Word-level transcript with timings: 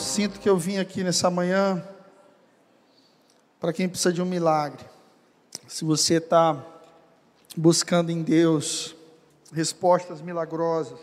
sinto 0.00 0.40
que 0.40 0.48
eu 0.48 0.56
vim 0.56 0.78
aqui 0.78 1.04
nessa 1.04 1.30
manhã 1.30 1.84
para 3.60 3.72
quem 3.72 3.88
precisa 3.88 4.12
de 4.12 4.22
um 4.22 4.24
milagre. 4.24 4.84
Se 5.68 5.84
você 5.84 6.14
está 6.14 6.64
buscando 7.56 8.10
em 8.10 8.22
Deus 8.22 8.96
respostas 9.52 10.22
milagrosas, 10.22 10.98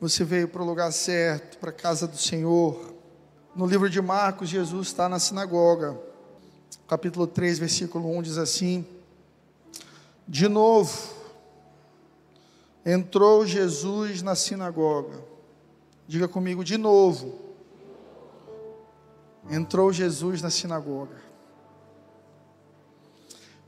você 0.00 0.24
veio 0.24 0.48
para 0.48 0.62
o 0.62 0.64
lugar 0.64 0.90
certo, 0.92 1.58
para 1.58 1.70
a 1.70 1.72
casa 1.72 2.08
do 2.08 2.16
Senhor. 2.16 2.94
No 3.54 3.66
livro 3.66 3.90
de 3.90 4.00
Marcos, 4.00 4.48
Jesus 4.48 4.88
está 4.88 5.08
na 5.08 5.18
sinagoga. 5.18 6.00
Capítulo 6.88 7.26
3, 7.26 7.58
versículo 7.58 8.10
1 8.16 8.22
diz 8.22 8.38
assim: 8.38 8.86
De 10.26 10.48
novo, 10.48 10.96
entrou 12.86 13.46
Jesus 13.46 14.22
na 14.22 14.34
sinagoga. 14.34 15.22
Diga 16.08 16.26
comigo, 16.26 16.64
de 16.64 16.78
novo 16.78 17.49
entrou 19.50 19.92
Jesus 19.92 20.40
na 20.40 20.48
sinagoga. 20.48 21.16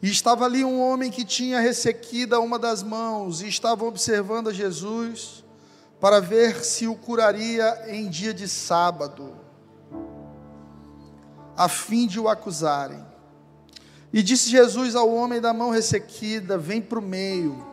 E 0.00 0.08
estava 0.08 0.45
ali 0.45 0.64
um 0.64 0.80
homem 0.80 1.10
que 1.10 1.24
tinha 1.24 1.60
ressequida 1.60 2.41
uma 2.41 2.58
das 2.58 2.82
mãos 2.82 3.42
e 3.42 3.48
estava 3.48 3.84
observando 3.84 4.48
a 4.48 4.52
Jesus 4.52 5.45
para 6.00 6.20
ver 6.20 6.64
se 6.64 6.86
o 6.86 6.96
curaria 6.96 7.84
em 7.88 8.08
dia 8.08 8.32
de 8.34 8.48
sábado, 8.48 9.36
a 11.56 11.68
fim 11.68 12.06
de 12.06 12.19
o 12.19 12.28
acusarem. 12.28 13.05
E 14.12 14.22
disse 14.22 14.50
Jesus 14.50 14.94
ao 14.94 15.12
homem 15.12 15.41
da 15.41 15.52
mão 15.55 15.70
ressequida: 15.70 16.58
Vem 16.58 16.83
para 16.83 16.98
o 16.98 17.02
meio. 17.02 17.64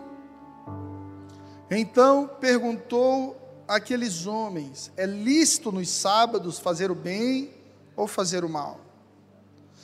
Então 1.69 2.29
perguntou 2.39 3.35
aqueles 3.67 4.25
homens: 4.25 4.91
É 4.95 5.05
lícito 5.05 5.71
nos 5.71 5.89
sábados 5.89 6.59
fazer 6.59 6.91
o 6.91 6.95
bem 6.95 7.58
ou 7.99 8.07
fazer 8.07 8.45
o 8.45 8.49
mal? 8.49 8.79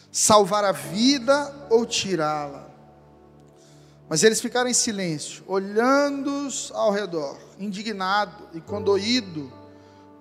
Salvar 0.10 0.64
a 0.64 0.72
vida 0.72 1.68
ou 1.70 1.86
tirá-la? 1.86 2.70
Mas 4.08 4.24
eles 4.24 4.40
ficaram 4.40 4.70
em 4.70 4.74
silêncio, 4.74 5.44
olhando 5.46 6.48
ao 6.74 6.92
redor, 6.92 7.38
indignado 7.60 8.48
e 8.54 8.62
condoído 8.62 9.52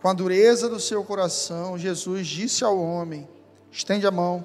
com 0.03 0.09
a 0.09 0.13
dureza 0.13 0.69
do 0.69 0.81
seu 0.81 1.05
coração. 1.05 1.79
Jesus 1.79 2.27
disse 2.27 2.65
ao 2.65 2.77
homem: 2.77 3.29
Estende 3.71 4.07
a 4.07 4.11
mão. 4.11 4.45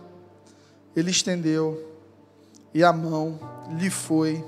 Ele 0.96 1.10
estendeu 1.10 1.88
e 2.74 2.84
a 2.84 2.94
mão 2.94 3.40
lhe 3.80 3.90
foi 3.90 4.46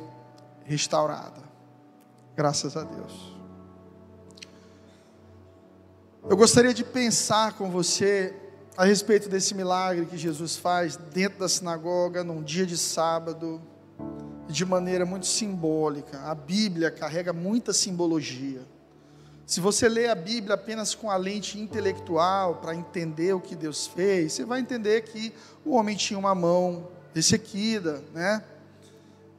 restaurada. 0.65 1.41
Graças 2.35 2.77
a 2.77 2.83
Deus. 2.83 3.31
Eu 6.29 6.37
gostaria 6.37 6.73
de 6.73 6.83
pensar 6.83 7.53
com 7.53 7.71
você 7.71 8.50
a 8.81 8.83
respeito 8.83 9.29
desse 9.29 9.53
milagre 9.53 10.07
que 10.07 10.17
Jesus 10.17 10.57
faz 10.57 10.97
dentro 11.13 11.37
da 11.37 11.47
sinagoga, 11.47 12.23
num 12.23 12.41
dia 12.41 12.65
de 12.65 12.75
sábado, 12.75 13.61
de 14.47 14.65
maneira 14.65 15.05
muito 15.05 15.27
simbólica. 15.27 16.19
A 16.21 16.33
Bíblia 16.33 16.89
carrega 16.89 17.31
muita 17.31 17.73
simbologia. 17.73 18.61
Se 19.45 19.59
você 19.59 19.87
lê 19.87 20.07
a 20.07 20.15
Bíblia 20.15 20.55
apenas 20.55 20.95
com 20.95 21.11
a 21.11 21.15
lente 21.15 21.59
intelectual, 21.59 22.55
para 22.55 22.73
entender 22.73 23.33
o 23.33 23.39
que 23.39 23.55
Deus 23.55 23.85
fez, 23.85 24.33
você 24.33 24.45
vai 24.45 24.59
entender 24.59 25.03
que 25.03 25.31
o 25.63 25.75
homem 25.75 25.95
tinha 25.95 26.17
uma 26.17 26.33
mão 26.33 26.87
ressequida, 27.13 28.03
né? 28.15 28.43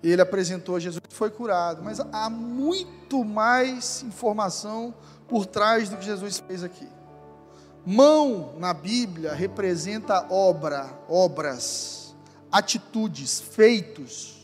Ele 0.04 0.22
apresentou 0.22 0.76
a 0.76 0.78
Jesus 0.78 1.02
e 1.10 1.12
foi 1.12 1.30
curado. 1.30 1.82
Mas 1.82 1.98
há 1.98 2.30
muito 2.30 3.24
mais 3.24 4.04
informação 4.04 4.94
por 5.26 5.46
trás 5.46 5.88
do 5.88 5.96
que 5.96 6.04
Jesus 6.04 6.38
fez 6.46 6.62
aqui. 6.62 6.86
Mão 7.84 8.54
na 8.58 8.72
Bíblia 8.72 9.34
representa 9.34 10.26
obra, 10.30 10.88
obras, 11.08 12.14
atitudes, 12.50 13.40
feitos. 13.40 14.40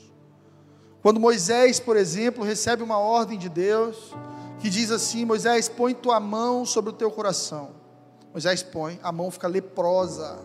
Quando 1.01 1.21
Moisés, 1.21 1.79
por 1.79 1.97
exemplo, 1.97 2.43
recebe 2.43 2.83
uma 2.83 2.99
ordem 2.99 3.39
de 3.39 3.49
Deus 3.49 4.13
que 4.59 4.69
diz 4.69 4.91
assim: 4.91 5.25
Moisés, 5.25 5.69
põe 5.69 5.95
tua 5.95 6.19
mão 6.19 6.65
sobre 6.65 6.91
o 6.91 6.93
teu 6.93 7.13
coração. 7.13 7.71
Moisés 8.33 8.63
põe, 8.63 8.99
a 9.03 9.13
mão 9.13 9.31
fica 9.31 9.47
leprosa. 9.47 10.41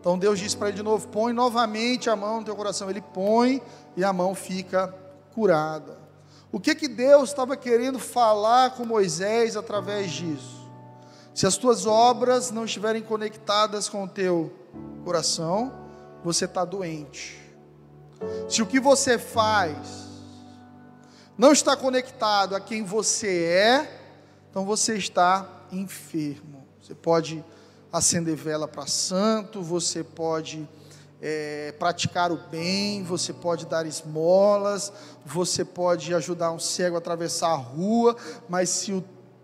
Então 0.00 0.16
Deus 0.16 0.38
diz 0.38 0.54
para 0.54 0.68
ele 0.68 0.76
de 0.76 0.84
novo: 0.84 1.08
põe 1.08 1.32
novamente 1.32 2.08
a 2.08 2.14
mão 2.14 2.38
no 2.38 2.44
teu 2.44 2.54
coração. 2.54 2.88
Ele 2.88 3.00
põe 3.00 3.60
e 3.96 4.04
a 4.04 4.12
mão 4.12 4.36
fica 4.36 4.94
curada. 5.34 5.98
O 6.52 6.60
que 6.60 6.76
que 6.76 6.86
Deus 6.86 7.30
estava 7.30 7.56
querendo 7.56 7.98
falar 7.98 8.76
com 8.76 8.84
Moisés 8.84 9.56
através 9.56 10.12
disso? 10.12 10.61
Se 11.34 11.46
as 11.46 11.56
tuas 11.56 11.86
obras 11.86 12.50
não 12.50 12.64
estiverem 12.64 13.02
conectadas 13.02 13.88
com 13.88 14.04
o 14.04 14.08
teu 14.08 14.52
coração, 15.04 15.72
você 16.22 16.44
está 16.44 16.64
doente. 16.64 17.40
Se 18.48 18.62
o 18.62 18.66
que 18.66 18.78
você 18.78 19.18
faz 19.18 19.78
não 21.36 21.52
está 21.52 21.74
conectado 21.74 22.54
a 22.54 22.60
quem 22.60 22.84
você 22.84 23.44
é, 23.44 24.00
então 24.50 24.66
você 24.66 24.96
está 24.96 25.48
enfermo. 25.72 26.66
Você 26.80 26.94
pode 26.94 27.42
acender 27.90 28.36
vela 28.36 28.68
para 28.68 28.86
santo, 28.86 29.62
você 29.62 30.04
pode 30.04 30.68
é, 31.20 31.72
praticar 31.78 32.30
o 32.30 32.36
bem, 32.50 33.02
você 33.02 33.32
pode 33.32 33.64
dar 33.66 33.86
esmolas, 33.86 34.92
você 35.24 35.64
pode 35.64 36.14
ajudar 36.14 36.52
um 36.52 36.58
cego 36.58 36.96
a 36.96 36.98
atravessar 36.98 37.48
a 37.48 37.56
rua, 37.56 38.16
mas 38.48 38.68
se 38.68 38.92
o 38.92 39.02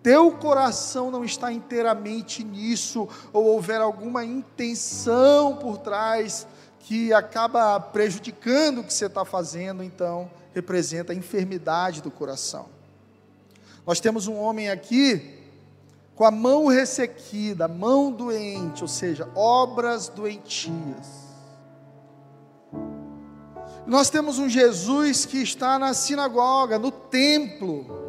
teu 0.09 0.33
coração 0.33 1.11
não 1.11 1.23
está 1.23 1.53
inteiramente 1.53 2.43
nisso, 2.43 3.07
ou 3.31 3.45
houver 3.45 3.79
alguma 3.79 4.25
intenção 4.25 5.57
por 5.57 5.77
trás 5.77 6.47
que 6.81 7.13
acaba 7.13 7.79
prejudicando 7.79 8.79
o 8.79 8.85
que 8.85 8.95
você 8.95 9.05
está 9.05 9.23
fazendo, 9.27 9.83
então 9.83 10.31
representa 10.55 11.13
a 11.13 11.15
enfermidade 11.15 12.01
do 12.01 12.11
coração. 12.11 12.71
Nós 13.87 14.01
temos 14.01 14.27
um 14.27 14.37
homem 14.37 14.71
aqui 14.71 15.45
com 16.15 16.25
a 16.25 16.31
mão 16.31 16.69
ressequida, 16.69 17.67
a 17.67 17.69
mão 17.69 18.11
doente, 18.11 18.81
ou 18.81 18.89
seja, 18.89 19.29
obras 19.35 20.09
doentias. 20.09 21.07
Nós 23.87 24.09
temos 24.09 24.39
um 24.39 24.49
Jesus 24.49 25.27
que 25.27 25.43
está 25.43 25.79
na 25.79 25.93
sinagoga, 25.93 26.79
no 26.79 26.91
templo, 26.91 28.08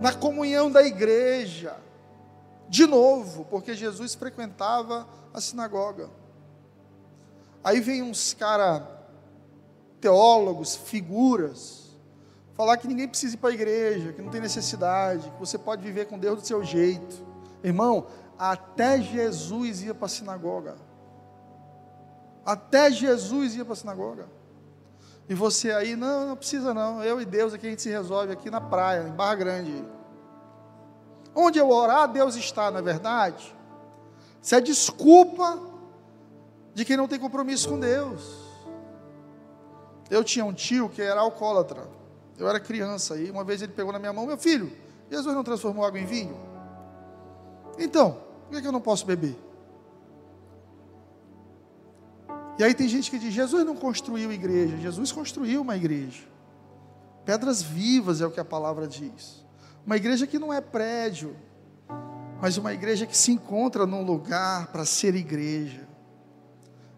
na 0.00 0.12
comunhão 0.12 0.70
da 0.70 0.82
igreja. 0.82 1.76
De 2.68 2.86
novo, 2.86 3.44
porque 3.46 3.74
Jesus 3.74 4.14
frequentava 4.14 5.08
a 5.32 5.40
sinagoga. 5.40 6.10
Aí 7.64 7.80
vem 7.80 8.02
uns 8.02 8.34
cara 8.34 8.96
teólogos, 10.00 10.76
figuras, 10.76 11.96
falar 12.54 12.76
que 12.76 12.86
ninguém 12.86 13.08
precisa 13.08 13.34
ir 13.34 13.38
para 13.38 13.50
a 13.50 13.54
igreja, 13.54 14.12
que 14.12 14.22
não 14.22 14.30
tem 14.30 14.40
necessidade, 14.40 15.30
que 15.30 15.40
você 15.40 15.58
pode 15.58 15.82
viver 15.82 16.06
com 16.06 16.18
Deus 16.18 16.40
do 16.40 16.46
seu 16.46 16.62
jeito. 16.62 17.26
Irmão, 17.62 18.06
até 18.38 19.00
Jesus 19.00 19.82
ia 19.82 19.94
para 19.94 20.06
a 20.06 20.08
sinagoga. 20.08 20.76
Até 22.44 22.90
Jesus 22.90 23.56
ia 23.56 23.64
para 23.64 23.74
a 23.74 23.76
sinagoga. 23.76 24.37
E 25.28 25.34
você 25.34 25.72
aí, 25.72 25.94
não, 25.94 26.28
não 26.28 26.36
precisa 26.36 26.72
não. 26.72 27.04
Eu 27.04 27.20
e 27.20 27.24
Deus 27.24 27.52
aqui 27.52 27.66
a 27.66 27.70
gente 27.70 27.82
se 27.82 27.90
resolve 27.90 28.32
aqui 28.32 28.50
na 28.50 28.60
praia, 28.60 29.06
em 29.06 29.12
Barra 29.12 29.34
Grande. 29.34 29.84
Onde 31.34 31.58
eu 31.58 31.68
orar, 31.70 32.10
Deus 32.10 32.34
está, 32.34 32.70
na 32.70 32.78
é 32.78 32.82
verdade. 32.82 33.54
Isso 34.42 34.54
é 34.54 34.60
desculpa 34.60 35.60
de 36.74 36.84
quem 36.84 36.96
não 36.96 37.06
tem 37.06 37.18
compromisso 37.18 37.68
com 37.68 37.78
Deus. 37.78 38.48
Eu 40.10 40.24
tinha 40.24 40.44
um 40.44 40.52
tio 40.54 40.88
que 40.88 41.02
era 41.02 41.20
alcoólatra. 41.20 41.86
Eu 42.38 42.48
era 42.48 42.58
criança 42.58 43.16
e 43.16 43.30
uma 43.30 43.44
vez 43.44 43.60
ele 43.60 43.72
pegou 43.72 43.92
na 43.92 43.98
minha 43.98 44.12
mão, 44.12 44.24
meu 44.24 44.38
filho, 44.38 44.72
Jesus 45.10 45.34
não 45.34 45.44
transformou 45.44 45.84
água 45.84 45.98
em 45.98 46.06
vinho? 46.06 46.38
Então, 47.78 48.18
por 48.44 48.54
que, 48.54 48.62
que 48.62 48.66
eu 48.66 48.72
não 48.72 48.80
posso 48.80 49.04
beber? 49.04 49.36
E 52.58 52.64
aí 52.64 52.74
tem 52.74 52.88
gente 52.88 53.10
que 53.10 53.18
diz: 53.18 53.32
Jesus 53.32 53.64
não 53.64 53.76
construiu 53.76 54.32
igreja, 54.32 54.76
Jesus 54.76 55.12
construiu 55.12 55.62
uma 55.62 55.76
igreja. 55.76 56.22
Pedras 57.24 57.62
vivas 57.62 58.20
é 58.20 58.26
o 58.26 58.30
que 58.30 58.40
a 58.40 58.44
palavra 58.44 58.88
diz. 58.88 59.44
Uma 59.86 59.96
igreja 59.96 60.26
que 60.26 60.38
não 60.38 60.52
é 60.52 60.60
prédio, 60.60 61.36
mas 62.40 62.56
uma 62.56 62.72
igreja 62.72 63.06
que 63.06 63.16
se 63.16 63.30
encontra 63.30 63.86
num 63.86 64.02
lugar 64.02 64.68
para 64.68 64.84
ser 64.84 65.14
igreja. 65.14 65.86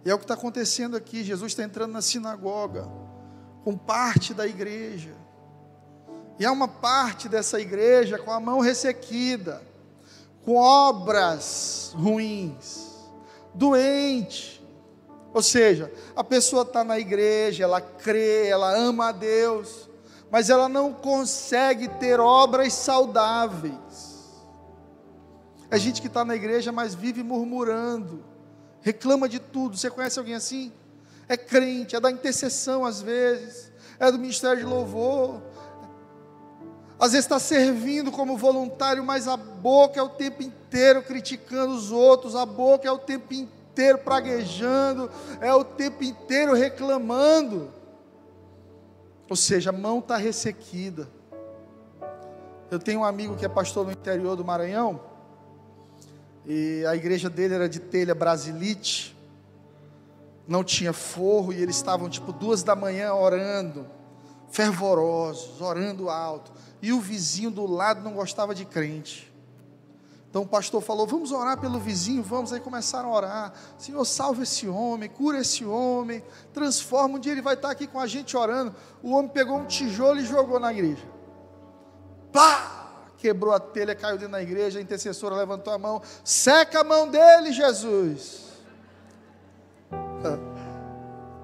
E 0.05 0.11
é 0.11 0.15
o 0.15 0.19
que 0.19 0.25
está 0.25 0.35
acontecendo 0.35 0.97
aqui. 0.97 1.23
Jesus 1.23 1.53
está 1.53 1.63
entrando 1.63 1.93
na 1.93 2.01
sinagoga 2.01 2.89
com 3.65 3.77
parte 3.77 4.33
da 4.33 4.47
igreja. 4.47 5.15
E 6.39 6.47
há 6.47 6.53
uma 6.53 6.69
parte 6.69 7.29
dessa 7.29 7.61
igreja 7.61 8.19
com 8.19 8.31
a 8.31 8.41
mão 8.41 8.61
ressequida, 8.61 9.63
com 10.45 10.55
obras 10.57 11.93
ruins, 11.95 12.87
doente, 13.55 14.60
ou 15.33 15.43
seja, 15.43 15.93
a 16.17 16.25
pessoa 16.25 16.63
está 16.63 16.83
na 16.83 16.99
igreja, 16.99 17.65
ela 17.65 17.81
crê, 17.81 18.49
ela 18.49 18.77
ama 18.77 19.09
a 19.09 19.13
Deus, 19.13 19.89
mas 20.31 20.51
ela 20.51 20.69
não 20.69 20.93
consegue 20.93 21.89
ter 21.89 22.19
obras 22.19 22.73
saudáveis. 22.73 24.11
É 25.71 25.79
gente 25.79 26.01
que 26.01 26.09
está 26.09 26.25
na 26.25 26.35
igreja, 26.35 26.73
mas 26.73 26.95
vive 26.95 27.23
murmurando, 27.23 28.25
reclama 28.81 29.29
de 29.29 29.39
tudo. 29.39 29.77
Você 29.77 29.89
conhece 29.89 30.19
alguém 30.19 30.35
assim? 30.35 30.73
É 31.29 31.37
crente, 31.37 31.95
é 31.95 32.01
da 32.01 32.11
intercessão 32.11 32.85
às 32.85 33.01
vezes, 33.01 33.71
é 34.01 34.11
do 34.11 34.19
ministério 34.19 34.59
de 34.59 34.65
louvor, 34.65 35.41
às 36.99 37.13
vezes 37.13 37.25
está 37.25 37.39
servindo 37.39 38.11
como 38.11 38.37
voluntário, 38.37 39.05
mas 39.05 39.29
a 39.29 39.37
boca 39.37 40.01
é 40.01 40.03
o 40.03 40.09
tempo 40.09 40.43
inteiro 40.43 41.03
criticando 41.05 41.73
os 41.73 41.93
outros, 41.93 42.35
a 42.35 42.45
boca 42.45 42.89
é 42.89 42.91
o 42.91 42.99
tempo 42.99 43.33
inteiro 43.33 43.60
praguejando, 44.05 45.11
é 45.41 45.53
o 45.55 45.65
tempo 45.65 46.05
inteiro 46.05 46.55
reclamando. 46.55 47.73
Ou 49.29 49.37
seja, 49.37 49.71
a 49.71 49.73
mão 49.73 50.01
está 50.01 50.17
ressequida. 50.17 51.09
Eu 52.71 52.79
tenho 52.79 53.01
um 53.01 53.05
amigo 53.05 53.37
que 53.37 53.45
é 53.45 53.49
pastor 53.49 53.87
no 53.87 53.93
interior 53.93 54.37
do 54.37 54.45
Maranhão, 54.45 55.01
e 56.47 56.85
a 56.87 56.97
igreja 56.97 57.29
dele 57.29 57.55
era 57.55 57.69
de 57.69 57.81
telha 57.81 58.15
brasilite, 58.15 59.17
não 60.47 60.65
tinha 60.65 60.93
forro, 60.93 61.53
e 61.53 61.61
eles 61.61 61.77
estavam 61.77 62.09
tipo 62.09 62.33
duas 62.33 62.63
da 62.63 62.75
manhã 62.75 63.13
orando, 63.13 63.87
fervorosos, 64.51 65.61
orando 65.61 66.09
alto 66.09 66.53
e 66.83 66.93
o 66.93 67.01
vizinho 67.01 67.51
do 67.51 67.67
lado 67.67 68.03
não 68.03 68.13
gostava 68.13 68.55
de 68.55 68.65
crente. 68.65 69.30
Então 70.31 70.43
o 70.43 70.47
pastor 70.47 70.81
falou: 70.81 71.07
Vamos 71.07 71.33
orar 71.33 71.59
pelo 71.59 71.81
vizinho, 71.81 72.23
vamos. 72.23 72.53
Aí 72.53 72.61
começaram 72.61 73.13
a 73.13 73.17
orar: 73.17 73.53
Senhor, 73.77 74.05
salve 74.05 74.45
esse 74.45 74.69
homem, 74.69 75.11
cura 75.11 75.41
esse 75.41 75.65
homem, 75.65 76.23
transforma. 76.55 77.17
Um 77.17 77.19
dia 77.19 77.33
ele 77.33 77.43
vai 77.43 77.55
estar 77.55 77.71
aqui 77.71 77.87
com 77.89 77.99
a 77.99 78.07
gente 78.07 78.37
orando. 78.37 78.75
O 79.03 79.11
homem 79.11 79.29
pegou 79.29 79.59
um 79.59 79.67
tijolo 79.67 80.21
e 80.21 80.25
jogou 80.25 80.61
na 80.61 80.73
igreja. 80.73 81.05
Pá! 82.33 82.77
Quebrou 83.19 83.53
a 83.53 83.61
telha, 83.61 83.95
caiu 83.95 84.17
dentro 84.17 84.33
da 84.33 84.41
igreja. 84.41 84.79
A 84.79 84.83
intercessora 84.83 85.35
levantou 85.35 85.75
a 85.75 85.79
mão: 85.79 86.01
Seca 86.25 86.81
a 86.81 86.85
mão 86.85 87.09
dele, 87.09 87.53
Jesus. 87.53 88.51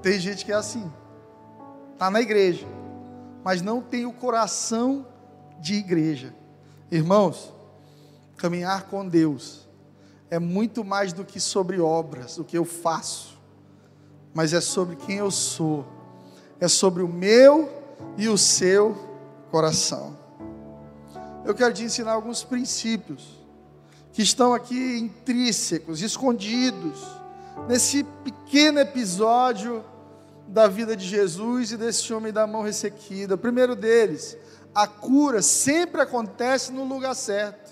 Tem 0.00 0.20
gente 0.20 0.44
que 0.44 0.52
é 0.52 0.54
assim, 0.54 0.90
está 1.92 2.08
na 2.08 2.20
igreja, 2.20 2.64
mas 3.42 3.60
não 3.60 3.82
tem 3.82 4.06
o 4.06 4.12
coração 4.12 5.04
de 5.58 5.74
igreja. 5.74 6.32
Irmãos, 6.88 7.52
caminhar 8.36 8.84
com 8.84 9.06
Deus 9.08 9.66
é 10.30 10.38
muito 10.38 10.84
mais 10.84 11.12
do 11.12 11.24
que 11.24 11.40
sobre 11.40 11.80
obras, 11.80 12.38
o 12.38 12.44
que 12.44 12.58
eu 12.58 12.64
faço, 12.64 13.38
mas 14.34 14.52
é 14.52 14.60
sobre 14.60 14.96
quem 14.96 15.16
eu 15.16 15.30
sou, 15.30 15.86
é 16.60 16.68
sobre 16.68 17.02
o 17.02 17.08
meu 17.08 17.70
e 18.16 18.28
o 18.28 18.36
seu 18.36 18.96
coração. 19.50 20.16
Eu 21.44 21.54
quero 21.54 21.72
te 21.72 21.84
ensinar 21.84 22.12
alguns 22.12 22.42
princípios 22.42 23.40
que 24.12 24.22
estão 24.22 24.52
aqui 24.52 24.98
intrínsecos, 24.98 26.02
escondidos, 26.02 26.98
nesse 27.68 28.04
pequeno 28.24 28.80
episódio 28.80 29.84
da 30.48 30.68
vida 30.68 30.96
de 30.96 31.06
Jesus 31.06 31.72
e 31.72 31.76
desse 31.76 32.12
homem 32.12 32.32
da 32.32 32.46
mão 32.46 32.62
ressequida. 32.62 33.34
O 33.34 33.38
primeiro 33.38 33.74
deles, 33.74 34.36
a 34.74 34.86
cura 34.86 35.40
sempre 35.42 36.00
acontece 36.00 36.72
no 36.72 36.84
lugar 36.84 37.14
certo. 37.14 37.65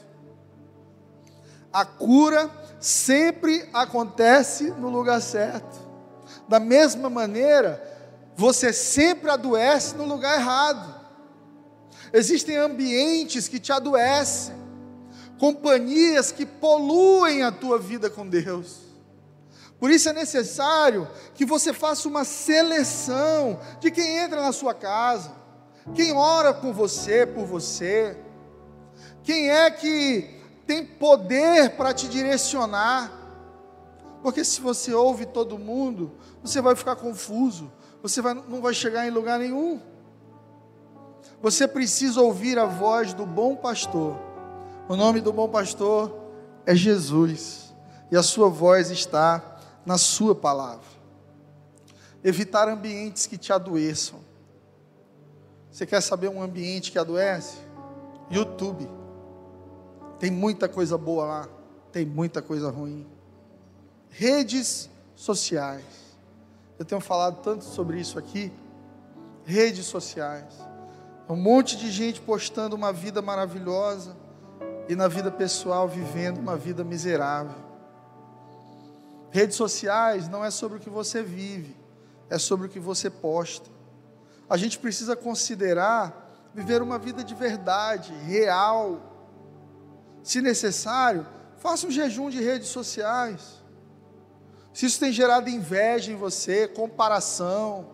A 1.74 1.84
cura 1.84 2.50
sempre 2.80 3.68
acontece 3.72 4.70
no 4.70 4.88
lugar 4.88 5.20
certo. 5.20 5.82
Da 6.48 6.58
mesma 6.58 7.10
maneira, 7.10 7.82
você 8.36 8.72
sempre 8.72 9.30
adoece 9.30 9.94
no 9.96 10.04
lugar 10.04 10.38
errado. 10.38 10.94
Existem 12.12 12.56
ambientes 12.56 13.48
que 13.48 13.58
te 13.58 13.72
adoecem, 13.72 14.54
companhias 15.38 16.30
que 16.30 16.46
poluem 16.46 17.42
a 17.42 17.50
tua 17.50 17.78
vida 17.78 18.08
com 18.08 18.26
Deus. 18.28 18.84
Por 19.80 19.90
isso 19.90 20.08
é 20.08 20.12
necessário 20.12 21.08
que 21.34 21.44
você 21.44 21.72
faça 21.72 22.08
uma 22.08 22.24
seleção 22.24 23.58
de 23.80 23.90
quem 23.90 24.18
entra 24.18 24.40
na 24.40 24.52
sua 24.52 24.72
casa 24.72 25.44
quem 25.92 26.12
ora 26.16 26.54
com 26.54 26.72
você, 26.72 27.26
por 27.26 27.44
você? 27.44 28.16
Quem 29.22 29.50
é 29.50 29.70
que 29.70 30.33
tem 30.66 30.84
poder 30.84 31.76
para 31.76 31.92
te 31.92 32.08
direcionar? 32.08 33.12
Porque 34.22 34.44
se 34.44 34.60
você 34.60 34.92
ouve 34.94 35.26
todo 35.26 35.58
mundo, 35.58 36.12
você 36.42 36.60
vai 36.60 36.74
ficar 36.74 36.96
confuso, 36.96 37.70
você 38.02 38.22
vai, 38.22 38.34
não 38.34 38.60
vai 38.60 38.72
chegar 38.72 39.06
em 39.06 39.10
lugar 39.10 39.38
nenhum. 39.38 39.80
Você 41.42 41.68
precisa 41.68 42.20
ouvir 42.20 42.58
a 42.58 42.64
voz 42.64 43.12
do 43.12 43.26
bom 43.26 43.54
pastor. 43.54 44.18
O 44.88 44.96
nome 44.96 45.20
do 45.20 45.32
bom 45.32 45.48
pastor 45.48 46.14
é 46.64 46.74
Jesus, 46.74 47.74
e 48.10 48.16
a 48.16 48.22
sua 48.22 48.48
voz 48.48 48.90
está 48.90 49.58
na 49.84 49.98
sua 49.98 50.34
palavra. 50.34 50.94
Evitar 52.22 52.68
ambientes 52.68 53.26
que 53.26 53.36
te 53.36 53.52
adoeçam 53.52 54.24
você 55.74 55.84
quer 55.84 56.00
saber 56.00 56.28
um 56.28 56.40
ambiente 56.40 56.92
que 56.92 56.98
adoece? 57.00 57.56
YouTube. 58.30 58.88
Tem 60.18 60.30
muita 60.30 60.68
coisa 60.68 60.96
boa 60.96 61.24
lá, 61.24 61.48
tem 61.92 62.04
muita 62.04 62.40
coisa 62.40 62.70
ruim. 62.70 63.06
Redes 64.08 64.88
sociais. 65.14 65.84
Eu 66.78 66.84
tenho 66.84 67.00
falado 67.00 67.42
tanto 67.42 67.64
sobre 67.64 68.00
isso 68.00 68.18
aqui. 68.18 68.52
Redes 69.44 69.86
sociais. 69.86 70.54
Um 71.28 71.36
monte 71.36 71.76
de 71.76 71.90
gente 71.90 72.20
postando 72.20 72.76
uma 72.76 72.92
vida 72.92 73.22
maravilhosa 73.22 74.16
e 74.88 74.94
na 74.94 75.08
vida 75.08 75.30
pessoal 75.30 75.88
vivendo 75.88 76.38
uma 76.38 76.56
vida 76.56 76.84
miserável. 76.84 77.62
Redes 79.30 79.56
sociais 79.56 80.28
não 80.28 80.44
é 80.44 80.50
sobre 80.50 80.78
o 80.78 80.80
que 80.80 80.90
você 80.90 81.22
vive, 81.22 81.76
é 82.30 82.38
sobre 82.38 82.66
o 82.66 82.70
que 82.70 82.78
você 82.78 83.10
posta 83.10 83.74
a 84.48 84.56
gente 84.56 84.78
precisa 84.78 85.16
considerar 85.16 86.50
viver 86.54 86.82
uma 86.82 86.98
vida 86.98 87.24
de 87.24 87.34
verdade, 87.34 88.12
real. 88.26 89.00
Se 90.24 90.40
necessário, 90.40 91.26
faça 91.58 91.86
um 91.86 91.90
jejum 91.90 92.30
de 92.30 92.42
redes 92.42 92.68
sociais. 92.68 93.62
Se 94.72 94.86
isso 94.86 94.98
tem 94.98 95.12
gerado 95.12 95.50
inveja 95.50 96.10
em 96.10 96.16
você, 96.16 96.66
comparação, 96.66 97.90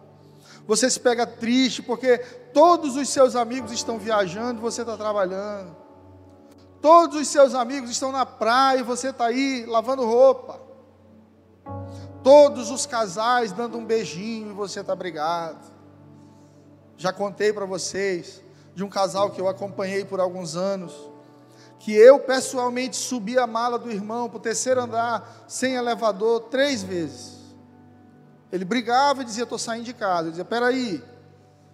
você 0.64 0.88
se 0.88 1.00
pega 1.00 1.26
triste 1.26 1.82
porque 1.82 2.18
todos 2.54 2.94
os 2.94 3.08
seus 3.08 3.34
amigos 3.34 3.72
estão 3.72 3.98
viajando 3.98 4.60
e 4.60 4.62
você 4.62 4.82
está 4.82 4.96
trabalhando. 4.96 5.76
Todos 6.80 7.20
os 7.20 7.26
seus 7.26 7.52
amigos 7.52 7.90
estão 7.90 8.12
na 8.12 8.24
praia 8.24 8.78
e 8.78 8.84
você 8.84 9.08
está 9.08 9.26
aí 9.26 9.66
lavando 9.66 10.06
roupa. 10.06 10.60
Todos 12.22 12.70
os 12.70 12.86
casais 12.86 13.50
dando 13.50 13.76
um 13.76 13.84
beijinho 13.84 14.50
e 14.50 14.54
você 14.54 14.80
está 14.80 14.94
brigado. 14.94 15.66
Já 16.96 17.12
contei 17.12 17.52
para 17.52 17.66
vocês 17.66 18.40
de 18.72 18.84
um 18.84 18.88
casal 18.88 19.30
que 19.30 19.40
eu 19.40 19.48
acompanhei 19.48 20.04
por 20.04 20.20
alguns 20.20 20.54
anos, 20.54 21.09
que 21.80 21.94
eu 21.94 22.20
pessoalmente 22.20 22.94
subi 22.94 23.38
a 23.38 23.46
mala 23.46 23.78
do 23.78 23.90
irmão 23.90 24.28
para 24.28 24.36
o 24.36 24.40
terceiro 24.40 24.82
andar 24.82 25.46
sem 25.48 25.74
elevador 25.74 26.42
três 26.42 26.82
vezes. 26.82 27.38
Ele 28.52 28.66
brigava 28.66 29.22
e 29.22 29.24
dizia: 29.24 29.44
Estou 29.44 29.58
saindo 29.58 29.84
de 29.84 29.94
casa. 29.94 30.28
Eu 30.28 30.30
dizia: 30.30 30.44
Peraí, 30.44 31.02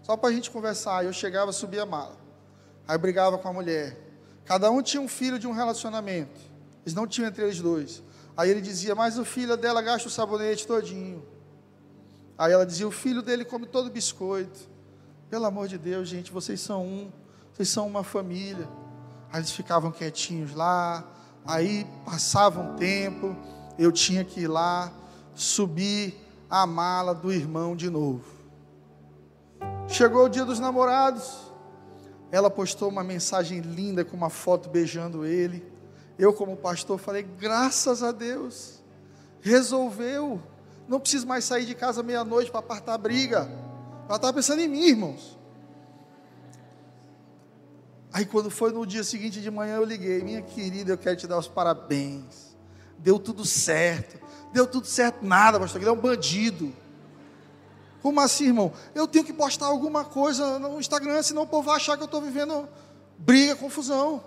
só 0.02 0.16
para 0.16 0.28
a 0.28 0.32
gente 0.32 0.48
conversar. 0.48 1.04
Eu 1.04 1.12
chegava, 1.12 1.52
subia 1.52 1.82
a 1.82 1.86
mala. 1.86 2.16
Aí 2.86 2.96
brigava 2.96 3.36
com 3.36 3.48
a 3.48 3.52
mulher. 3.52 3.98
Cada 4.44 4.70
um 4.70 4.80
tinha 4.80 5.00
um 5.00 5.08
filho 5.08 5.40
de 5.40 5.46
um 5.48 5.52
relacionamento. 5.52 6.40
Eles 6.84 6.94
não 6.94 7.04
tinham 7.04 7.26
entre 7.26 7.42
eles 7.42 7.60
dois. 7.60 8.00
Aí 8.36 8.48
ele 8.48 8.60
dizia: 8.60 8.94
Mas 8.94 9.18
o 9.18 9.24
filho 9.24 9.56
dela 9.56 9.82
gasta 9.82 10.06
o 10.06 10.10
sabonete 10.10 10.68
todinho. 10.68 11.26
Aí 12.38 12.52
ela 12.52 12.64
dizia: 12.64 12.86
O 12.86 12.92
filho 12.92 13.22
dele 13.22 13.44
come 13.44 13.66
todo 13.66 13.90
biscoito. 13.90 14.70
Pelo 15.28 15.46
amor 15.46 15.66
de 15.66 15.78
Deus, 15.78 16.08
gente, 16.08 16.30
vocês 16.30 16.60
são 16.60 16.86
um, 16.86 17.10
vocês 17.52 17.68
são 17.68 17.88
uma 17.88 18.04
família. 18.04 18.68
Aí 19.32 19.40
eles 19.40 19.50
ficavam 19.50 19.90
quietinhos 19.90 20.54
lá, 20.54 21.04
aí 21.44 21.86
passava 22.04 22.60
um 22.60 22.76
tempo, 22.76 23.36
eu 23.78 23.92
tinha 23.92 24.24
que 24.24 24.40
ir 24.40 24.48
lá, 24.48 24.92
subir 25.34 26.14
a 26.48 26.66
mala 26.66 27.14
do 27.14 27.32
irmão 27.32 27.76
de 27.76 27.90
novo. 27.90 28.24
Chegou 29.88 30.24
o 30.24 30.28
dia 30.28 30.44
dos 30.44 30.58
namorados, 30.58 31.52
ela 32.30 32.50
postou 32.50 32.88
uma 32.88 33.04
mensagem 33.04 33.60
linda 33.60 34.04
com 34.04 34.16
uma 34.16 34.30
foto 34.30 34.68
beijando 34.68 35.24
ele. 35.24 35.64
Eu, 36.18 36.32
como 36.32 36.56
pastor, 36.56 36.98
falei: 36.98 37.22
graças 37.22 38.02
a 38.02 38.10
Deus, 38.12 38.82
resolveu. 39.40 40.40
Não 40.88 41.00
preciso 41.00 41.26
mais 41.26 41.44
sair 41.44 41.66
de 41.66 41.74
casa 41.74 42.02
meia-noite 42.02 42.50
para 42.50 42.60
apartar 42.60 42.94
a 42.94 42.98
briga. 42.98 43.50
Ela 44.06 44.16
estava 44.16 44.32
pensando 44.32 44.60
em 44.60 44.68
mim, 44.68 44.86
irmãos. 44.86 45.35
Aí 48.16 48.24
quando 48.24 48.50
foi 48.50 48.72
no 48.72 48.86
dia 48.86 49.04
seguinte 49.04 49.42
de 49.42 49.50
manhã 49.50 49.76
eu 49.76 49.84
liguei, 49.84 50.22
minha 50.24 50.40
querida, 50.40 50.90
eu 50.90 50.96
quero 50.96 51.16
te 51.16 51.26
dar 51.26 51.36
os 51.36 51.48
parabéns. 51.48 52.56
Deu 52.98 53.18
tudo 53.18 53.44
certo. 53.44 54.18
Deu 54.54 54.66
tudo 54.66 54.86
certo 54.86 55.22
nada, 55.22 55.60
pastor, 55.60 55.82
ele 55.82 55.90
é 55.90 55.92
um 55.92 56.00
bandido. 56.00 56.74
Como 58.00 58.18
assim, 58.18 58.46
irmão? 58.46 58.72
Eu 58.94 59.06
tenho 59.06 59.22
que 59.22 59.34
postar 59.34 59.66
alguma 59.66 60.02
coisa 60.02 60.58
no 60.58 60.80
Instagram, 60.80 61.22
senão 61.22 61.42
o 61.42 61.46
povo 61.46 61.66
vai 61.66 61.76
achar 61.76 61.94
que 61.94 62.04
eu 62.04 62.06
estou 62.06 62.22
vivendo 62.22 62.66
briga, 63.18 63.54
confusão. 63.54 64.24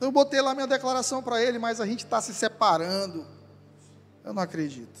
Eu 0.00 0.10
botei 0.10 0.40
lá 0.40 0.54
minha 0.54 0.66
declaração 0.66 1.22
para 1.22 1.42
ele, 1.42 1.58
mas 1.58 1.78
a 1.78 1.84
gente 1.84 2.06
está 2.06 2.22
se 2.22 2.32
separando. 2.32 3.26
Eu 4.24 4.32
não 4.32 4.42
acredito. 4.42 4.98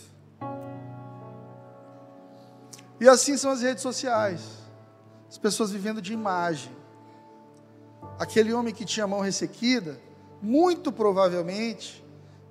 E 3.00 3.08
assim 3.08 3.38
são 3.38 3.50
as 3.50 3.62
redes 3.62 3.82
sociais. 3.82 4.42
As 5.26 5.38
pessoas 5.38 5.70
vivendo 5.70 6.02
de 6.02 6.12
imagem. 6.12 6.79
Aquele 8.20 8.52
homem 8.52 8.74
que 8.74 8.84
tinha 8.84 9.04
a 9.04 9.06
mão 9.06 9.20
ressequida, 9.20 9.98
muito 10.42 10.92
provavelmente, 10.92 12.04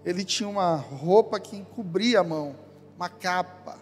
ele 0.03 0.25
tinha 0.25 0.49
uma 0.49 0.75
roupa 0.75 1.39
que 1.39 1.55
encobria 1.55 2.21
a 2.21 2.23
mão, 2.23 2.55
uma 2.95 3.07
capa, 3.07 3.77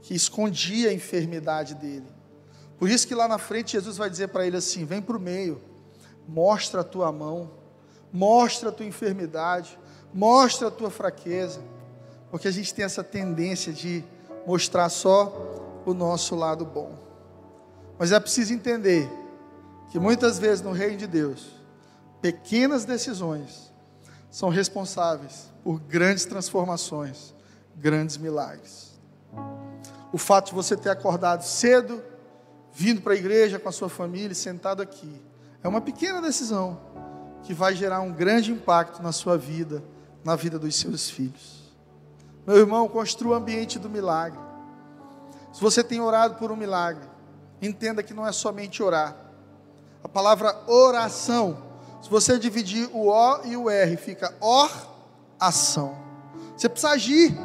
que 0.00 0.16
escondia 0.16 0.90
a 0.90 0.92
enfermidade 0.92 1.76
dele. 1.76 2.08
Por 2.76 2.90
isso 2.90 3.06
que 3.06 3.14
lá 3.14 3.28
na 3.28 3.38
frente 3.38 3.70
Jesus 3.70 3.96
vai 3.96 4.10
dizer 4.10 4.30
para 4.30 4.44
ele 4.44 4.56
assim: 4.56 4.84
vem 4.84 5.00
para 5.00 5.16
o 5.16 5.20
meio, 5.20 5.62
mostra 6.26 6.80
a 6.80 6.84
tua 6.84 7.12
mão, 7.12 7.52
mostra 8.12 8.70
a 8.70 8.72
tua 8.72 8.84
enfermidade, 8.84 9.78
mostra 10.12 10.66
a 10.66 10.72
tua 10.72 10.90
fraqueza, 10.90 11.60
porque 12.32 12.48
a 12.48 12.52
gente 12.52 12.74
tem 12.74 12.84
essa 12.84 13.04
tendência 13.04 13.72
de 13.72 14.04
mostrar 14.44 14.88
só 14.88 15.82
o 15.86 15.94
nosso 15.94 16.34
lado 16.34 16.64
bom. 16.64 16.98
Mas 17.96 18.10
é 18.10 18.18
preciso 18.18 18.52
entender 18.52 19.21
que 19.92 20.00
muitas 20.00 20.38
vezes 20.38 20.64
no 20.64 20.72
reino 20.72 20.96
de 20.96 21.06
Deus, 21.06 21.50
pequenas 22.22 22.86
decisões 22.86 23.70
são 24.30 24.48
responsáveis 24.48 25.52
por 25.62 25.78
grandes 25.80 26.24
transformações, 26.24 27.34
grandes 27.76 28.16
milagres. 28.16 28.98
O 30.10 30.16
fato 30.16 30.46
de 30.46 30.54
você 30.54 30.78
ter 30.78 30.88
acordado 30.88 31.42
cedo, 31.42 32.02
vindo 32.72 33.02
para 33.02 33.12
a 33.12 33.16
igreja 33.16 33.58
com 33.58 33.68
a 33.68 33.72
sua 33.72 33.90
família, 33.90 34.34
sentado 34.34 34.80
aqui, 34.80 35.20
é 35.62 35.68
uma 35.68 35.82
pequena 35.82 36.22
decisão 36.22 36.80
que 37.42 37.52
vai 37.52 37.74
gerar 37.74 38.00
um 38.00 38.14
grande 38.14 38.50
impacto 38.50 39.02
na 39.02 39.12
sua 39.12 39.36
vida, 39.36 39.84
na 40.24 40.34
vida 40.34 40.58
dos 40.58 40.74
seus 40.74 41.10
filhos. 41.10 41.70
Meu 42.46 42.56
irmão, 42.56 42.88
construa 42.88 43.34
o 43.34 43.38
ambiente 43.38 43.78
do 43.78 43.90
milagre. 43.90 44.40
Se 45.52 45.60
você 45.60 45.84
tem 45.84 46.00
orado 46.00 46.36
por 46.36 46.50
um 46.50 46.56
milagre, 46.56 47.04
entenda 47.60 48.02
que 48.02 48.14
não 48.14 48.26
é 48.26 48.32
somente 48.32 48.82
orar. 48.82 49.31
A 50.02 50.08
palavra 50.08 50.56
oração, 50.66 51.62
se 52.02 52.10
você 52.10 52.38
dividir 52.38 52.88
o 52.92 53.08
O 53.08 53.44
e 53.44 53.56
o 53.56 53.70
R, 53.70 53.96
fica 53.96 54.34
oração. 54.40 55.96
Você 56.56 56.68
precisa 56.68 56.92
agir. 56.92 57.38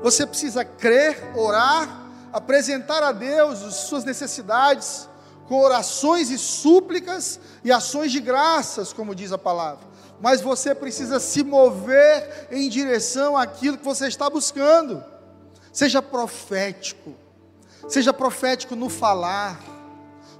Você 0.00 0.26
precisa 0.26 0.64
crer, 0.64 1.32
orar, 1.36 2.10
apresentar 2.32 3.02
a 3.02 3.12
Deus 3.12 3.62
as 3.62 3.74
suas 3.74 4.04
necessidades 4.04 5.08
com 5.46 5.60
orações 5.60 6.30
e 6.30 6.38
súplicas 6.38 7.38
e 7.62 7.70
ações 7.70 8.10
de 8.10 8.20
graças, 8.20 8.92
como 8.92 9.14
diz 9.14 9.32
a 9.32 9.38
palavra 9.38 9.92
mas 10.22 10.40
você 10.40 10.72
precisa 10.72 11.18
se 11.18 11.42
mover 11.42 12.46
em 12.52 12.68
direção 12.68 13.36
àquilo 13.36 13.76
que 13.76 13.84
você 13.84 14.06
está 14.06 14.30
buscando. 14.30 15.02
Seja 15.72 16.00
profético, 16.00 17.12
seja 17.88 18.12
profético 18.12 18.76
no 18.76 18.88
falar, 18.88 19.58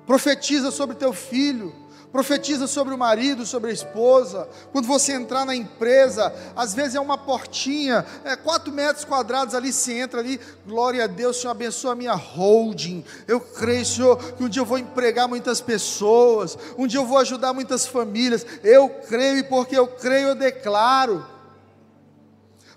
profetiza 0.07 0.71
sobre 0.71 0.97
teu 0.97 1.13
filho, 1.13 1.75
profetiza 2.13 2.67
sobre 2.67 2.95
o 2.95 2.99
marido, 2.99 3.47
sobre 3.47 3.71
a 3.71 3.73
esposa. 3.73 4.47
Quando 4.71 4.87
você 4.87 5.15
entrar 5.15 5.47
na 5.47 5.57
empresa, 5.57 6.33
às 6.55 6.75
vezes 6.75 6.95
é 6.95 7.01
uma 7.01 7.17
portinha, 7.17 8.05
é 8.23 8.37
quatro 8.37 8.71
metros 8.71 9.05
quadrados 9.05 9.55
ali, 9.55 9.73
se 9.73 9.95
entra 9.95 10.21
ali, 10.21 10.39
glória 10.67 11.05
a 11.05 11.07
Deus, 11.07 11.39
Senhor, 11.39 11.53
abençoa 11.53 11.93
a 11.93 11.97
minha 11.97 12.13
holding. 12.13 13.03
Eu 13.27 13.41
creio, 13.41 13.87
Senhor, 13.87 14.17
que 14.35 14.45
um 14.45 14.49
dia 14.49 14.61
eu 14.61 14.67
vou 14.67 14.79
empregar 14.79 15.27
muitas 15.27 15.61
pessoas, 15.61 16.59
um 16.77 16.87
dia 16.87 17.01
eu 17.01 17.07
vou 17.07 17.17
ajudar 17.19 17.55
muitas 17.55 17.87
famílias. 17.87 18.47
Eu 18.63 18.91
creio 18.91 19.39
e 19.39 19.43
porque 19.43 19.77
eu 19.77 19.87
creio, 19.87 20.29
eu 20.29 20.35
declaro. 20.35 21.27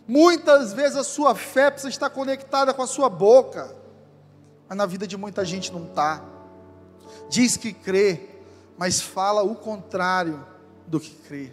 Muitas 0.08 0.72
vezes 0.72 0.96
a 0.96 1.04
sua 1.04 1.36
fé 1.36 1.70
precisa 1.70 1.90
estar 1.90 2.10
conectada 2.10 2.74
com 2.74 2.82
a 2.82 2.88
sua 2.88 3.10
boca, 3.10 3.76
mas 4.70 4.78
na 4.78 4.86
vida 4.86 5.06
de 5.06 5.18
muita 5.18 5.44
gente 5.44 5.74
não 5.74 5.84
está. 5.84 6.35
Diz 7.30 7.58
que 7.58 7.74
crê, 7.74 8.22
mas 8.78 9.02
fala 9.02 9.44
o 9.44 9.56
contrário 9.56 10.46
do 10.88 11.00
que 11.00 11.12
crê. 11.28 11.52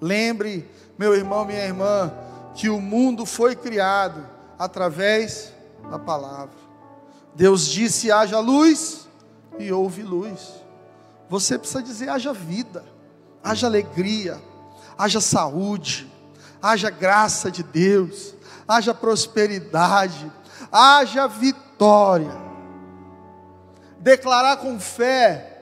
Lembre, 0.00 0.68
meu 0.98 1.14
irmão, 1.14 1.44
minha 1.44 1.64
irmã, 1.64 2.12
que 2.54 2.68
o 2.68 2.80
mundo 2.80 3.26
foi 3.26 3.56
criado 3.56 4.24
através 4.58 5.52
da 5.90 5.98
palavra. 5.98 6.56
Deus 7.34 7.66
disse: 7.66 8.10
haja 8.10 8.38
luz 8.40 9.08
e 9.58 9.72
houve 9.72 10.02
luz. 10.02 10.54
Você 11.28 11.58
precisa 11.58 11.82
dizer: 11.82 12.08
haja 12.08 12.32
vida, 12.32 12.84
haja 13.42 13.66
alegria, 13.66 14.40
haja 14.96 15.20
saúde, 15.20 16.10
haja 16.60 16.90
graça 16.90 17.50
de 17.50 17.62
Deus, 17.62 18.34
haja 18.66 18.94
prosperidade, 18.94 20.30
haja 20.70 21.26
vitória. 21.26 22.47
Declarar 24.00 24.58
com 24.58 24.78
fé 24.78 25.58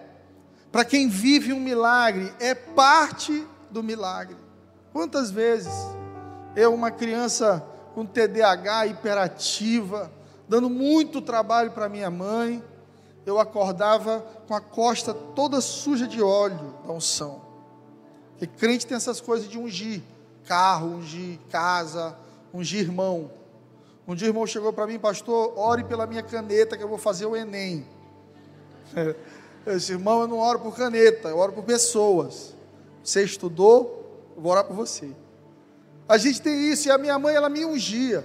para 0.71 0.85
quem 0.85 1.09
vive 1.09 1.53
um 1.53 1.61
milagre, 1.61 2.33
é 2.39 2.55
parte 2.55 3.47
do 3.71 3.83
milagre. 3.83 4.37
Quantas 4.93 5.31
vezes 5.31 5.73
eu, 6.55 6.75
uma 6.75 6.91
criança 6.91 7.65
com 7.95 8.05
TDAH 8.05 8.89
hiperativa, 8.89 10.13
dando 10.47 10.69
muito 10.69 11.23
trabalho 11.23 11.71
para 11.71 11.89
minha 11.89 12.11
mãe, 12.11 12.63
eu 13.25 13.39
acordava 13.39 14.21
com 14.47 14.55
a 14.55 14.61
costa 14.61 15.15
toda 15.15 15.61
suja 15.61 16.07
de 16.07 16.23
óleo 16.23 16.75
da 16.87 16.93
unção. 16.93 17.41
Porque 18.33 18.47
crente 18.47 18.87
tem 18.87 18.97
essas 18.97 19.21
coisas 19.21 19.49
de 19.49 19.59
ungir 19.59 20.03
carro, 20.45 20.97
ungir 20.97 21.39
casa, 21.51 22.17
ungir 22.53 22.81
irmão. 22.81 23.31
Um 24.07 24.15
dia 24.15 24.29
o 24.29 24.31
irmão 24.31 24.47
chegou 24.47 24.73
para 24.73 24.87
mim, 24.87 24.99
pastor, 24.99 25.59
ore 25.59 25.85
pela 25.85 26.07
minha 26.07 26.23
caneta 26.23 26.77
que 26.77 26.85
eu 26.85 26.89
vou 26.89 26.99
fazer 26.99 27.25
o 27.25 27.35
Enem. 27.35 27.96
Eu 29.65 29.77
disse, 29.77 29.93
irmão, 29.93 30.21
eu 30.21 30.29
não 30.29 30.39
oro 30.39 30.61
por 30.61 30.77
caneta, 30.77 31.29
eu 31.29 31.39
oro 31.39 31.53
por 31.53 31.65
pessoas. 31.65 32.55
Você 33.03 33.25
estudou, 33.25 34.31
eu 34.37 34.43
vou 34.43 34.53
orar 34.53 34.65
por 34.65 34.75
você. 34.75 35.11
A 36.09 36.17
gente 36.19 36.41
tem 36.41 36.71
isso, 36.71 36.87
e 36.89 36.91
a 36.91 36.99
minha 36.99 37.19
mãe, 37.19 37.35
ela 37.35 37.49
me 37.49 37.65
ungia. 37.65 38.25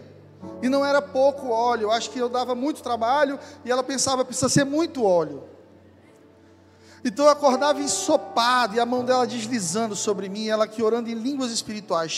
E 0.61 0.69
não 0.69 0.85
era 0.85 1.01
pouco 1.01 1.49
óleo, 1.49 1.83
eu 1.83 1.91
acho 1.91 2.09
que 2.11 2.19
eu 2.19 2.29
dava 2.29 2.53
muito 2.55 2.81
trabalho, 2.81 3.39
e 3.65 3.71
ela 3.71 3.83
pensava, 3.83 4.25
precisa 4.25 4.49
ser 4.49 4.63
muito 4.63 5.03
óleo. 5.03 5.43
Então 7.03 7.25
eu 7.25 7.31
acordava 7.31 7.79
ensopado, 7.79 8.75
e 8.75 8.79
a 8.79 8.85
mão 8.85 9.03
dela 9.03 9.25
deslizando 9.25 9.95
sobre 9.95 10.29
mim, 10.29 10.47
ela 10.47 10.65
aqui 10.65 10.83
orando 10.83 11.09
em 11.09 11.15
línguas 11.15 11.51
espirituais. 11.51 12.11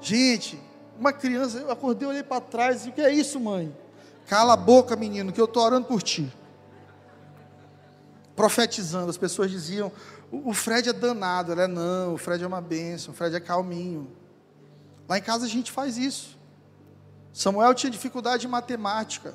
Gente, 0.00 0.60
uma 0.98 1.12
criança, 1.12 1.58
eu 1.58 1.70
acordei, 1.70 2.08
olhei 2.08 2.22
para 2.24 2.40
trás 2.40 2.86
e 2.86 2.88
o 2.88 2.92
que 2.92 3.00
é 3.00 3.12
isso, 3.12 3.38
mãe? 3.38 3.72
Cala 4.28 4.52
a 4.52 4.56
boca, 4.56 4.94
menino, 4.94 5.32
que 5.32 5.40
eu 5.40 5.46
estou 5.46 5.64
orando 5.64 5.88
por 5.88 6.00
ti 6.02 6.32
profetizando. 8.38 9.10
As 9.10 9.18
pessoas 9.18 9.50
diziam: 9.50 9.90
o 10.30 10.54
Fred 10.54 10.88
é 10.88 10.92
danado. 10.92 11.50
Ela 11.50 11.64
é: 11.64 11.66
não, 11.66 12.14
o 12.14 12.16
Fred 12.16 12.44
é 12.44 12.46
uma 12.46 12.60
bênção, 12.60 13.12
o 13.12 13.16
Fred 13.16 13.34
é 13.34 13.40
calminho. 13.40 14.08
Lá 15.08 15.18
em 15.18 15.22
casa 15.22 15.44
a 15.44 15.48
gente 15.48 15.72
faz 15.72 15.98
isso. 15.98 16.38
Samuel 17.32 17.74
tinha 17.74 17.90
dificuldade 17.90 18.46
em 18.46 18.48
matemática. 18.48 19.34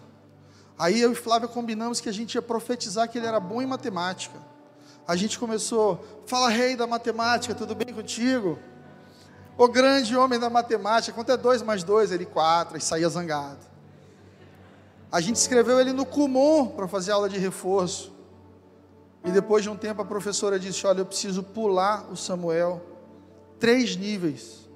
Aí 0.80 1.00
eu 1.00 1.12
e 1.12 1.16
Flávia 1.16 1.48
combinamos 1.48 2.00
que 2.00 2.10
a 2.10 2.12
gente 2.12 2.36
ia 2.36 2.42
profetizar 2.42 3.10
que 3.10 3.18
ele 3.18 3.28
era 3.28 3.40
bom 3.40 3.62
em 3.62 3.68
matemática. 3.68 4.40
A 5.08 5.16
gente 5.16 5.38
começou, 5.38 6.04
fala 6.26 6.50
rei 6.50 6.76
da 6.76 6.88
matemática, 6.88 7.54
tudo 7.54 7.76
bem 7.76 7.94
contigo? 7.94 8.58
O 9.58 9.68
grande 9.68 10.16
homem 10.16 10.40
da 10.40 10.50
matemática, 10.50 11.14
quanto 11.14 11.32
é 11.32 11.38
dois 11.38 11.62
mais 11.62 11.84
dois? 11.84 12.12
Ele 12.12 12.26
quatro, 12.26 12.78
e 12.78 12.82
saía 12.82 13.08
zangado. 13.10 13.73
A 15.14 15.22
gente 15.22 15.36
escreveu 15.36 15.80
ele 15.80 15.94
no 15.94 16.08
Kumon 16.08 16.70
para 16.70 16.88
fazer 16.88 17.12
aula 17.12 17.30
de 17.30 17.38
reforço. 17.38 18.12
E 19.24 19.30
depois 19.30 19.62
de 19.62 19.70
um 19.70 19.78
tempo 19.78 20.02
a 20.02 20.06
professora 20.06 20.58
disse: 20.58 20.88
Olha, 20.88 21.02
eu 21.02 21.06
preciso 21.06 21.44
pular 21.44 22.12
o 22.12 22.18
Samuel 22.18 22.82
três 23.60 23.96
níveis. 23.96 24.68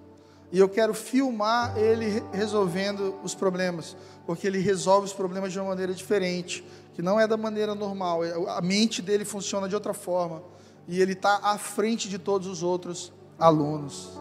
E 0.52 0.60
eu 0.60 0.70
quero 0.70 0.94
filmar 0.94 1.76
ele 1.76 2.24
resolvendo 2.32 3.16
os 3.24 3.34
problemas, 3.34 3.98
porque 4.28 4.46
ele 4.46 4.60
resolve 4.60 5.08
os 5.08 5.12
problemas 5.12 5.52
de 5.52 5.60
uma 5.60 5.70
maneira 5.70 5.92
diferente, 5.92 6.64
que 6.94 7.02
não 7.02 7.20
é 7.20 7.26
da 7.26 7.36
maneira 7.36 7.74
normal. 7.74 8.24
É, 8.24 8.32
a 8.50 8.62
mente 8.62 9.02
dele 9.02 9.26
funciona 9.26 9.68
de 9.68 9.74
outra 9.74 9.94
forma. 9.96 10.44
E 10.88 11.02
ele 11.02 11.14
está 11.14 11.40
à 11.42 11.58
frente 11.58 12.08
de 12.08 12.20
todos 12.20 12.48
os 12.48 12.62
outros 12.62 13.12
alunos. 13.40 14.12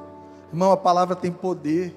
Irmão, 0.48 0.72
a 0.72 0.78
palavra 0.78 1.14
tem 1.14 1.30
poder. 1.30 1.94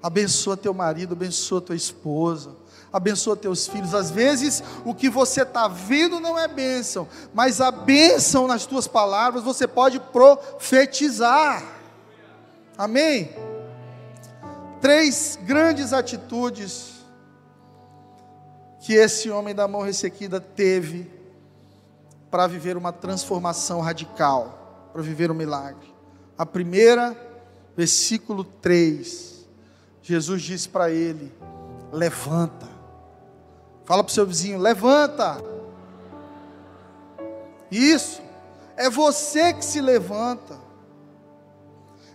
Abençoa 0.00 0.56
teu 0.56 0.72
marido, 0.72 1.14
abençoa 1.14 1.60
tua 1.60 1.74
esposa 1.74 2.59
abençoa 2.92 3.36
teus 3.36 3.66
filhos. 3.66 3.94
Às 3.94 4.10
vezes, 4.10 4.62
o 4.84 4.94
que 4.94 5.08
você 5.08 5.42
está 5.42 5.68
vendo 5.68 6.20
não 6.20 6.38
é 6.38 6.48
bênção, 6.48 7.08
mas 7.32 7.60
a 7.60 7.70
bênção 7.70 8.46
nas 8.46 8.66
tuas 8.66 8.86
palavras 8.86 9.44
você 9.44 9.66
pode 9.66 10.00
profetizar. 10.00 11.62
Amém? 12.76 13.30
Três 14.80 15.38
grandes 15.42 15.92
atitudes 15.92 17.00
que 18.80 18.94
esse 18.94 19.30
homem 19.30 19.54
da 19.54 19.68
mão 19.68 19.82
ressequida 19.82 20.40
teve 20.40 21.10
para 22.30 22.46
viver 22.46 22.76
uma 22.76 22.92
transformação 22.92 23.80
radical. 23.80 24.58
para 24.92 25.02
viver 25.02 25.30
o 25.30 25.34
milagre. 25.34 25.94
A 26.36 26.44
primeira, 26.44 27.16
versículo 27.76 28.42
3. 28.42 29.46
Jesus 30.02 30.42
disse 30.42 30.68
para 30.68 30.90
ele: 30.90 31.32
Levanta. 31.92 32.79
Fala 33.84 34.02
para 34.04 34.10
o 34.10 34.14
seu 34.14 34.26
vizinho: 34.26 34.58
Levanta. 34.58 35.42
Isso. 37.70 38.20
É 38.76 38.88
você 38.88 39.52
que 39.52 39.64
se 39.64 39.80
levanta. 39.80 40.58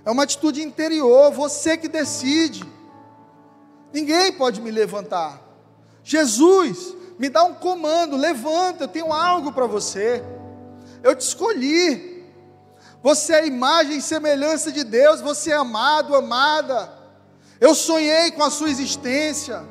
É 0.04 0.12
uma 0.12 0.24
atitude 0.24 0.62
interior, 0.62 1.32
você 1.32 1.78
que 1.78 1.88
decide. 1.88 2.64
Ninguém 3.94 4.34
pode 4.34 4.62
me 4.62 4.72
levantar. 4.72 5.42
Jesus 6.04 6.96
me 7.18 7.30
dá 7.30 7.44
um 7.44 7.54
comando: 7.54 8.18
levanta, 8.18 8.84
eu 8.84 8.88
tenho 8.88 9.12
algo 9.12 9.52
para 9.52 9.66
você. 9.66 10.24
Eu 11.02 11.16
te 11.16 11.22
escolhi. 11.22 12.24
Você 13.02 13.34
é 13.34 13.40
a 13.42 13.46
imagem 13.46 13.98
e 13.98 14.02
semelhança 14.02 14.72
de 14.72 14.84
Deus, 14.84 15.22
você 15.22 15.52
é 15.52 15.56
amado, 15.56 16.16
amada. 16.16 16.92
Eu 17.60 17.76
sonhei 17.76 18.32
com 18.32 18.44
a 18.44 18.50
sua 18.50 18.70
existência. 18.70 19.64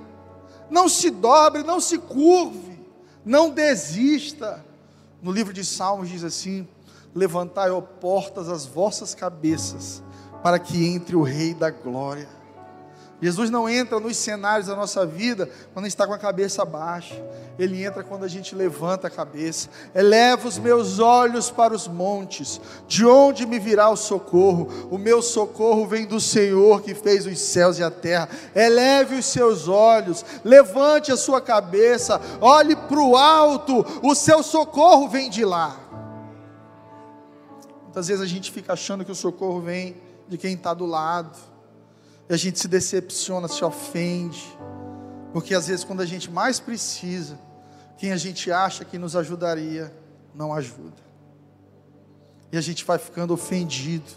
Não 0.74 0.88
se 0.88 1.08
dobre, 1.08 1.62
não 1.62 1.78
se 1.78 1.98
curve, 1.98 2.80
não 3.24 3.48
desista. 3.48 4.66
No 5.22 5.30
livro 5.30 5.52
de 5.52 5.64
Salmos 5.64 6.08
diz 6.08 6.24
assim: 6.24 6.66
Levantai, 7.14 7.70
ó 7.70 7.80
portas, 7.80 8.48
as 8.48 8.66
vossas 8.66 9.14
cabeças, 9.14 10.02
para 10.42 10.58
que 10.58 10.84
entre 10.84 11.14
o 11.14 11.22
Rei 11.22 11.54
da 11.54 11.70
Glória. 11.70 12.28
Jesus 13.24 13.48
não 13.48 13.66
entra 13.66 13.98
nos 13.98 14.18
cenários 14.18 14.66
da 14.66 14.76
nossa 14.76 15.06
vida 15.06 15.48
quando 15.72 15.86
está 15.86 16.06
com 16.06 16.12
a 16.12 16.18
cabeça 16.18 16.62
baixa. 16.62 17.14
Ele 17.58 17.82
entra 17.82 18.04
quando 18.04 18.22
a 18.22 18.28
gente 18.28 18.54
levanta 18.54 19.06
a 19.06 19.10
cabeça. 19.10 19.70
Eleva 19.94 20.46
os 20.46 20.58
meus 20.58 20.98
olhos 20.98 21.50
para 21.50 21.72
os 21.72 21.88
montes. 21.88 22.60
De 22.86 23.06
onde 23.06 23.46
me 23.46 23.58
virá 23.58 23.88
o 23.88 23.96
socorro? 23.96 24.68
O 24.90 24.98
meu 24.98 25.22
socorro 25.22 25.86
vem 25.86 26.04
do 26.04 26.20
Senhor 26.20 26.82
que 26.82 26.94
fez 26.94 27.26
os 27.26 27.38
céus 27.38 27.78
e 27.78 27.82
a 27.82 27.90
terra. 27.90 28.28
Eleve 28.54 29.14
os 29.14 29.24
seus 29.24 29.68
olhos. 29.68 30.22
Levante 30.44 31.10
a 31.10 31.16
sua 31.16 31.40
cabeça. 31.40 32.20
Olhe 32.42 32.76
para 32.76 33.00
o 33.00 33.16
alto. 33.16 33.86
O 34.02 34.14
seu 34.14 34.42
socorro 34.42 35.08
vem 35.08 35.30
de 35.30 35.46
lá. 35.46 35.80
Muitas 37.84 38.06
vezes 38.06 38.22
a 38.22 38.26
gente 38.26 38.52
fica 38.52 38.74
achando 38.74 39.02
que 39.02 39.12
o 39.12 39.14
socorro 39.14 39.62
vem 39.62 39.96
de 40.28 40.36
quem 40.36 40.52
está 40.52 40.74
do 40.74 40.84
lado 40.84 41.53
e 42.28 42.34
a 42.34 42.36
gente 42.36 42.58
se 42.58 42.68
decepciona, 42.68 43.48
se 43.48 43.64
ofende. 43.64 44.44
Porque 45.32 45.54
às 45.54 45.66
vezes, 45.66 45.84
quando 45.84 46.00
a 46.00 46.06
gente 46.06 46.30
mais 46.30 46.60
precisa, 46.60 47.38
quem 47.98 48.12
a 48.12 48.16
gente 48.16 48.50
acha 48.50 48.84
que 48.84 48.98
nos 48.98 49.16
ajudaria, 49.16 49.92
não 50.34 50.52
ajuda. 50.52 51.02
E 52.52 52.56
a 52.56 52.60
gente 52.60 52.84
vai 52.84 52.98
ficando 52.98 53.34
ofendido. 53.34 54.10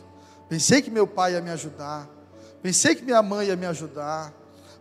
Pensei 0.47 0.81
que 0.81 0.89
meu 0.89 1.07
pai 1.07 1.33
ia 1.33 1.41
me 1.41 1.49
ajudar. 1.49 2.07
Pensei 2.61 2.95
que 2.95 3.03
minha 3.03 3.21
mãe 3.21 3.47
ia 3.47 3.55
me 3.55 3.65
ajudar. 3.65 4.33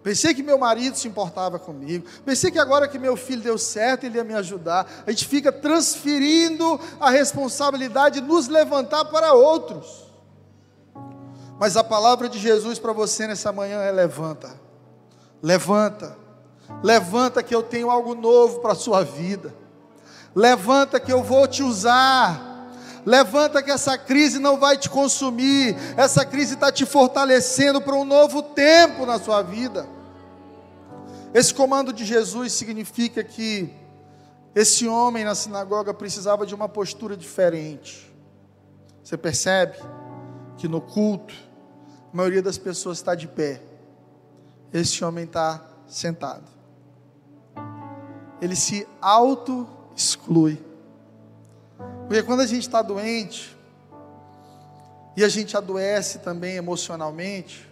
Pensei 0.02 0.32
que 0.32 0.42
meu 0.42 0.56
marido 0.56 0.96
se 0.96 1.08
importava 1.08 1.58
comigo. 1.58 2.06
Pensei 2.24 2.50
que 2.50 2.60
agora 2.60 2.86
que 2.86 2.98
meu 2.98 3.16
filho 3.16 3.42
deu 3.42 3.58
certo, 3.58 4.04
ele 4.04 4.18
ia 4.18 4.24
me 4.24 4.34
ajudar. 4.34 5.04
A 5.04 5.10
gente 5.10 5.26
fica 5.26 5.50
transferindo 5.50 6.78
a 7.00 7.10
responsabilidade 7.10 8.20
de 8.20 8.26
nos 8.26 8.46
levantar 8.46 9.06
para 9.06 9.32
outros. 9.32 10.05
Mas 11.58 11.76
a 11.76 11.84
palavra 11.84 12.28
de 12.28 12.38
Jesus 12.38 12.78
para 12.78 12.92
você 12.92 13.26
nessa 13.26 13.52
manhã 13.52 13.80
é: 13.80 13.90
levanta, 13.90 14.58
levanta, 15.42 16.16
levanta 16.82 17.42
que 17.42 17.54
eu 17.54 17.62
tenho 17.62 17.90
algo 17.90 18.14
novo 18.14 18.60
para 18.60 18.72
a 18.72 18.76
sua 18.76 19.02
vida, 19.02 19.54
levanta 20.34 21.00
que 21.00 21.12
eu 21.12 21.22
vou 21.22 21.46
te 21.46 21.62
usar. 21.62 22.54
Levanta 23.06 23.62
que 23.62 23.70
essa 23.70 23.96
crise 23.96 24.40
não 24.40 24.58
vai 24.58 24.76
te 24.76 24.90
consumir, 24.90 25.76
essa 25.96 26.26
crise 26.26 26.54
está 26.54 26.72
te 26.72 26.84
fortalecendo 26.84 27.80
para 27.80 27.94
um 27.94 28.04
novo 28.04 28.42
tempo 28.42 29.06
na 29.06 29.16
sua 29.16 29.42
vida. 29.42 29.86
Esse 31.32 31.54
comando 31.54 31.92
de 31.92 32.04
Jesus 32.04 32.52
significa 32.54 33.22
que 33.22 33.72
esse 34.56 34.88
homem 34.88 35.22
na 35.22 35.36
sinagoga 35.36 35.94
precisava 35.94 36.44
de 36.44 36.52
uma 36.52 36.68
postura 36.68 37.16
diferente. 37.16 38.12
Você 39.04 39.16
percebe 39.16 39.76
que 40.56 40.66
no 40.66 40.80
culto, 40.80 41.34
maioria 42.16 42.40
das 42.40 42.56
pessoas 42.56 42.96
está 42.96 43.14
de 43.14 43.28
pé. 43.28 43.60
Esse 44.72 45.04
homem 45.04 45.24
está 45.24 45.62
sentado. 45.86 46.44
Ele 48.40 48.56
se 48.56 48.88
auto-exclui. 49.02 50.58
Porque 52.08 52.22
quando 52.22 52.40
a 52.40 52.46
gente 52.46 52.62
está 52.62 52.80
doente, 52.80 53.54
e 55.14 55.22
a 55.22 55.28
gente 55.28 55.56
adoece 55.58 56.20
também 56.20 56.56
emocionalmente, 56.56 57.70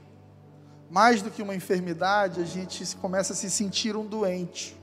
mais 0.90 1.22
do 1.22 1.30
que 1.30 1.40
uma 1.40 1.54
enfermidade, 1.54 2.42
a 2.42 2.44
gente 2.44 2.84
começa 2.96 3.32
a 3.32 3.36
se 3.36 3.50
sentir 3.50 3.96
um 3.96 4.04
doente. 4.04 4.76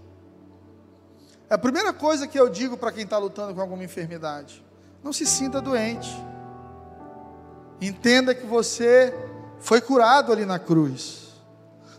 É 1.48 1.54
a 1.54 1.58
primeira 1.58 1.94
coisa 1.94 2.28
que 2.28 2.40
eu 2.40 2.50
digo 2.50 2.78
para 2.78 2.92
quem 2.92 3.04
está 3.04 3.20
lutando 3.20 3.54
com 3.54 3.62
alguma 3.62 3.84
enfermidade: 3.84 4.66
não 5.04 5.14
se 5.14 5.26
sinta 5.26 5.62
doente. 5.62 6.10
Entenda 7.80 8.34
que 8.34 8.46
você 8.46 9.14
foi 9.62 9.80
curado 9.80 10.32
ali 10.32 10.46
na 10.46 10.60
cruz. 10.60 11.30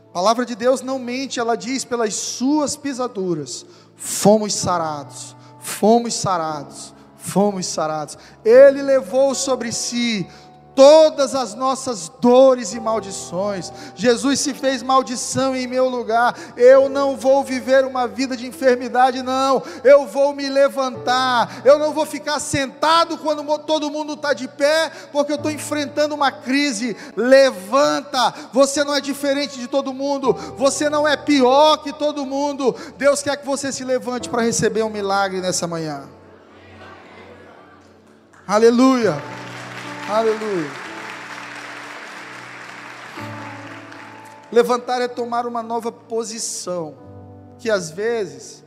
A 0.09 0.13
palavra 0.13 0.45
de 0.45 0.55
Deus 0.55 0.83
não 0.83 0.99
mente, 0.99 1.41
ela 1.41 1.57
diz: 1.57 1.85
pelas 1.85 2.15
suas 2.15 2.77
pisaduras 2.77 3.65
fomos 3.97 4.53
sarados, 4.53 5.35
fomos 5.61 6.13
sarados, 6.13 6.93
fomos 7.17 7.67
sarados. 7.67 8.19
Ele 8.45 8.83
levou 8.83 9.35
sobre 9.35 9.73
si 9.73 10.29
todas 10.75 11.35
as 11.35 11.55
nossas 11.55 12.11
dores 12.21 12.73
e 12.73 12.81
maldições. 12.81 13.73
Jesus 13.95 14.41
se 14.41 14.55
fez 14.55 14.83
maldição 14.83 15.55
em 15.55 15.67
meu 15.67 15.89
lugar. 15.89 16.37
Eu 16.57 16.89
não 16.89 17.17
vou 17.17 17.45
viver 17.45 17.85
uma 17.85 18.07
vida 18.07 18.37
de 18.37 18.47
enfermidade, 18.47 19.23
não. 19.23 19.63
Eu 19.85 20.07
vou 20.07 20.35
me 20.35 20.49
levantar. 20.49 21.63
Eu 21.65 21.79
não 21.79 21.93
vou 21.93 22.07
ficar 22.07 22.41
sentado 22.41 23.19
quando 23.19 23.43
todo 23.61 23.91
mundo 23.91 24.15
está 24.15 24.33
de 24.33 24.49
pé, 24.49 24.91
porque 25.13 25.33
eu 25.33 25.37
estou 25.37 25.51
enfrentando 25.51 26.15
uma 26.15 26.31
crise. 26.31 26.97
Levanta. 27.17 28.33
Você 28.53 28.85
não 28.85 28.95
é 28.95 29.01
diferente 29.01 29.59
de 29.59 29.69
todo 29.69 29.93
mundo. 29.93 30.33
Você 30.57 30.89
não 30.89 31.07
é 31.07 31.17
pior 31.17 31.79
que 31.79 31.93
todo 31.93 32.27
mundo. 32.27 32.75
Deus 32.97 33.23
quer 33.23 33.37
que 33.37 33.47
você 33.47 33.73
se 33.73 33.85
levante 33.85 34.29
para 34.29 34.43
receber 34.43 34.83
um 34.83 34.91
milagre 34.91 35.41
nessa 35.41 35.67
manhã. 35.67 36.09
Aleluia. 38.47 39.42
Aleluia. 40.13 40.71
Levantar 44.53 45.01
é 45.01 45.09
tomar 45.09 45.47
uma 45.47 45.63
nova 45.63 45.91
posição, 45.91 46.99
que 47.59 47.71
às 47.71 47.91
vezes 47.91 48.63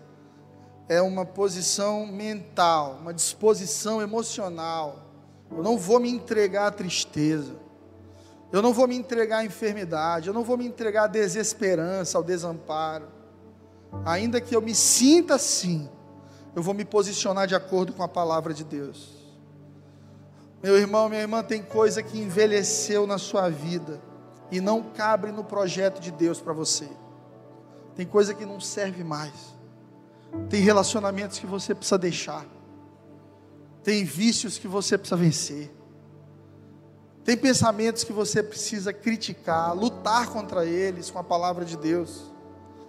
é 0.89 0.99
uma 1.03 1.23
posição 1.23 2.07
mental, 2.07 2.97
uma 2.99 3.13
disposição 3.13 4.01
emocional. 4.01 5.05
Eu 5.51 5.61
não 5.61 5.77
vou 5.77 5.99
me 5.99 6.09
entregar 6.09 6.65
à 6.65 6.71
tristeza. 6.71 7.53
Eu 8.51 8.63
não 8.63 8.73
vou 8.73 8.87
me 8.87 8.95
entregar 8.95 9.37
à 9.37 9.45
enfermidade, 9.45 10.29
eu 10.29 10.33
não 10.33 10.43
vou 10.43 10.57
me 10.57 10.65
entregar 10.65 11.03
à 11.03 11.07
desesperança, 11.07 12.17
ao 12.17 12.23
desamparo. 12.23 13.07
Ainda 14.03 14.41
que 14.41 14.55
eu 14.55 14.63
me 14.63 14.73
sinta 14.73 15.35
assim, 15.35 15.87
eu 16.55 16.63
vou 16.63 16.73
me 16.73 16.83
posicionar 16.83 17.45
de 17.45 17.53
acordo 17.53 17.93
com 17.93 18.01
a 18.01 18.07
palavra 18.07 18.51
de 18.51 18.63
Deus. 18.63 19.14
Meu 20.65 20.79
irmão, 20.79 21.07
minha 21.07 21.21
irmã, 21.21 21.43
tem 21.43 21.61
coisa 21.61 22.01
que 22.01 22.17
envelheceu 22.17 23.05
na 23.05 23.19
sua 23.19 23.49
vida 23.51 24.01
e 24.51 24.59
não 24.59 24.81
cabe 24.81 25.31
no 25.31 25.43
projeto 25.43 26.01
de 26.01 26.09
Deus 26.09 26.41
para 26.41 26.53
você. 26.53 26.89
Tem 27.95 28.03
coisa 28.03 28.33
que 28.33 28.47
não 28.47 28.59
serve 28.59 29.03
mais. 29.03 29.31
Tem 30.49 30.59
relacionamentos 30.61 31.37
que 31.37 31.45
você 31.45 31.75
precisa 31.75 31.99
deixar. 31.99 32.47
Tem 33.83 34.03
vícios 34.03 34.57
que 34.57 34.67
você 34.67 34.97
precisa 34.97 35.15
vencer. 35.15 35.71
Tem 37.23 37.37
pensamentos 37.37 38.03
que 38.03 38.11
você 38.11 38.41
precisa 38.41 38.91
criticar, 38.91 39.71
lutar 39.75 40.29
contra 40.29 40.65
eles 40.65 41.11
com 41.11 41.19
a 41.19 41.23
palavra 41.23 41.63
de 41.63 41.77
Deus. 41.77 42.23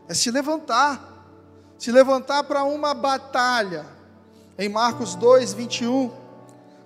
É 0.08 0.14
se 0.14 0.30
levantar. 0.30 1.76
Se 1.76 1.92
levantar 1.92 2.42
para 2.44 2.64
uma 2.64 2.94
batalha. 2.94 3.84
Em 4.56 4.66
Marcos 4.66 5.14
2, 5.14 5.52
21. 5.52 6.25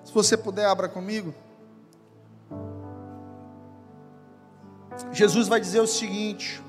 Se 0.05 0.13
você 0.13 0.37
puder, 0.37 0.67
abra 0.67 0.89
comigo. 0.89 1.35
Jesus 5.13 5.49
vai 5.49 5.61
dizer 5.61 5.81
o 5.81 5.87
seguinte: 5.87 6.63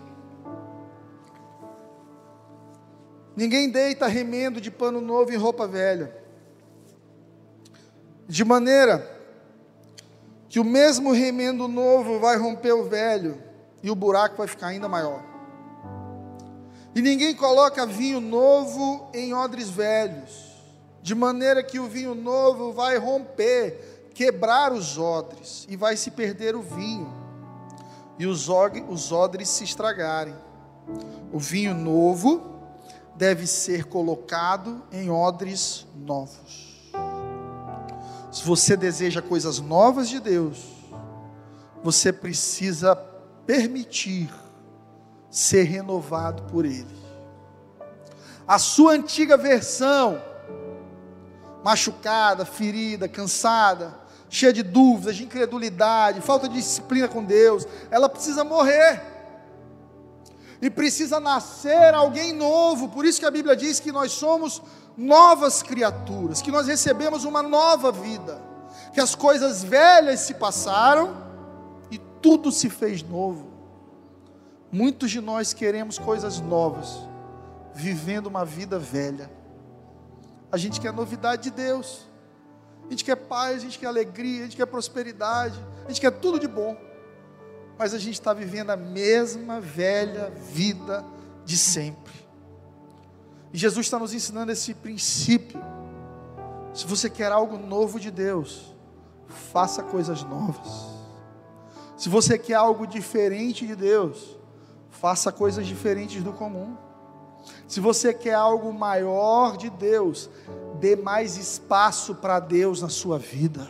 Ninguém 3.36 3.70
deita 3.70 4.08
remendo 4.08 4.60
de 4.60 4.70
pano 4.70 5.02
novo 5.02 5.32
em 5.32 5.38
roupa 5.38 5.68
velha, 5.68 6.16
de 8.28 8.44
maneira 8.44 9.20
que 10.50 10.60
o 10.60 10.64
mesmo 10.66 11.12
remendo 11.12 11.68
novo 11.68 12.20
vai 12.20 12.38
romper 12.38 12.74
o 12.74 12.84
velho 12.84 13.42
e 13.82 13.90
o 13.90 13.96
buraco 13.96 14.38
vai 14.38 14.48
ficar 14.48 14.68
ainda 14.68 14.90
maior. 14.90 15.24
E 16.94 17.02
ninguém 17.02 17.34
coloca 17.34 17.86
vinho 17.86 18.20
novo 18.20 19.10
em 19.14 19.34
odres 19.34 19.70
velhos 19.70 20.51
de 21.02 21.16
maneira 21.16 21.64
que 21.64 21.80
o 21.80 21.88
vinho 21.88 22.14
novo 22.14 22.72
vai 22.72 22.98
romper, 22.98 24.12
quebrar 24.14 24.72
os 24.72 24.98
odres 24.98 25.66
e 25.70 25.76
vai 25.76 25.98
se 25.98 26.12
perder 26.12 26.56
o 26.56 26.62
vinho, 26.62 27.12
e 28.20 28.28
os, 28.28 28.50
odres 28.50 29.50
se 29.50 29.64
estragarem. 29.64 30.36
O 31.34 31.40
vinho 31.40 31.74
novo 31.74 32.52
deve 33.16 33.48
ser 33.48 33.86
colocado 33.86 34.84
em 34.92 35.10
odres 35.10 35.88
novos. 35.96 36.92
Se 38.32 38.44
você 38.44 38.78
deseja 38.78 39.22
coisas 39.22 39.60
novas 39.60 40.08
de 40.08 40.20
Deus, 40.20 40.66
você 41.84 42.14
precisa 42.14 42.96
permitir 43.46 44.30
ser 45.30 45.64
renovado 45.64 46.44
por 46.44 46.64
Ele. 46.64 47.02
A 48.48 48.60
sua 48.60 48.94
antiga 48.94 49.36
versão, 49.36 50.22
machucada, 51.64 52.46
ferida, 52.46 53.08
cansada, 53.08 54.00
cheia 54.30 54.54
de 54.54 54.64
dúvidas, 54.64 55.18
de 55.18 55.26
incredulidade, 55.26 56.22
falta 56.22 56.48
de 56.48 56.56
disciplina 56.56 57.08
com 57.08 57.24
Deus, 57.24 57.68
ela 57.92 58.08
precisa 58.08 58.44
morrer. 58.44 59.02
E 60.62 60.70
precisa 60.70 61.20
nascer 61.20 61.94
alguém 61.94 62.32
novo. 62.32 62.90
Por 62.90 63.04
isso 63.04 63.20
que 63.20 63.26
a 63.26 63.32
Bíblia 63.32 63.56
diz 63.56 63.80
que 63.80 63.92
nós 63.92 64.12
somos 64.12 64.62
novas 64.96 65.64
criaturas, 65.64 66.42
que 66.42 66.52
nós 66.52 66.68
recebemos 66.68 67.26
uma 67.26 67.42
nova 67.42 67.92
vida, 67.92 68.42
que 68.94 69.02
as 69.02 69.16
coisas 69.16 69.64
velhas 69.64 70.20
se 70.22 70.36
passaram 70.36 71.18
e 71.90 71.98
tudo 71.98 72.52
se 72.52 72.70
fez 72.70 73.02
novo. 73.02 73.52
Muitos 74.72 75.12
de 75.12 75.20
nós 75.20 75.54
queremos 75.54 75.98
coisas 75.98 76.40
novas, 76.40 77.00
vivendo 77.74 78.28
uma 78.28 78.46
vida 78.46 78.80
velha. 78.80 79.41
A 80.52 80.58
gente 80.58 80.82
quer 80.82 80.92
novidade 80.92 81.44
de 81.44 81.52
Deus. 81.52 82.08
A 82.88 82.90
gente 82.92 83.06
quer 83.06 83.16
paz, 83.16 83.58
a 83.58 83.60
gente 83.60 83.80
quer 83.80 83.88
alegria, 83.88 84.42
a 84.42 84.44
gente 84.44 84.58
quer 84.58 84.66
prosperidade, 84.66 85.58
a 85.86 85.88
gente 85.88 86.02
quer 86.02 86.12
tudo 86.12 86.38
de 86.40 86.48
bom. 86.48 86.76
Mas 87.78 87.94
a 87.94 87.98
gente 87.98 88.16
está 88.16 88.34
vivendo 88.34 88.70
a 88.70 88.76
mesma 88.76 89.62
velha 89.62 90.30
vida 90.30 91.06
de 91.46 91.58
sempre. 91.58 92.14
E 93.54 93.58
Jesus 93.58 93.86
está 93.86 93.98
nos 93.98 94.14
ensinando 94.14 94.52
esse 94.52 94.74
princípio. 94.74 95.62
Se 96.74 96.86
você 96.86 97.10
quer 97.10 97.32
algo 97.32 97.58
novo 97.58 98.00
de 98.00 98.12
Deus, 98.12 98.74
faça 99.28 99.82
coisas 99.84 100.24
novas. 100.24 100.92
Se 101.98 102.10
você 102.10 102.38
quer 102.38 102.56
algo 102.56 102.86
diferente 102.86 103.66
de 103.66 103.76
Deus, 103.76 104.38
faça 104.90 105.32
coisas 105.32 105.66
diferentes 105.66 106.24
do 106.24 106.34
comum. 106.34 106.76
Se 107.72 107.80
você 107.80 108.14
quer 108.14 108.34
algo 108.34 108.74
maior 108.74 109.56
de 109.56 109.70
Deus, 109.70 110.30
dê 110.78 110.94
mais 110.94 111.38
espaço 111.38 112.14
para 112.14 112.38
Deus 112.38 112.82
na 112.82 112.90
sua 112.90 113.18
vida. 113.18 113.66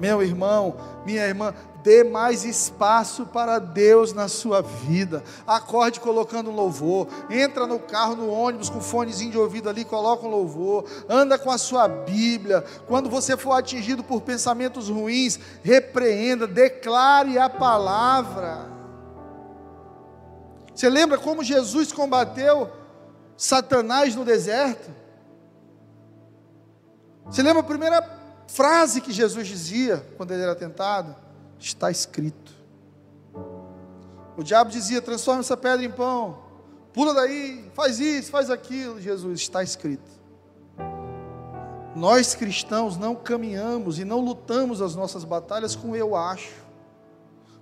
Meu 0.00 0.22
irmão, 0.22 0.74
minha 1.04 1.26
irmã, 1.26 1.52
dê 1.82 2.02
mais 2.02 2.46
espaço 2.46 3.26
para 3.26 3.58
Deus 3.58 4.14
na 4.14 4.26
sua 4.26 4.62
vida. 4.62 5.22
Acorde 5.46 6.00
colocando 6.00 6.50
louvor. 6.50 7.08
Entra 7.28 7.66
no 7.66 7.78
carro, 7.78 8.16
no 8.16 8.30
ônibus 8.30 8.70
com 8.70 8.80
fonezinho 8.80 9.32
de 9.32 9.38
ouvido 9.38 9.68
ali, 9.68 9.84
coloca 9.84 10.26
um 10.26 10.30
louvor. 10.30 10.86
Anda 11.10 11.38
com 11.38 11.50
a 11.50 11.58
sua 11.58 11.86
Bíblia. 11.88 12.64
Quando 12.86 13.10
você 13.10 13.36
for 13.36 13.52
atingido 13.52 14.02
por 14.02 14.22
pensamentos 14.22 14.88
ruins, 14.88 15.38
repreenda, 15.62 16.46
declare 16.46 17.38
a 17.38 17.50
palavra. 17.50 18.66
Você 20.74 20.88
lembra 20.88 21.18
como 21.18 21.44
Jesus 21.44 21.92
combateu 21.92 22.77
Satanás 23.38 24.16
no 24.16 24.24
deserto? 24.24 24.90
Você 27.24 27.40
lembra 27.40 27.60
a 27.60 27.64
primeira 27.64 28.02
frase 28.48 29.00
que 29.00 29.12
Jesus 29.12 29.46
dizia 29.46 30.04
quando 30.16 30.32
ele 30.32 30.42
era 30.42 30.56
tentado? 30.56 31.14
Está 31.56 31.88
escrito. 31.88 32.52
O 34.36 34.42
diabo 34.42 34.70
dizia: 34.70 35.00
transforma 35.00 35.40
essa 35.40 35.56
pedra 35.56 35.86
em 35.86 35.90
pão, 35.90 36.42
pula 36.92 37.14
daí, 37.14 37.70
faz 37.74 38.00
isso, 38.00 38.28
faz 38.28 38.50
aquilo. 38.50 39.00
Jesus, 39.00 39.40
está 39.40 39.62
escrito. 39.62 40.10
Nós 41.94 42.34
cristãos 42.34 42.96
não 42.96 43.14
caminhamos 43.14 44.00
e 44.00 44.04
não 44.04 44.20
lutamos 44.20 44.82
as 44.82 44.96
nossas 44.96 45.22
batalhas 45.22 45.76
com 45.76 45.94
eu 45.94 46.16
acho, 46.16 46.54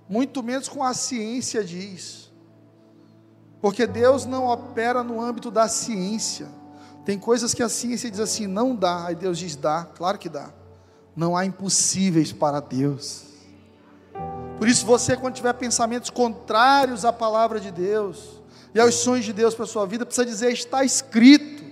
muito 0.09 0.41
menos 0.41 0.67
com 0.67 0.83
a 0.83 0.93
ciência 0.95 1.63
diz. 1.63 2.26
Porque 3.67 3.85
Deus 3.85 4.25
não 4.25 4.45
opera 4.45 5.03
no 5.03 5.19
âmbito 5.19 5.51
da 5.51 5.67
ciência. 5.67 6.47
Tem 7.03 7.19
coisas 7.19 7.53
que 7.53 7.61
a 7.61 7.67
ciência 7.67 8.09
diz 8.09 8.21
assim, 8.21 8.47
não 8.47 8.73
dá, 8.73 9.07
aí 9.07 9.13
Deus 9.13 9.37
diz 9.37 9.57
dá, 9.57 9.85
claro 9.93 10.17
que 10.17 10.29
dá. 10.29 10.51
Não 11.13 11.35
há 11.35 11.45
impossíveis 11.45 12.31
para 12.31 12.61
Deus. 12.61 13.23
Por 14.57 14.69
isso, 14.69 14.85
você, 14.85 15.17
quando 15.17 15.33
tiver 15.33 15.51
pensamentos 15.51 16.09
contrários 16.09 17.03
à 17.03 17.11
palavra 17.11 17.59
de 17.59 17.69
Deus 17.69 18.41
e 18.73 18.79
aos 18.79 18.95
sonhos 18.95 19.25
de 19.25 19.33
Deus 19.33 19.53
para 19.53 19.65
a 19.65 19.67
sua 19.67 19.85
vida, 19.85 20.05
precisa 20.05 20.25
dizer: 20.25 20.53
está 20.53 20.85
escrito, 20.85 21.65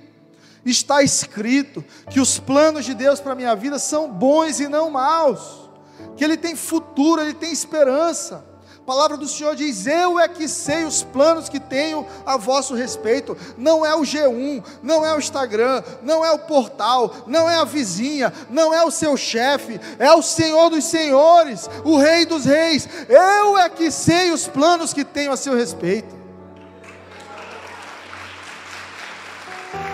está 0.66 1.02
escrito 1.02 1.82
que 2.10 2.20
os 2.20 2.38
planos 2.38 2.84
de 2.84 2.94
Deus 2.94 3.22
para 3.22 3.32
a 3.32 3.36
minha 3.36 3.56
vida 3.56 3.80
são 3.80 4.12
bons 4.12 4.60
e 4.60 4.68
não 4.68 4.90
maus, 4.90 5.70
que 6.18 6.26
Ele 6.26 6.36
tem 6.36 6.58
futuro, 6.58 7.22
Ele 7.22 7.34
tem 7.34 7.54
esperança. 7.54 8.44
A 8.86 8.94
palavra 8.94 9.18
do 9.18 9.28
Senhor 9.28 9.56
diz: 9.56 9.88
Eu 9.88 10.20
é 10.20 10.28
que 10.28 10.48
sei 10.48 10.84
os 10.84 11.02
planos 11.02 11.50
que 11.50 11.60
tenho 11.60 12.06
a 12.24 12.38
vosso 12.38 12.76
respeito. 12.76 13.36
Não 13.58 13.84
é 13.84 13.96
o 13.96 14.02
G1, 14.02 14.64
não 14.84 15.04
é 15.04 15.12
o 15.16 15.18
Instagram, 15.18 15.82
não 16.04 16.24
é 16.24 16.32
o 16.32 16.38
portal, 16.38 17.12
não 17.26 17.50
é 17.50 17.56
a 17.56 17.64
vizinha, 17.64 18.32
não 18.48 18.72
é 18.72 18.86
o 18.86 18.92
seu 18.92 19.18
chefe, 19.18 19.82
é 19.98 20.14
o 20.14 20.22
Senhor 20.22 20.70
dos 20.70 20.84
Senhores, 20.84 21.68
o 21.84 21.98
Rei 21.98 22.28
dos 22.28 22.46
Reis. 22.46 22.88
Eu 23.10 23.58
é 23.58 23.68
que 23.70 23.90
sei 23.90 24.30
os 24.30 24.48
planos 24.48 24.94
que 24.94 25.04
tenho 25.04 25.32
a 25.32 25.38
seu 25.38 25.56
respeito. 25.56 26.16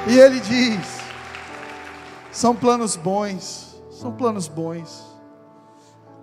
E 0.06 0.20
ele 0.20 0.42
diz: 0.42 0.86
São 2.30 2.54
planos 2.54 2.98
bons, 2.98 3.74
são 3.90 4.12
planos 4.12 4.50
bons 4.50 5.11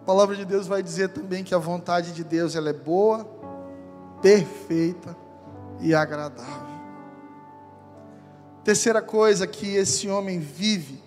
palavra 0.09 0.35
de 0.35 0.47
Deus 0.47 0.67
vai 0.67 0.83
dizer 0.83 1.11
também 1.11 1.45
que 1.45 1.55
a 1.55 1.59
vontade 1.59 2.13
de 2.13 2.25
Deus 2.25 2.57
ela 2.57 2.71
é 2.71 2.73
boa, 2.73 3.29
perfeita 4.23 5.15
e 5.81 5.95
agradável. 5.95 6.81
Terceira 8.65 9.03
coisa 9.03 9.47
que 9.47 9.77
esse 9.77 10.09
homem 10.09 10.41
vive 10.41 10.99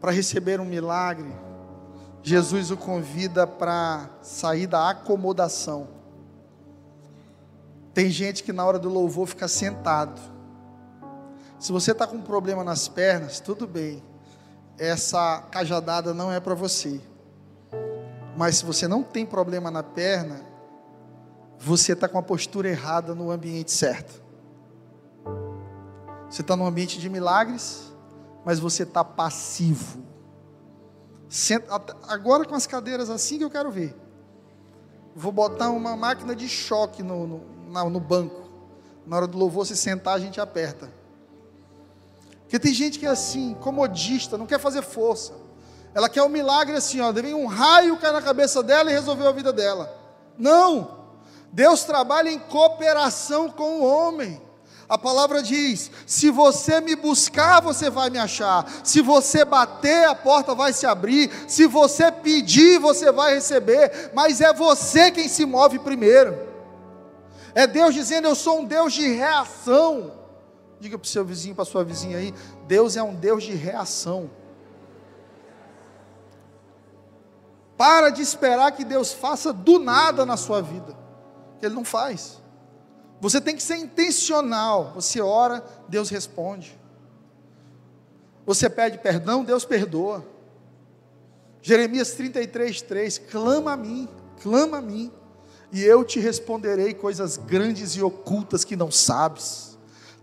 para 0.00 0.12
receber 0.12 0.60
um 0.60 0.64
milagre, 0.64 1.34
Jesus 2.22 2.70
o 2.70 2.76
convida 2.76 3.48
para 3.48 4.08
sair 4.22 4.68
da 4.68 4.88
acomodação. 4.88 5.88
Tem 7.92 8.10
gente 8.10 8.44
que 8.44 8.52
na 8.52 8.64
hora 8.64 8.78
do 8.78 8.88
louvor 8.88 9.26
fica 9.26 9.48
sentado. 9.48 10.20
Se 11.58 11.72
você 11.72 11.90
está 11.90 12.06
com 12.06 12.18
um 12.18 12.22
problema 12.22 12.62
nas 12.62 12.86
pernas, 12.86 13.40
tudo 13.40 13.66
bem. 13.66 14.00
Essa 14.78 15.42
cajadada 15.50 16.14
não 16.14 16.32
é 16.32 16.38
para 16.38 16.54
você. 16.54 17.00
Mas 18.42 18.56
se 18.56 18.64
você 18.64 18.88
não 18.88 19.04
tem 19.04 19.24
problema 19.24 19.70
na 19.70 19.84
perna, 19.84 20.44
você 21.60 21.92
está 21.92 22.08
com 22.08 22.18
a 22.18 22.22
postura 22.24 22.68
errada 22.68 23.14
no 23.14 23.30
ambiente 23.30 23.70
certo. 23.70 24.20
Você 26.28 26.40
está 26.40 26.56
no 26.56 26.66
ambiente 26.66 26.98
de 26.98 27.08
milagres, 27.08 27.92
mas 28.44 28.58
você 28.58 28.82
está 28.82 29.04
passivo. 29.04 30.02
Senta, 31.28 31.72
agora 32.08 32.44
com 32.44 32.56
as 32.56 32.66
cadeiras 32.66 33.10
assim 33.10 33.38
que 33.38 33.44
eu 33.44 33.50
quero 33.50 33.70
ver. 33.70 33.94
Vou 35.14 35.30
botar 35.30 35.70
uma 35.70 35.96
máquina 35.96 36.34
de 36.34 36.48
choque 36.48 37.00
no, 37.00 37.28
no, 37.28 37.90
no 37.90 38.00
banco. 38.00 38.42
Na 39.06 39.18
hora 39.18 39.28
do 39.28 39.38
louvor, 39.38 39.64
se 39.68 39.76
sentar, 39.76 40.16
a 40.16 40.18
gente 40.18 40.40
aperta. 40.40 40.92
Porque 42.40 42.58
tem 42.58 42.74
gente 42.74 42.98
que 42.98 43.06
é 43.06 43.10
assim, 43.10 43.54
comodista, 43.60 44.36
não 44.36 44.46
quer 44.46 44.58
fazer 44.58 44.82
força. 44.82 45.32
Ela 45.94 46.08
quer 46.08 46.22
um 46.22 46.28
milagre 46.28 46.76
assim, 46.76 47.00
ó, 47.00 47.12
vem 47.12 47.34
um 47.34 47.46
raio 47.46 47.96
cair 47.98 48.12
na 48.12 48.22
cabeça 48.22 48.62
dela 48.62 48.90
e 48.90 48.94
resolveu 48.94 49.28
a 49.28 49.32
vida 49.32 49.52
dela. 49.52 49.94
Não. 50.38 51.02
Deus 51.52 51.84
trabalha 51.84 52.30
em 52.30 52.38
cooperação 52.38 53.50
com 53.50 53.80
o 53.80 53.84
homem. 53.84 54.40
A 54.88 54.98
palavra 54.98 55.42
diz: 55.42 55.90
se 56.06 56.30
você 56.30 56.80
me 56.80 56.96
buscar, 56.96 57.60
você 57.60 57.90
vai 57.90 58.10
me 58.10 58.18
achar. 58.18 58.70
Se 58.82 59.00
você 59.00 59.44
bater, 59.44 60.06
a 60.06 60.14
porta 60.14 60.54
vai 60.54 60.72
se 60.72 60.86
abrir. 60.86 61.30
Se 61.46 61.66
você 61.66 62.10
pedir, 62.10 62.78
você 62.78 63.12
vai 63.12 63.34
receber. 63.34 64.10
Mas 64.14 64.40
é 64.40 64.52
você 64.52 65.10
quem 65.10 65.28
se 65.28 65.44
move 65.44 65.78
primeiro. 65.78 66.38
É 67.54 67.66
Deus 67.66 67.94
dizendo: 67.94 68.28
Eu 68.28 68.34
sou 68.34 68.60
um 68.60 68.64
Deus 68.64 68.92
de 68.92 69.06
reação. 69.08 70.12
Diga 70.80 70.98
para 70.98 71.06
o 71.06 71.08
seu 71.08 71.24
vizinho, 71.24 71.54
para 71.54 71.62
a 71.62 71.66
sua 71.66 71.84
vizinha 71.84 72.18
aí: 72.18 72.34
Deus 72.66 72.96
é 72.96 73.02
um 73.02 73.14
Deus 73.14 73.44
de 73.44 73.54
reação. 73.54 74.30
Para 77.82 78.10
de 78.10 78.22
esperar 78.22 78.70
que 78.70 78.84
Deus 78.84 79.12
faça 79.12 79.52
do 79.52 79.80
nada 79.80 80.24
na 80.24 80.36
sua 80.36 80.62
vida. 80.62 80.96
Ele 81.60 81.74
não 81.74 81.84
faz. 81.84 82.40
Você 83.20 83.40
tem 83.40 83.56
que 83.56 83.62
ser 83.62 83.74
intencional. 83.74 84.92
Você 84.94 85.20
ora, 85.20 85.64
Deus 85.88 86.08
responde. 86.08 86.78
Você 88.46 88.70
pede 88.70 88.98
perdão, 88.98 89.42
Deus 89.42 89.64
perdoa. 89.64 90.24
Jeremias 91.60 92.12
33, 92.12 92.82
3: 92.82 93.18
clama 93.18 93.72
a 93.72 93.76
mim, 93.76 94.08
clama 94.40 94.78
a 94.78 94.80
mim, 94.80 95.10
e 95.72 95.82
eu 95.82 96.04
te 96.04 96.20
responderei 96.20 96.94
coisas 96.94 97.36
grandes 97.36 97.96
e 97.96 98.00
ocultas 98.00 98.64
que 98.64 98.76
não 98.76 98.92
sabes. 98.92 99.76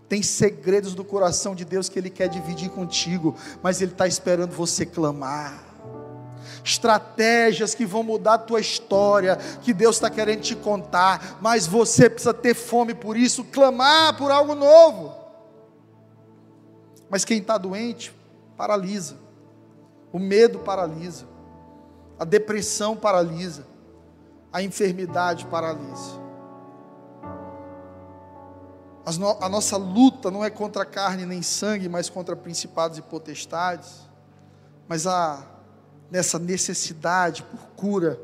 Tem 0.08 0.22
segredos 0.22 0.94
do 0.94 1.04
coração 1.04 1.54
de 1.54 1.66
Deus 1.66 1.90
que 1.90 1.98
Ele 1.98 2.08
quer 2.08 2.30
dividir 2.30 2.70
contigo, 2.70 3.36
mas 3.62 3.82
Ele 3.82 3.92
está 3.92 4.06
esperando 4.06 4.52
você 4.52 4.86
clamar. 4.86 5.69
Estratégias 6.64 7.74
que 7.74 7.86
vão 7.86 8.02
mudar 8.02 8.34
a 8.34 8.38
tua 8.38 8.60
história, 8.60 9.36
que 9.36 9.72
Deus 9.72 9.96
está 9.96 10.10
querendo 10.10 10.42
te 10.42 10.54
contar, 10.54 11.38
mas 11.40 11.66
você 11.66 12.08
precisa 12.08 12.34
ter 12.34 12.54
fome 12.54 12.94
por 12.94 13.16
isso, 13.16 13.44
clamar 13.44 14.16
por 14.16 14.30
algo 14.30 14.54
novo. 14.54 15.14
Mas 17.08 17.24
quem 17.24 17.38
está 17.38 17.58
doente, 17.58 18.14
paralisa. 18.56 19.16
O 20.12 20.18
medo 20.18 20.60
paralisa. 20.60 21.26
A 22.18 22.24
depressão 22.24 22.96
paralisa. 22.96 23.66
A 24.52 24.62
enfermidade 24.62 25.46
paralisa. 25.46 26.20
A 29.40 29.48
nossa 29.48 29.76
luta 29.76 30.30
não 30.30 30.44
é 30.44 30.50
contra 30.50 30.84
carne 30.84 31.26
nem 31.26 31.42
sangue, 31.42 31.88
mas 31.88 32.08
contra 32.08 32.36
principados 32.36 32.98
e 32.98 33.02
potestades. 33.02 34.08
Mas 34.86 35.06
há 35.06 35.42
nessa 36.10 36.38
necessidade 36.38 37.42
por 37.42 37.60
cura 37.76 38.20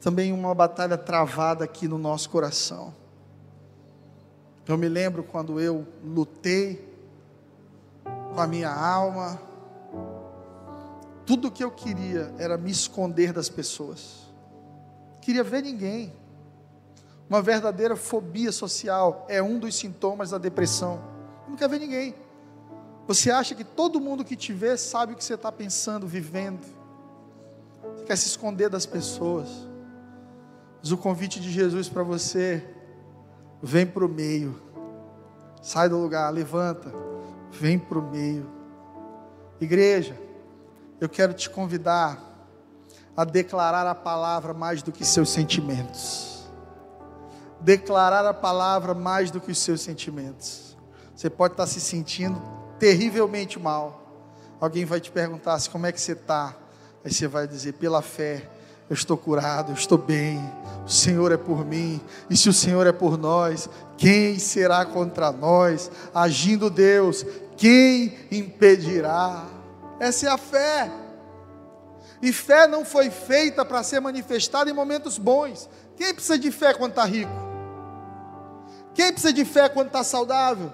também 0.00 0.32
uma 0.32 0.54
batalha 0.54 0.96
travada 0.96 1.64
aqui 1.64 1.88
no 1.88 1.98
nosso 1.98 2.30
coração. 2.30 2.94
Eu 4.66 4.76
me 4.76 4.88
lembro 4.88 5.22
quando 5.22 5.60
eu 5.60 5.86
lutei 6.04 6.86
com 8.34 8.40
a 8.40 8.46
minha 8.46 8.70
alma, 8.70 9.40
tudo 11.24 11.50
que 11.50 11.64
eu 11.64 11.70
queria 11.70 12.32
era 12.38 12.56
me 12.56 12.70
esconder 12.70 13.32
das 13.32 13.48
pessoas. 13.48 14.28
Queria 15.20 15.42
ver 15.42 15.62
ninguém. 15.62 16.12
Uma 17.28 17.42
verdadeira 17.42 17.96
fobia 17.96 18.52
social 18.52 19.26
é 19.28 19.42
um 19.42 19.58
dos 19.58 19.76
sintomas 19.76 20.30
da 20.30 20.38
depressão. 20.38 21.00
Não 21.46 21.56
quer 21.56 21.68
ver 21.68 21.80
ninguém. 21.80 22.14
Você 23.06 23.30
acha 23.30 23.54
que 23.54 23.64
todo 23.64 24.00
mundo 24.00 24.24
que 24.24 24.36
te 24.36 24.52
vê 24.52 24.76
sabe 24.76 25.12
o 25.12 25.16
que 25.16 25.24
você 25.24 25.34
está 25.34 25.50
pensando, 25.50 26.06
vivendo. 26.06 26.77
Você 27.98 28.04
quer 28.04 28.16
se 28.16 28.26
esconder 28.28 28.68
das 28.68 28.86
pessoas. 28.86 29.48
Mas 30.80 30.92
o 30.92 30.96
convite 30.96 31.40
de 31.40 31.50
Jesus 31.50 31.88
para 31.88 32.02
você: 32.02 32.64
vem 33.62 33.86
para 33.86 34.04
o 34.04 34.08
meio. 34.08 34.60
Sai 35.60 35.88
do 35.88 35.98
lugar, 35.98 36.32
levanta. 36.32 36.92
Vem 37.50 37.78
para 37.78 37.98
o 37.98 38.02
meio. 38.02 38.48
Igreja, 39.60 40.16
eu 41.00 41.08
quero 41.08 41.34
te 41.34 41.50
convidar 41.50 42.24
a 43.16 43.24
declarar 43.24 43.86
a 43.86 43.94
palavra 43.94 44.54
mais 44.54 44.82
do 44.82 44.92
que 44.92 45.04
seus 45.04 45.30
sentimentos. 45.30 46.48
Declarar 47.60 48.24
a 48.24 48.32
palavra 48.32 48.94
mais 48.94 49.32
do 49.32 49.40
que 49.40 49.50
os 49.50 49.58
seus 49.58 49.80
sentimentos. 49.80 50.76
Você 51.16 51.28
pode 51.28 51.54
estar 51.54 51.66
se 51.66 51.80
sentindo 51.80 52.40
terrivelmente 52.78 53.58
mal. 53.58 54.04
Alguém 54.60 54.84
vai 54.84 55.00
te 55.00 55.10
perguntar 55.10 55.54
assim, 55.54 55.70
como 55.70 55.86
é 55.86 55.90
que 55.90 56.00
você 56.00 56.12
está? 56.12 56.54
Aí 57.04 57.12
você 57.12 57.26
vai 57.26 57.46
dizer, 57.46 57.74
pela 57.74 58.02
fé, 58.02 58.48
eu 58.88 58.94
estou 58.94 59.16
curado, 59.16 59.72
eu 59.72 59.74
estou 59.74 59.98
bem, 59.98 60.40
o 60.84 60.88
Senhor 60.88 61.30
é 61.32 61.36
por 61.36 61.64
mim, 61.64 62.00
e 62.28 62.36
se 62.36 62.48
o 62.48 62.52
Senhor 62.52 62.86
é 62.86 62.92
por 62.92 63.18
nós, 63.18 63.68
quem 63.96 64.38
será 64.38 64.84
contra 64.84 65.30
nós? 65.30 65.90
Agindo 66.14 66.70
Deus, 66.70 67.24
quem 67.56 68.16
impedirá? 68.30 69.46
Essa 70.00 70.26
é 70.26 70.30
a 70.30 70.38
fé. 70.38 70.90
E 72.22 72.32
fé 72.32 72.66
não 72.66 72.84
foi 72.84 73.10
feita 73.10 73.64
para 73.64 73.82
ser 73.82 74.00
manifestada 74.00 74.70
em 74.70 74.72
momentos 74.72 75.18
bons. 75.18 75.68
Quem 75.96 76.12
precisa 76.14 76.38
de 76.38 76.50
fé 76.50 76.74
quando 76.74 76.92
está 76.92 77.04
rico? 77.04 77.30
Quem 78.94 79.12
precisa 79.12 79.32
de 79.32 79.44
fé 79.44 79.68
quando 79.68 79.88
está 79.88 80.02
saudável? 80.02 80.72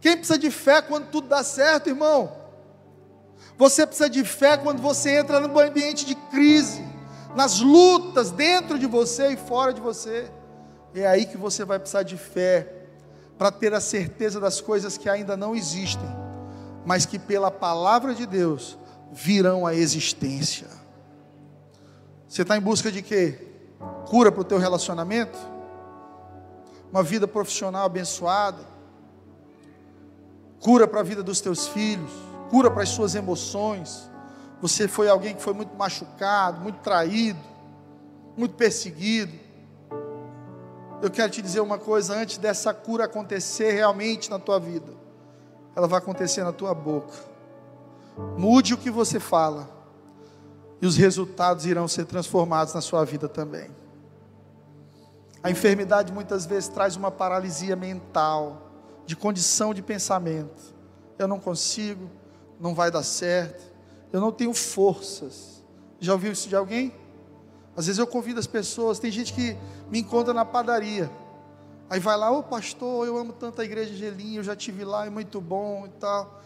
Quem 0.00 0.16
precisa 0.16 0.38
de 0.38 0.50
fé 0.50 0.80
quando 0.80 1.06
tudo 1.06 1.28
dá 1.28 1.42
certo, 1.42 1.88
irmão? 1.88 2.37
Você 3.58 3.84
precisa 3.84 4.08
de 4.08 4.24
fé 4.24 4.56
quando 4.56 4.80
você 4.80 5.18
entra 5.18 5.40
no 5.40 5.58
ambiente 5.58 6.06
de 6.06 6.14
crise, 6.14 6.80
nas 7.34 7.58
lutas 7.58 8.30
dentro 8.30 8.78
de 8.78 8.86
você 8.86 9.32
e 9.32 9.36
fora 9.36 9.74
de 9.74 9.80
você. 9.80 10.30
É 10.94 11.04
aí 11.04 11.26
que 11.26 11.36
você 11.36 11.64
vai 11.64 11.80
precisar 11.80 12.04
de 12.04 12.16
fé 12.16 12.72
para 13.36 13.50
ter 13.50 13.74
a 13.74 13.80
certeza 13.80 14.38
das 14.38 14.60
coisas 14.60 14.96
que 14.96 15.08
ainda 15.08 15.36
não 15.36 15.56
existem, 15.56 16.08
mas 16.86 17.04
que 17.04 17.18
pela 17.18 17.50
palavra 17.50 18.14
de 18.14 18.26
Deus 18.26 18.78
virão 19.10 19.66
à 19.66 19.74
existência. 19.74 20.68
Você 22.28 22.42
está 22.42 22.56
em 22.56 22.60
busca 22.60 22.92
de 22.92 23.02
quê? 23.02 23.44
Cura 24.06 24.30
para 24.30 24.40
o 24.40 24.44
teu 24.44 24.58
relacionamento? 24.58 25.38
Uma 26.92 27.02
vida 27.02 27.26
profissional 27.26 27.86
abençoada? 27.86 28.62
Cura 30.60 30.86
para 30.86 31.00
a 31.00 31.02
vida 31.02 31.24
dos 31.24 31.40
teus 31.40 31.66
filhos? 31.66 32.27
Cura 32.50 32.70
para 32.70 32.82
as 32.82 32.88
suas 32.88 33.14
emoções? 33.14 34.10
Você 34.60 34.88
foi 34.88 35.08
alguém 35.08 35.34
que 35.34 35.42
foi 35.42 35.54
muito 35.54 35.76
machucado, 35.76 36.60
muito 36.60 36.80
traído, 36.80 37.38
muito 38.36 38.54
perseguido. 38.54 39.32
Eu 41.00 41.10
quero 41.10 41.30
te 41.30 41.40
dizer 41.40 41.60
uma 41.60 41.78
coisa 41.78 42.14
antes 42.14 42.38
dessa 42.38 42.74
cura 42.74 43.04
acontecer 43.04 43.72
realmente 43.72 44.30
na 44.30 44.38
tua 44.38 44.58
vida. 44.58 44.92
Ela 45.76 45.86
vai 45.86 45.98
acontecer 45.98 46.42
na 46.42 46.52
tua 46.52 46.74
boca. 46.74 47.14
Mude 48.36 48.74
o 48.74 48.78
que 48.78 48.90
você 48.90 49.20
fala, 49.20 49.68
e 50.80 50.86
os 50.86 50.96
resultados 50.96 51.66
irão 51.66 51.86
ser 51.86 52.04
transformados 52.04 52.74
na 52.74 52.80
sua 52.80 53.04
vida 53.04 53.28
também. 53.28 53.70
A 55.42 55.50
enfermidade 55.50 56.12
muitas 56.12 56.46
vezes 56.46 56.68
traz 56.68 56.96
uma 56.96 57.10
paralisia 57.10 57.76
mental, 57.76 58.70
de 59.06 59.14
condição 59.14 59.72
de 59.72 59.82
pensamento. 59.82 60.74
Eu 61.16 61.28
não 61.28 61.38
consigo, 61.38 62.10
não 62.60 62.74
vai 62.74 62.90
dar 62.90 63.02
certo, 63.02 63.72
eu 64.12 64.20
não 64.20 64.32
tenho 64.32 64.52
forças. 64.54 65.62
Já 66.00 66.12
ouviu 66.12 66.32
isso 66.32 66.48
de 66.48 66.56
alguém? 66.56 66.94
Às 67.76 67.86
vezes 67.86 67.98
eu 67.98 68.06
convido 68.06 68.40
as 68.40 68.46
pessoas, 68.46 68.98
tem 68.98 69.10
gente 69.10 69.32
que 69.32 69.56
me 69.90 70.00
encontra 70.00 70.34
na 70.34 70.44
padaria. 70.44 71.10
Aí 71.90 72.00
vai 72.00 72.16
lá, 72.16 72.30
ô 72.30 72.42
pastor, 72.42 73.06
eu 73.06 73.16
amo 73.16 73.32
tanto 73.32 73.60
a 73.60 73.64
igreja 73.64 73.90
de 73.90 73.96
Gelinho, 73.96 74.40
eu 74.40 74.44
já 74.44 74.54
tive 74.54 74.84
lá, 74.84 75.06
é 75.06 75.10
muito 75.10 75.40
bom 75.40 75.86
e 75.86 75.90
tal. 75.90 76.42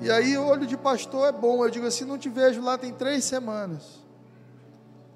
E 0.00 0.10
aí 0.10 0.38
o 0.38 0.46
olho 0.46 0.66
de 0.66 0.76
pastor 0.76 1.28
é 1.28 1.32
bom. 1.32 1.64
Eu 1.64 1.70
digo 1.70 1.86
assim, 1.86 2.04
não 2.04 2.16
te 2.16 2.28
vejo 2.28 2.62
lá 2.62 2.78
tem 2.78 2.92
três 2.92 3.24
semanas. 3.24 3.98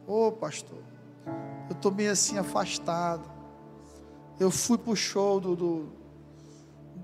Ô 0.07 0.33
pastor, 0.33 0.79
eu 1.71 1.77
estou 1.77 1.93
meio 1.93 2.11
assim 2.11 2.39
afastado. 2.39 3.31
Eu 4.39 4.51
fui 4.51 4.77
para 4.77 4.93
o 4.93 4.97
show 4.97 5.41
do, 5.41 5.55
do, 5.55 5.89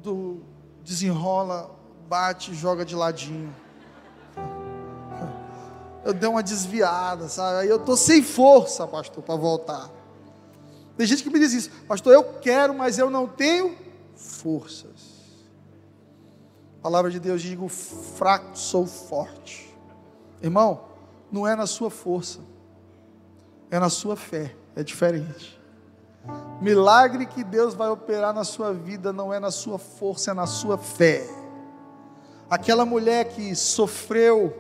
do 0.03 0.43
desenrola, 0.83 1.71
bate, 2.09 2.55
joga 2.55 2.85
de 2.85 2.97
ladinho. 2.97 3.55
Eu 6.05 6.15
dei 6.15 6.29
uma 6.29 6.43
desviada, 6.43 7.29
sabe? 7.29 7.59
Aí 7.59 7.69
eu 7.69 7.77
estou 7.77 7.97
sem 7.97 8.23
força, 8.23 8.87
pastor, 8.87 9.23
para 9.23 9.37
voltar. 9.37 9.91
Tem 10.97 11.07
gente 11.07 11.23
que 11.23 11.31
me 11.31 11.39
diz 11.39 11.53
isso, 11.53 11.71
pastor, 11.87 12.15
eu 12.15 12.25
quero, 12.25 12.75
mas 12.75 12.99
eu 12.99 13.11
não 13.11 13.29
tenho 13.29 13.77
forças. 14.17 15.19
A 16.79 16.83
palavra 16.83 17.11
de 17.11 17.21
Deus 17.21 17.43
diz: 17.43 17.59
fraco 18.17 18.57
sou 18.57 18.87
forte. 18.87 19.69
Irmão, 20.41 20.81
não 21.31 21.47
é 21.47 21.55
na 21.55 21.67
sua 21.67 21.91
força, 21.91 22.41
é 23.71 23.79
na 23.79 23.91
sua 23.91 24.17
fé, 24.17 24.57
é 24.75 24.83
diferente. 24.83 25.59
Milagre 26.61 27.27
que 27.27 27.45
Deus 27.45 27.75
vai 27.75 27.89
operar 27.89 28.33
na 28.33 28.45
sua 28.45 28.73
vida 28.73 29.13
não 29.13 29.33
é 29.33 29.39
na 29.39 29.51
sua 29.51 29.79
força, 29.79 30.31
é 30.31 30.35
na 30.35 30.47
sua 30.47 30.79
fé. 30.79 31.38
Aquela 32.51 32.85
mulher 32.85 33.29
que 33.29 33.55
sofreu 33.55 34.57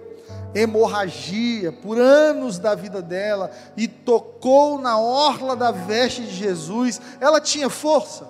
hemorragia 0.55 1.72
por 1.72 1.98
anos 1.98 2.59
da 2.59 2.74
vida 2.74 3.01
dela 3.01 3.51
e 3.77 3.88
tocou 3.88 4.79
na 4.79 4.98
orla 4.98 5.57
da 5.57 5.70
veste 5.70 6.22
de 6.22 6.35
Jesus, 6.35 7.01
ela 7.20 7.40
tinha 7.40 7.70
força? 7.70 8.29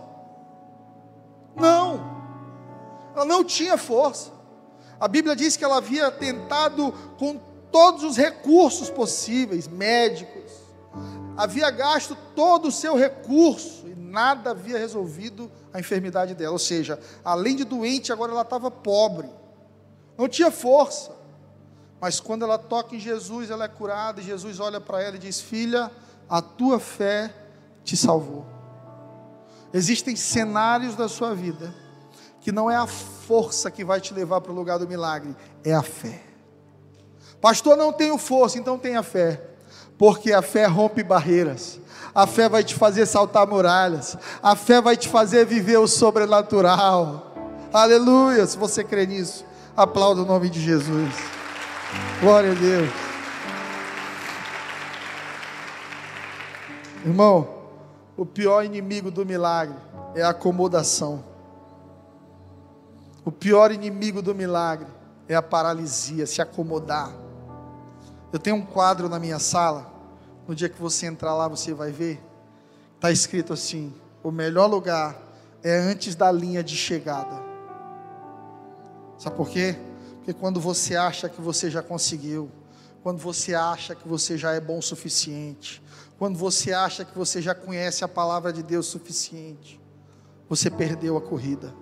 Não 1.56 2.18
ela 3.18 3.24
não 3.24 3.42
tinha 3.42 3.76
força. 3.76 4.30
A 5.00 5.08
Bíblia 5.08 5.34
diz 5.34 5.56
que 5.56 5.64
ela 5.64 5.78
havia 5.78 6.10
tentado 6.10 6.92
com 7.18 7.40
todos 7.70 8.04
os 8.04 8.16
recursos 8.16 8.88
possíveis, 8.88 9.66
médicos, 9.66 10.52
havia 11.36 11.70
gasto 11.70 12.16
todo 12.34 12.68
o 12.68 12.72
seu 12.72 12.96
recurso 12.96 13.86
e 13.88 13.94
nada 13.94 14.50
havia 14.50 14.78
resolvido 14.78 15.50
a 15.72 15.80
enfermidade 15.80 16.34
dela. 16.34 16.52
Ou 16.52 16.58
seja, 16.58 16.98
além 17.24 17.56
de 17.56 17.64
doente, 17.64 18.12
agora 18.12 18.32
ela 18.32 18.42
estava 18.42 18.70
pobre, 18.70 19.28
não 20.18 20.28
tinha 20.28 20.50
força. 20.50 21.16
Mas 22.00 22.20
quando 22.20 22.42
ela 22.42 22.58
toca 22.58 22.94
em 22.94 23.00
Jesus, 23.00 23.50
ela 23.50 23.64
é 23.64 23.68
curada, 23.68 24.20
e 24.20 24.24
Jesus 24.24 24.60
olha 24.60 24.80
para 24.80 25.02
ela 25.02 25.16
e 25.16 25.18
diz: 25.18 25.40
Filha, 25.40 25.90
a 26.28 26.42
tua 26.42 26.78
fé 26.78 27.32
te 27.84 27.96
salvou. 27.96 28.44
Existem 29.72 30.16
cenários 30.16 30.96
da 30.96 31.08
sua 31.08 31.34
vida 31.34 31.72
que 32.40 32.52
não 32.52 32.70
é 32.70 32.76
a 32.76 32.86
força 32.86 33.70
que 33.70 33.84
vai 33.84 34.00
te 34.00 34.14
levar 34.14 34.40
para 34.40 34.52
o 34.52 34.54
lugar 34.54 34.78
do 34.78 34.88
milagre, 34.88 35.36
é 35.64 35.74
a 35.74 35.82
fé. 35.82 36.22
Pastor, 37.40 37.76
não 37.76 37.92
tenho 37.92 38.16
força, 38.16 38.58
então 38.58 38.78
tenha 38.78 39.02
fé, 39.02 39.42
porque 39.98 40.32
a 40.32 40.40
fé 40.40 40.66
rompe 40.66 41.02
barreiras. 41.02 41.78
A 42.14 42.26
fé 42.26 42.48
vai 42.48 42.64
te 42.64 42.74
fazer 42.74 43.06
saltar 43.06 43.46
muralhas. 43.46 44.16
A 44.42 44.56
fé 44.56 44.80
vai 44.80 44.96
te 44.96 45.08
fazer 45.08 45.44
viver 45.44 45.76
o 45.76 45.86
sobrenatural. 45.86 47.34
Aleluia. 47.72 48.46
Se 48.46 48.56
você 48.56 48.82
crê 48.82 49.06
nisso, 49.06 49.44
aplauda 49.78 50.22
o 50.22 50.24
nome 50.24 50.50
de 50.50 50.60
Jesus. 50.60 51.14
Glória 52.20 52.50
a 52.50 52.54
Deus. 52.54 52.90
Irmão, 57.06 57.48
o 58.16 58.26
pior 58.26 58.64
inimigo 58.64 59.08
do 59.08 59.24
milagre 59.24 59.76
é 60.16 60.22
a 60.22 60.30
acomodação. 60.30 61.22
O 63.24 63.30
pior 63.30 63.70
inimigo 63.70 64.20
do 64.20 64.34
milagre 64.34 64.88
é 65.28 65.36
a 65.36 65.42
paralisia, 65.42 66.26
se 66.26 66.42
acomodar. 66.42 67.12
Eu 68.32 68.40
tenho 68.40 68.56
um 68.56 68.66
quadro 68.66 69.08
na 69.08 69.20
minha 69.20 69.38
sala. 69.38 69.86
No 70.48 70.56
dia 70.56 70.68
que 70.68 70.80
você 70.80 71.06
entrar 71.06 71.34
lá, 71.34 71.46
você 71.46 71.72
vai 71.72 71.92
ver. 71.92 72.20
Está 72.96 73.12
escrito 73.12 73.52
assim: 73.52 73.94
o 74.24 74.32
melhor 74.32 74.66
lugar 74.66 75.16
é 75.62 75.78
antes 75.78 76.16
da 76.16 76.32
linha 76.32 76.64
de 76.64 76.74
chegada. 76.74 77.47
Sabe 79.18 79.36
por 79.36 79.48
quê? 79.48 79.76
Porque 80.16 80.32
quando 80.32 80.60
você 80.60 80.94
acha 80.94 81.28
que 81.28 81.40
você 81.40 81.68
já 81.70 81.82
conseguiu, 81.82 82.50
quando 83.02 83.18
você 83.18 83.54
acha 83.54 83.94
que 83.94 84.06
você 84.06 84.38
já 84.38 84.52
é 84.52 84.60
bom 84.60 84.78
o 84.78 84.82
suficiente, 84.82 85.82
quando 86.18 86.38
você 86.38 86.72
acha 86.72 87.04
que 87.04 87.16
você 87.16 87.42
já 87.42 87.54
conhece 87.54 88.04
a 88.04 88.08
palavra 88.08 88.52
de 88.52 88.62
Deus 88.62 88.86
o 88.88 88.90
suficiente, 88.90 89.80
você 90.48 90.70
perdeu 90.70 91.16
a 91.16 91.20
corrida. 91.20 91.74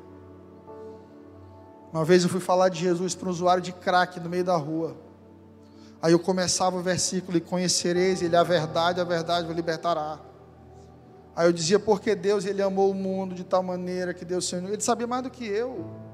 Uma 1.92 2.05
vez 2.05 2.22
eu 2.22 2.29
fui 2.29 2.40
falar 2.40 2.68
de 2.68 2.81
Jesus 2.81 3.14
para 3.14 3.29
um 3.29 3.31
usuário 3.31 3.62
de 3.62 3.72
crack 3.72 4.18
no 4.20 4.29
meio 4.29 4.44
da 4.44 4.57
rua. 4.57 4.96
Aí 6.01 6.12
eu 6.12 6.18
começava 6.18 6.77
o 6.77 6.83
versículo: 6.83 7.38
E 7.38 7.40
conhecereis 7.40 8.22
Ele 8.22 8.37
a 8.37 8.42
verdade, 8.42 9.01
a 9.01 9.05
verdade 9.05 9.46
vos 9.46 9.57
libertará. 9.57 10.20
Aí 11.35 11.49
eu 11.49 11.53
dizia: 11.53 11.79
Porque 11.79 12.14
Deus 12.14 12.44
Ele 12.44 12.62
amou 12.62 12.90
o 12.90 12.94
mundo 12.94 13.35
de 13.35 13.44
tal 13.44 13.62
maneira 13.62 14.12
que 14.12 14.25
Deus 14.25 14.46
Senhor. 14.49 14.70
Ele 14.70 14.83
sabia 14.83 15.07
mais 15.07 15.22
do 15.22 15.31
que 15.31 15.44
eu. 15.46 16.06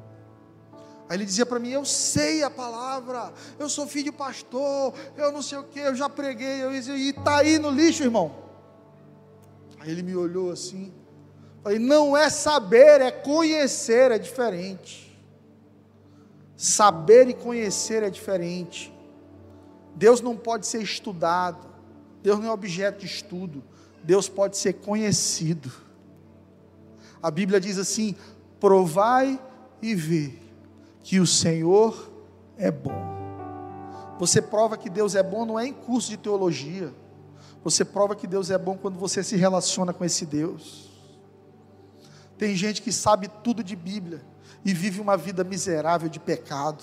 Aí 1.12 1.18
ele 1.18 1.26
dizia 1.26 1.44
para 1.44 1.58
mim: 1.58 1.68
Eu 1.68 1.84
sei 1.84 2.42
a 2.42 2.48
palavra, 2.48 3.34
eu 3.58 3.68
sou 3.68 3.86
filho 3.86 4.06
de 4.06 4.12
pastor, 4.12 4.94
eu 5.14 5.30
não 5.30 5.42
sei 5.42 5.58
o 5.58 5.64
que, 5.64 5.78
eu 5.78 5.94
já 5.94 6.08
preguei. 6.08 6.64
Eu 6.64 6.70
dizia: 6.70 6.96
E 6.96 7.10
está 7.10 7.40
aí 7.40 7.58
no 7.58 7.68
lixo, 7.68 8.02
irmão. 8.02 8.34
Aí 9.78 9.90
ele 9.90 10.02
me 10.02 10.16
olhou 10.16 10.50
assim. 10.50 10.90
Falei: 11.62 11.78
Não 11.78 12.16
é 12.16 12.30
saber, 12.30 13.02
é 13.02 13.10
conhecer, 13.10 14.10
é 14.10 14.18
diferente. 14.18 15.22
Saber 16.56 17.28
e 17.28 17.34
conhecer 17.34 18.02
é 18.02 18.08
diferente. 18.08 18.90
Deus 19.94 20.22
não 20.22 20.34
pode 20.34 20.66
ser 20.66 20.82
estudado, 20.82 21.68
Deus 22.22 22.38
não 22.38 22.46
é 22.46 22.52
objeto 22.52 23.00
de 23.00 23.06
estudo, 23.06 23.62
Deus 24.02 24.30
pode 24.30 24.56
ser 24.56 24.72
conhecido. 24.72 25.70
A 27.22 27.30
Bíblia 27.30 27.60
diz 27.60 27.76
assim: 27.76 28.16
provai 28.58 29.38
e 29.82 29.94
vê 29.94 30.40
que 31.02 31.20
o 31.20 31.26
Senhor 31.26 32.10
é 32.56 32.70
bom. 32.70 33.12
Você 34.18 34.40
prova 34.40 34.76
que 34.76 34.88
Deus 34.88 35.14
é 35.14 35.22
bom 35.22 35.44
não 35.44 35.58
é 35.58 35.66
em 35.66 35.72
curso 35.72 36.10
de 36.10 36.16
teologia. 36.16 36.92
Você 37.64 37.84
prova 37.84 38.14
que 38.14 38.26
Deus 38.26 38.50
é 38.50 38.58
bom 38.58 38.76
quando 38.76 38.98
você 38.98 39.22
se 39.22 39.36
relaciona 39.36 39.92
com 39.92 40.04
esse 40.04 40.26
Deus. 40.26 40.90
Tem 42.36 42.56
gente 42.56 42.82
que 42.82 42.92
sabe 42.92 43.28
tudo 43.42 43.62
de 43.62 43.76
Bíblia 43.76 44.20
e 44.64 44.72
vive 44.72 45.00
uma 45.00 45.16
vida 45.16 45.44
miserável 45.44 46.08
de 46.08 46.18
pecado. 46.18 46.82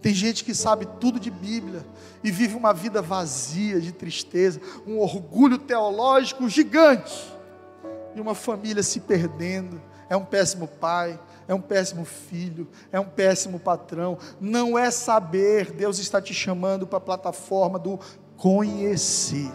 Tem 0.00 0.14
gente 0.14 0.44
que 0.44 0.54
sabe 0.54 0.86
tudo 1.00 1.18
de 1.18 1.30
Bíblia 1.30 1.84
e 2.22 2.30
vive 2.30 2.54
uma 2.54 2.72
vida 2.72 3.02
vazia 3.02 3.80
de 3.80 3.90
tristeza, 3.90 4.60
um 4.86 4.98
orgulho 4.98 5.58
teológico 5.58 6.48
gigante, 6.48 7.32
e 8.14 8.20
uma 8.20 8.34
família 8.34 8.82
se 8.82 9.00
perdendo. 9.00 9.80
É 10.08 10.16
um 10.16 10.24
péssimo 10.24 10.68
pai, 10.68 11.18
é 11.48 11.54
um 11.54 11.60
péssimo 11.60 12.04
filho, 12.04 12.68
é 12.92 13.00
um 13.00 13.08
péssimo 13.08 13.58
patrão. 13.58 14.18
Não 14.38 14.78
é 14.78 14.90
saber, 14.90 15.72
Deus 15.72 15.98
está 15.98 16.20
te 16.20 16.34
chamando 16.34 16.86
para 16.86 16.98
a 16.98 17.00
plataforma 17.00 17.78
do 17.78 17.98
conhecer. 18.36 19.50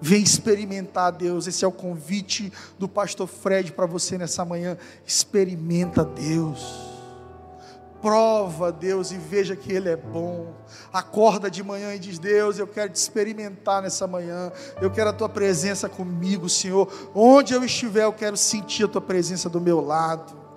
Vem 0.00 0.22
experimentar 0.22 1.10
Deus. 1.10 1.48
Esse 1.48 1.64
é 1.64 1.68
o 1.68 1.72
convite 1.72 2.52
do 2.78 2.88
pastor 2.88 3.26
Fred 3.26 3.72
para 3.72 3.86
você 3.86 4.16
nessa 4.16 4.44
manhã. 4.44 4.78
Experimenta 5.04 6.04
Deus. 6.04 6.86
Prova 8.00 8.70
Deus 8.70 9.10
e 9.10 9.16
veja 9.16 9.56
que 9.56 9.72
Ele 9.72 9.88
é 9.88 9.96
bom. 9.96 10.54
Acorda 10.92 11.50
de 11.50 11.64
manhã 11.64 11.92
e 11.92 11.98
diz: 11.98 12.20
Deus, 12.20 12.56
eu 12.56 12.68
quero 12.68 12.92
te 12.92 12.96
experimentar 12.96 13.82
nessa 13.82 14.06
manhã. 14.06 14.52
Eu 14.80 14.88
quero 14.88 15.10
a 15.10 15.12
tua 15.12 15.28
presença 15.28 15.88
comigo, 15.88 16.48
Senhor. 16.48 17.10
Onde 17.12 17.52
eu 17.52 17.64
estiver, 17.64 18.04
eu 18.04 18.12
quero 18.12 18.36
sentir 18.36 18.84
a 18.84 18.88
tua 18.88 19.00
presença 19.00 19.50
do 19.50 19.60
meu 19.60 19.80
lado. 19.80 20.47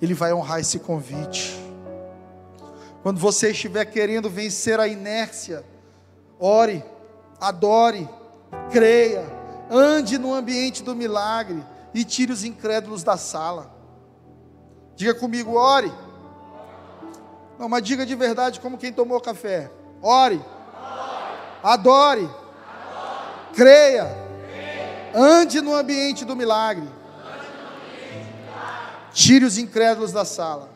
Ele 0.00 0.14
vai 0.14 0.32
honrar 0.32 0.60
esse 0.60 0.78
convite. 0.78 1.56
Quando 3.02 3.20
você 3.20 3.50
estiver 3.50 3.84
querendo 3.84 4.28
vencer 4.28 4.80
a 4.80 4.88
inércia, 4.88 5.64
ore, 6.38 6.84
adore, 7.40 8.08
creia, 8.70 9.24
ande 9.70 10.18
no 10.18 10.34
ambiente 10.34 10.82
do 10.82 10.94
milagre 10.94 11.64
e 11.94 12.04
tire 12.04 12.32
os 12.32 12.44
incrédulos 12.44 13.02
da 13.02 13.16
sala. 13.16 13.74
Diga 14.96 15.14
comigo, 15.14 15.54
ore 15.54 15.92
não, 17.58 17.68
mas 17.68 17.82
diga 17.82 18.04
de 18.04 18.14
verdade 18.14 18.60
como 18.60 18.76
quem 18.76 18.92
tomou 18.92 19.20
café. 19.20 19.70
Ore. 20.02 20.40
Adore. 21.62 22.22
Adore. 22.24 22.30
Creia. 23.54 24.04
Creia. 24.46 25.10
Ande 25.14 25.60
no 25.60 25.74
ambiente 25.74 26.24
do 26.24 26.36
milagre. 26.36 26.86
Tire 29.16 29.46
os 29.46 29.56
incrédulos 29.56 30.12
da 30.12 30.26
sala. 30.26 30.68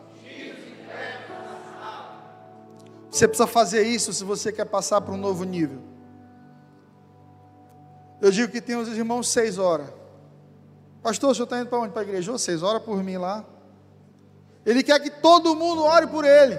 Você 3.11 3.29
precisa 3.29 3.47
fazer 3.47 3.83
isso 3.83 4.15
se 4.15 4.25
você 4.25 4.51
quer 4.51 4.65
passar 4.65 5.03
para 5.03 5.13
um 5.13 5.19
novo 5.19 5.45
nível. 5.45 5.79
Eu 8.19 8.31
digo 8.31 8.51
que 8.51 8.63
tem 8.63 8.77
os 8.77 8.89
irmãos 8.89 9.29
seis 9.29 9.59
horas. 9.59 9.89
Pastor, 11.03 11.33
o 11.33 11.35
senhor 11.35 11.45
está 11.45 11.61
indo 11.61 11.69
para 11.69 11.81
onde? 11.81 11.93
Para 11.93 12.01
a 12.01 12.05
igreja? 12.05 12.39
Seis 12.39 12.63
horas 12.63 12.83
por 12.83 13.05
mim 13.05 13.19
lá. 13.19 13.45
Ele 14.65 14.83
quer 14.83 14.99
que 15.01 15.11
todo 15.11 15.55
mundo 15.55 15.83
ore 15.83 16.07
por 16.07 16.25
ele, 16.25 16.59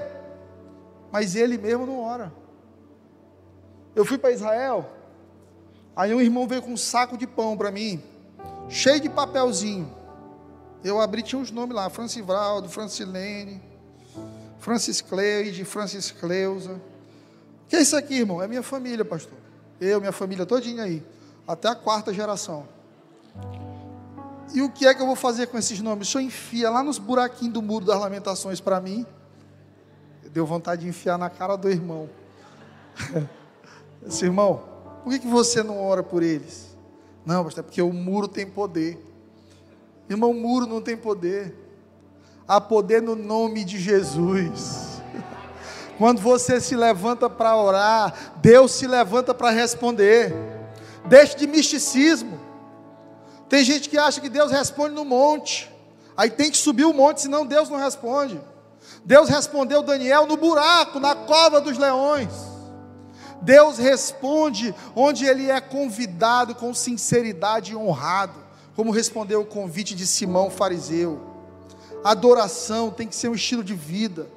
mas 1.11 1.35
ele 1.35 1.57
mesmo 1.57 1.87
não 1.87 2.01
ora. 2.01 2.31
Eu 3.95 4.05
fui 4.05 4.19
para 4.19 4.29
Israel, 4.29 4.87
aí 5.95 6.13
um 6.13 6.21
irmão 6.21 6.47
veio 6.47 6.61
com 6.61 6.73
um 6.73 6.77
saco 6.77 7.17
de 7.17 7.25
pão 7.25 7.57
para 7.57 7.71
mim, 7.71 8.03
cheio 8.69 8.99
de 8.99 9.09
papelzinho. 9.09 10.00
Eu 10.83 10.99
abri, 10.99 11.21
tinha 11.21 11.39
uns 11.39 11.51
nomes 11.51 11.75
lá: 11.75 11.89
Francivaldo, 11.89 12.69
Francilene, 12.69 13.61
Francis 14.59 15.01
Cleide, 15.01 15.63
Francis 15.65 16.11
Cleusa. 16.11 16.81
Que 17.67 17.77
é 17.77 17.81
isso 17.81 17.95
aqui, 17.95 18.15
irmão? 18.15 18.41
É 18.41 18.47
minha 18.47 18.63
família, 18.63 19.05
pastor. 19.05 19.37
Eu, 19.79 19.99
minha 19.99 20.11
família 20.11 20.45
todinha 20.45 20.83
aí, 20.83 21.03
até 21.47 21.67
a 21.67 21.75
quarta 21.75 22.13
geração. 22.13 22.67
E 24.53 24.61
o 24.61 24.69
que 24.69 24.85
é 24.85 24.93
que 24.93 25.01
eu 25.01 25.05
vou 25.05 25.15
fazer 25.15 25.47
com 25.47 25.57
esses 25.57 25.79
nomes? 25.79 26.07
O 26.07 26.11
senhor 26.11 26.23
enfia 26.23 26.69
lá 26.69 26.83
nos 26.83 26.97
buraquinhos 26.97 27.53
do 27.53 27.61
muro 27.61 27.85
das 27.85 27.99
lamentações 27.99 28.59
para 28.59 28.81
mim. 28.81 29.05
Deu 30.31 30.45
vontade 30.45 30.81
de 30.81 30.89
enfiar 30.89 31.17
na 31.17 31.29
cara 31.29 31.55
do 31.55 31.69
irmão. 31.69 32.09
Esse 34.05 34.25
irmão, 34.25 34.63
por 35.03 35.11
que, 35.11 35.19
que 35.19 35.27
você 35.27 35.63
não 35.63 35.81
ora 35.81 36.03
por 36.03 36.21
eles? 36.21 36.75
Não, 37.25 37.43
pastor, 37.43 37.63
é 37.63 37.63
porque 37.63 37.81
o 37.81 37.93
muro 37.93 38.27
tem 38.27 38.45
poder. 38.45 38.99
Irmão, 40.11 40.33
muro 40.33 40.67
não 40.67 40.81
tem 40.81 40.97
poder. 40.97 41.55
Há 42.47 42.59
poder 42.59 43.01
no 43.01 43.15
nome 43.15 43.63
de 43.63 43.79
Jesus. 43.79 45.01
Quando 45.97 46.21
você 46.21 46.59
se 46.59 46.75
levanta 46.75 47.29
para 47.29 47.55
orar, 47.55 48.33
Deus 48.37 48.71
se 48.73 48.85
levanta 48.85 49.33
para 49.33 49.51
responder. 49.51 50.35
Deixe 51.05 51.37
de 51.37 51.47
misticismo. 51.47 52.39
Tem 53.47 53.63
gente 53.63 53.89
que 53.89 53.97
acha 53.97 54.19
que 54.19 54.29
Deus 54.29 54.51
responde 54.51 54.95
no 54.95 55.05
monte. 55.05 55.71
Aí 56.15 56.29
tem 56.29 56.51
que 56.51 56.57
subir 56.57 56.85
o 56.85 56.93
monte, 56.93 57.21
senão 57.21 57.45
Deus 57.45 57.69
não 57.69 57.77
responde. 57.77 58.39
Deus 59.05 59.29
respondeu 59.29 59.81
Daniel 59.81 60.25
no 60.25 60.35
buraco, 60.35 60.99
na 60.99 61.15
cova 61.15 61.61
dos 61.61 61.77
leões. 61.77 62.29
Deus 63.41 63.77
responde 63.77 64.75
onde 64.95 65.25
ele 65.25 65.49
é 65.49 65.59
convidado 65.59 66.53
com 66.53 66.73
sinceridade 66.73 67.71
e 67.71 67.75
honrado, 67.75 68.40
como 68.81 68.89
respondeu 68.89 69.41
o 69.41 69.45
convite 69.45 69.93
de 69.93 70.07
Simão 70.07 70.49
fariseu. 70.49 71.21
Adoração 72.03 72.89
tem 72.89 73.07
que 73.07 73.15
ser 73.15 73.27
um 73.29 73.35
estilo 73.35 73.63
de 73.63 73.75
vida. 73.75 74.27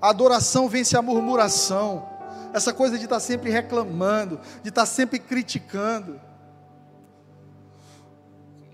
A 0.00 0.10
adoração 0.10 0.68
vence 0.68 0.96
a 0.96 1.02
murmuração. 1.02 2.08
Essa 2.52 2.72
coisa 2.72 2.96
de 2.96 3.02
estar 3.02 3.18
sempre 3.18 3.50
reclamando, 3.50 4.38
de 4.62 4.68
estar 4.68 4.86
sempre 4.86 5.18
criticando. 5.18 6.20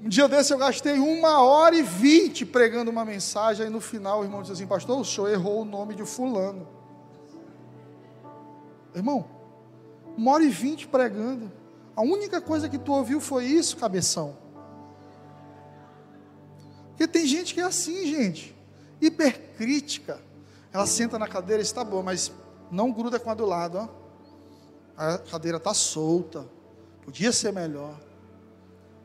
Um 0.04 0.08
dia 0.10 0.28
desse 0.28 0.52
eu 0.52 0.58
gastei 0.58 0.98
uma 0.98 1.42
hora 1.42 1.74
e 1.74 1.82
vinte 1.82 2.44
pregando 2.44 2.90
uma 2.90 3.02
mensagem, 3.02 3.64
aí 3.64 3.72
no 3.72 3.80
final 3.80 4.20
o 4.20 4.24
irmão 4.24 4.42
disse 4.42 4.52
assim, 4.52 4.66
pastor, 4.66 5.00
o 5.00 5.04
senhor 5.04 5.30
errou 5.30 5.62
o 5.62 5.64
nome 5.64 5.94
de 5.94 6.04
fulano. 6.04 6.68
Irmão, 8.94 9.24
uma 10.14 10.32
hora 10.32 10.44
e 10.44 10.50
vinte 10.50 10.86
pregando. 10.86 11.50
A 11.96 12.02
única 12.02 12.38
coisa 12.38 12.68
que 12.68 12.76
tu 12.76 12.92
ouviu 12.92 13.18
foi 13.18 13.46
isso, 13.46 13.78
cabeção. 13.78 14.44
Porque 16.96 17.06
tem 17.06 17.26
gente 17.26 17.52
que 17.52 17.60
é 17.60 17.64
assim, 17.64 18.06
gente. 18.06 18.56
Hipercrítica. 19.00 20.20
Ela 20.72 20.86
senta 20.86 21.18
na 21.18 21.28
cadeira 21.28 21.62
e 21.62 21.64
está 21.64 21.84
boa, 21.84 22.02
mas 22.02 22.32
não 22.70 22.90
gruda 22.90 23.20
com 23.20 23.30
a 23.30 23.34
do 23.34 23.44
lado, 23.44 23.78
ó. 23.78 23.88
A 24.96 25.18
cadeira 25.18 25.58
está 25.58 25.74
solta. 25.74 26.46
Podia 27.04 27.32
ser 27.32 27.52
melhor. 27.52 28.00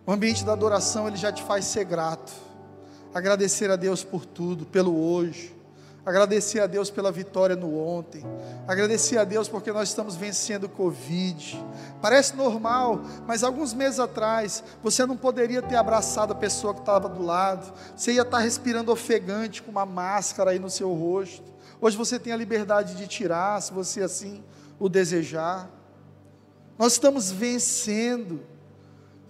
O 0.05 0.11
ambiente 0.11 0.45
da 0.45 0.53
adoração 0.53 1.07
ele 1.07 1.17
já 1.17 1.31
te 1.31 1.43
faz 1.43 1.65
ser 1.65 1.83
grato. 1.83 2.31
Agradecer 3.13 3.69
a 3.69 3.75
Deus 3.75 4.03
por 4.03 4.25
tudo, 4.25 4.65
pelo 4.65 4.97
hoje 4.97 5.61
Agradecer 6.03 6.59
a 6.59 6.65
Deus 6.65 6.89
pela 6.89 7.11
vitória 7.11 7.55
no 7.55 7.77
ontem. 7.77 8.23
Agradecer 8.67 9.19
a 9.19 9.23
Deus 9.23 9.47
porque 9.47 9.71
nós 9.71 9.89
estamos 9.89 10.15
vencendo 10.15 10.63
o 10.63 10.69
Covid. 10.69 11.63
Parece 12.01 12.35
normal, 12.35 13.01
mas 13.27 13.43
alguns 13.43 13.71
meses 13.71 13.99
atrás 13.99 14.63
você 14.81 15.05
não 15.05 15.15
poderia 15.15 15.61
ter 15.61 15.75
abraçado 15.75 16.33
a 16.33 16.35
pessoa 16.35 16.73
que 16.73 16.79
estava 16.79 17.07
do 17.07 17.21
lado. 17.21 17.71
Você 17.95 18.13
ia 18.13 18.23
estar 18.23 18.39
respirando 18.39 18.91
ofegante 18.91 19.61
com 19.61 19.69
uma 19.69 19.85
máscara 19.85 20.51
aí 20.51 20.59
no 20.59 20.71
seu 20.71 20.91
rosto. 20.91 21.51
Hoje 21.79 21.95
você 21.95 22.17
tem 22.17 22.33
a 22.33 22.37
liberdade 22.37 22.95
de 22.95 23.07
tirar, 23.07 23.61
se 23.61 23.71
você 23.71 24.01
assim 24.01 24.43
o 24.79 24.89
desejar. 24.89 25.69
Nós 26.79 26.93
estamos 26.93 27.31
vencendo. 27.31 28.41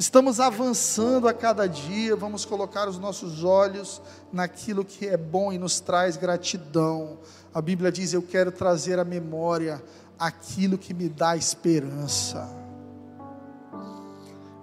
Estamos 0.02 0.39
avançando 0.39 1.28
a 1.28 1.34
cada 1.34 1.70
dia, 1.70 2.16
vamos 2.16 2.43
colocar 2.43 2.89
os 2.89 2.97
nossos 2.97 3.43
olhos 3.43 4.02
naquilo 4.34 4.84
que 4.84 5.06
é 5.06 5.16
bom 5.16 5.54
e 5.54 5.60
nos 5.60 5.80
traz 5.80 6.18
gratidão. 6.18 7.20
A 7.54 7.62
Bíblia 7.62 7.91
diz: 7.91 8.12
Eu 8.12 8.24
quero 8.24 8.52
trazer 8.52 8.97
à 8.97 9.06
memória 9.06 9.80
aquilo 10.18 10.76
que 10.76 10.91
me 10.91 11.08
dá 11.08 11.38
esperança. 11.38 12.49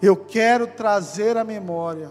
Eu 0.03 0.17
quero 0.17 0.67
trazer 0.67 1.37
à 1.37 1.45
memória 1.45 2.11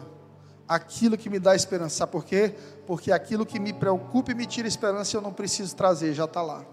aquilo 0.65 1.17
que 1.17 1.29
me 1.29 1.37
dá 1.37 1.53
esperança. 1.53 1.97
Sabe 1.97 2.13
por 2.13 2.23
quê? 2.23 2.55
Porque 2.85 3.11
aquilo 3.11 3.45
que 3.45 3.59
me 3.59 3.73
preocupa 3.73 4.31
e 4.31 4.35
me 4.35 4.45
tira 4.45 4.69
esperança 4.69 5.17
eu 5.17 5.21
não 5.21 5.33
preciso 5.33 5.75
trazer, 5.75 6.13
já 6.13 6.23
está 6.23 6.41
lá. 6.41 6.63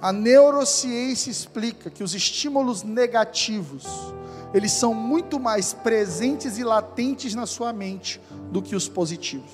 A 0.00 0.12
neurociência 0.12 1.30
explica 1.30 1.90
que 1.90 2.02
os 2.02 2.14
estímulos 2.14 2.82
negativos, 2.82 3.84
eles 4.52 4.72
são 4.72 4.92
muito 4.92 5.40
mais 5.40 5.72
presentes 5.72 6.58
e 6.58 6.64
latentes 6.64 7.34
na 7.34 7.46
sua 7.46 7.72
mente 7.72 8.20
do 8.50 8.60
que 8.60 8.76
os 8.76 8.88
positivos. 8.88 9.50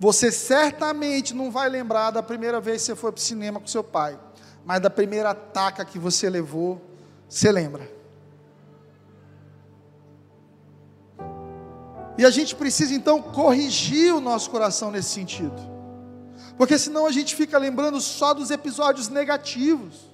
Você 0.00 0.32
certamente 0.32 1.34
não 1.34 1.50
vai 1.50 1.68
lembrar 1.68 2.10
da 2.10 2.22
primeira 2.22 2.60
vez 2.60 2.82
que 2.82 2.86
você 2.86 2.96
foi 2.96 3.12
para 3.12 3.20
o 3.20 3.22
cinema 3.22 3.60
com 3.60 3.66
seu 3.66 3.84
pai, 3.84 4.18
mas 4.64 4.80
da 4.80 4.90
primeira 4.90 5.34
taca 5.34 5.84
que 5.84 5.98
você 5.98 6.28
levou, 6.28 6.80
você 7.28 7.52
lembra. 7.52 7.88
E 12.18 12.24
a 12.24 12.30
gente 12.30 12.54
precisa 12.56 12.94
então 12.94 13.22
corrigir 13.22 14.14
o 14.14 14.20
nosso 14.20 14.50
coração 14.50 14.90
nesse 14.90 15.10
sentido. 15.10 15.71
Porque 16.56 16.78
senão 16.78 17.06
a 17.06 17.12
gente 17.12 17.34
fica 17.34 17.58
lembrando 17.58 18.00
só 18.00 18.34
dos 18.34 18.50
episódios 18.50 19.08
negativos. 19.08 20.10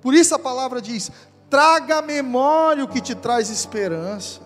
Por 0.00 0.14
isso 0.14 0.34
a 0.34 0.38
palavra 0.38 0.80
diz: 0.80 1.10
traga 1.48 1.98
a 1.98 2.02
memória 2.02 2.84
o 2.84 2.88
que 2.88 3.00
te 3.00 3.14
traz 3.14 3.50
esperança. 3.50 4.40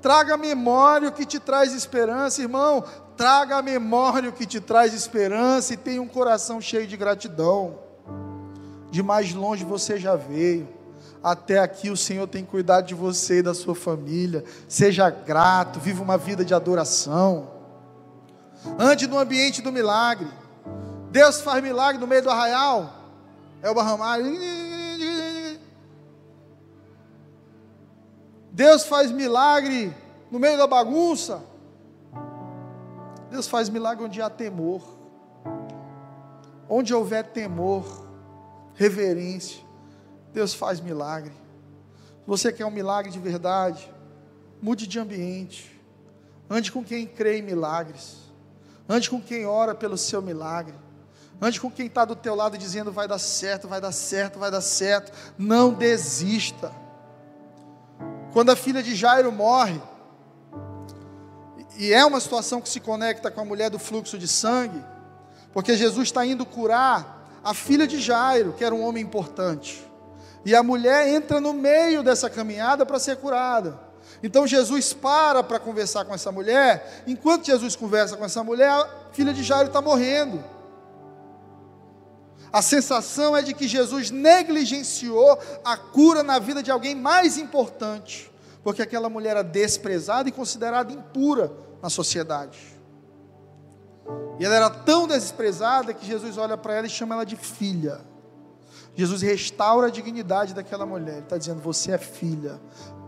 Traga 0.00 0.34
a 0.34 0.36
memória 0.36 1.08
o 1.08 1.12
que 1.12 1.24
te 1.24 1.38
traz 1.38 1.72
esperança, 1.72 2.42
irmão. 2.42 2.82
Traga 3.16 3.58
a 3.58 3.62
memória 3.62 4.30
o 4.30 4.32
que 4.32 4.46
te 4.46 4.58
traz 4.60 4.92
esperança 4.94 5.74
e 5.74 5.76
tenha 5.76 6.02
um 6.02 6.08
coração 6.08 6.60
cheio 6.60 6.86
de 6.86 6.96
gratidão. 6.96 7.78
De 8.90 9.02
mais 9.02 9.32
longe 9.32 9.64
você 9.64 9.98
já 9.98 10.16
veio. 10.16 10.68
Até 11.22 11.60
aqui 11.60 11.88
o 11.88 11.96
Senhor 11.96 12.26
tem 12.26 12.44
cuidado 12.44 12.86
de 12.86 12.94
você 12.94 13.38
e 13.38 13.42
da 13.42 13.54
sua 13.54 13.76
família. 13.76 14.42
Seja 14.66 15.08
grato, 15.08 15.78
viva 15.78 16.02
uma 16.02 16.18
vida 16.18 16.44
de 16.44 16.52
adoração. 16.52 17.61
Ande 18.78 19.06
no 19.06 19.18
ambiente 19.18 19.60
do 19.60 19.72
milagre. 19.72 20.28
Deus 21.10 21.40
faz 21.40 21.62
milagre 21.62 22.00
no 22.00 22.06
meio 22.06 22.22
do 22.22 22.30
arraial. 22.30 22.94
É 23.60 23.70
o 23.70 23.74
barramário. 23.74 24.26
Deus 28.50 28.84
faz 28.84 29.10
milagre 29.10 29.94
no 30.30 30.38
meio 30.38 30.56
da 30.58 30.66
bagunça. 30.66 31.42
Deus 33.30 33.48
faz 33.48 33.68
milagre 33.68 34.04
onde 34.04 34.20
há 34.20 34.28
temor. 34.28 34.82
Onde 36.68 36.94
houver 36.94 37.24
temor, 37.24 38.06
reverência, 38.74 39.62
Deus 40.32 40.54
faz 40.54 40.80
milagre. 40.80 41.32
Se 42.20 42.26
você 42.26 42.52
quer 42.52 42.64
um 42.64 42.70
milagre 42.70 43.10
de 43.10 43.18
verdade, 43.18 43.92
mude 44.60 44.86
de 44.86 44.98
ambiente. 44.98 45.78
Ande 46.48 46.72
com 46.72 46.82
quem 46.82 47.06
crê 47.06 47.38
em 47.38 47.42
milagres. 47.42 48.21
Ande 48.92 49.08
com 49.08 49.22
quem 49.22 49.46
ora 49.46 49.74
pelo 49.74 49.96
seu 49.96 50.20
milagre. 50.20 50.74
Ande 51.40 51.58
com 51.58 51.70
quem 51.70 51.86
está 51.86 52.04
do 52.04 52.14
teu 52.14 52.34
lado 52.34 52.58
dizendo 52.58 52.92
vai 52.92 53.08
dar 53.08 53.18
certo, 53.18 53.66
vai 53.66 53.80
dar 53.80 53.90
certo, 53.90 54.38
vai 54.38 54.50
dar 54.50 54.60
certo. 54.60 55.10
Não 55.38 55.72
desista. 55.72 56.70
Quando 58.34 58.50
a 58.50 58.56
filha 58.56 58.82
de 58.82 58.94
Jairo 58.94 59.32
morre, 59.32 59.80
e 61.78 61.90
é 61.90 62.04
uma 62.04 62.20
situação 62.20 62.60
que 62.60 62.68
se 62.68 62.80
conecta 62.80 63.30
com 63.30 63.40
a 63.40 63.44
mulher 63.46 63.70
do 63.70 63.78
fluxo 63.78 64.18
de 64.18 64.28
sangue, 64.28 64.84
porque 65.54 65.74
Jesus 65.74 66.08
está 66.08 66.26
indo 66.26 66.44
curar 66.44 67.40
a 67.42 67.54
filha 67.54 67.86
de 67.86 67.98
Jairo, 67.98 68.52
que 68.52 68.62
era 68.62 68.74
um 68.74 68.82
homem 68.82 69.02
importante. 69.02 69.82
E 70.44 70.54
a 70.54 70.62
mulher 70.62 71.08
entra 71.08 71.40
no 71.40 71.54
meio 71.54 72.02
dessa 72.02 72.28
caminhada 72.28 72.84
para 72.84 72.98
ser 72.98 73.16
curada. 73.16 73.90
Então 74.22 74.46
Jesus 74.46 74.92
para 74.92 75.42
para 75.42 75.58
conversar 75.58 76.04
com 76.04 76.14
essa 76.14 76.30
mulher. 76.30 77.02
Enquanto 77.06 77.46
Jesus 77.46 77.74
conversa 77.74 78.16
com 78.16 78.24
essa 78.24 78.44
mulher, 78.44 78.70
a 78.70 78.88
filha 79.12 79.32
de 79.32 79.42
Jairo 79.42 79.68
está 79.68 79.82
morrendo. 79.82 80.42
A 82.52 82.60
sensação 82.60 83.36
é 83.36 83.42
de 83.42 83.54
que 83.54 83.66
Jesus 83.66 84.10
negligenciou 84.10 85.38
a 85.64 85.76
cura 85.76 86.22
na 86.22 86.38
vida 86.38 86.62
de 86.62 86.70
alguém 86.70 86.94
mais 86.94 87.38
importante, 87.38 88.30
porque 88.62 88.82
aquela 88.82 89.08
mulher 89.08 89.30
era 89.30 89.42
desprezada 89.42 90.28
e 90.28 90.32
considerada 90.32 90.92
impura 90.92 91.50
na 91.82 91.88
sociedade. 91.88 92.58
E 94.38 94.44
ela 94.44 94.54
era 94.54 94.70
tão 94.70 95.08
desprezada 95.08 95.94
que 95.94 96.06
Jesus 96.06 96.36
olha 96.36 96.58
para 96.58 96.74
ela 96.74 96.86
e 96.86 96.90
chama 96.90 97.14
ela 97.14 97.24
de 97.24 97.36
filha. 97.36 98.00
Jesus 98.94 99.22
restaura 99.22 99.86
a 99.86 99.90
dignidade 99.90 100.52
daquela 100.52 100.84
mulher. 100.84 101.14
Ele 101.14 101.22
está 101.22 101.38
dizendo: 101.38 101.60
Você 101.60 101.92
é 101.92 101.98
filha, 101.98 102.60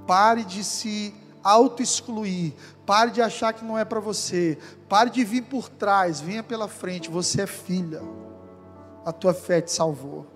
Pare 0.07 0.45
de 0.45 0.63
se 0.63 1.15
auto-excluir. 1.45 2.55
Pare 2.87 3.11
de 3.11 3.21
achar 3.21 3.53
que 3.53 3.65
não 3.65 3.79
é 3.79 3.85
para 3.85 4.01
você. 4.01 4.59
Pare 4.89 5.11
de 5.11 5.23
vir 5.23 5.43
por 5.43 5.69
trás. 5.69 6.21
Venha 6.21 6.43
pela 6.43 6.67
frente. 6.67 7.11
Você 7.11 7.43
é 7.43 7.47
filha. 7.47 8.03
A 9.05 9.13
tua 9.13 9.35
fé 9.35 9.61
te 9.61 9.71
salvou. 9.71 10.27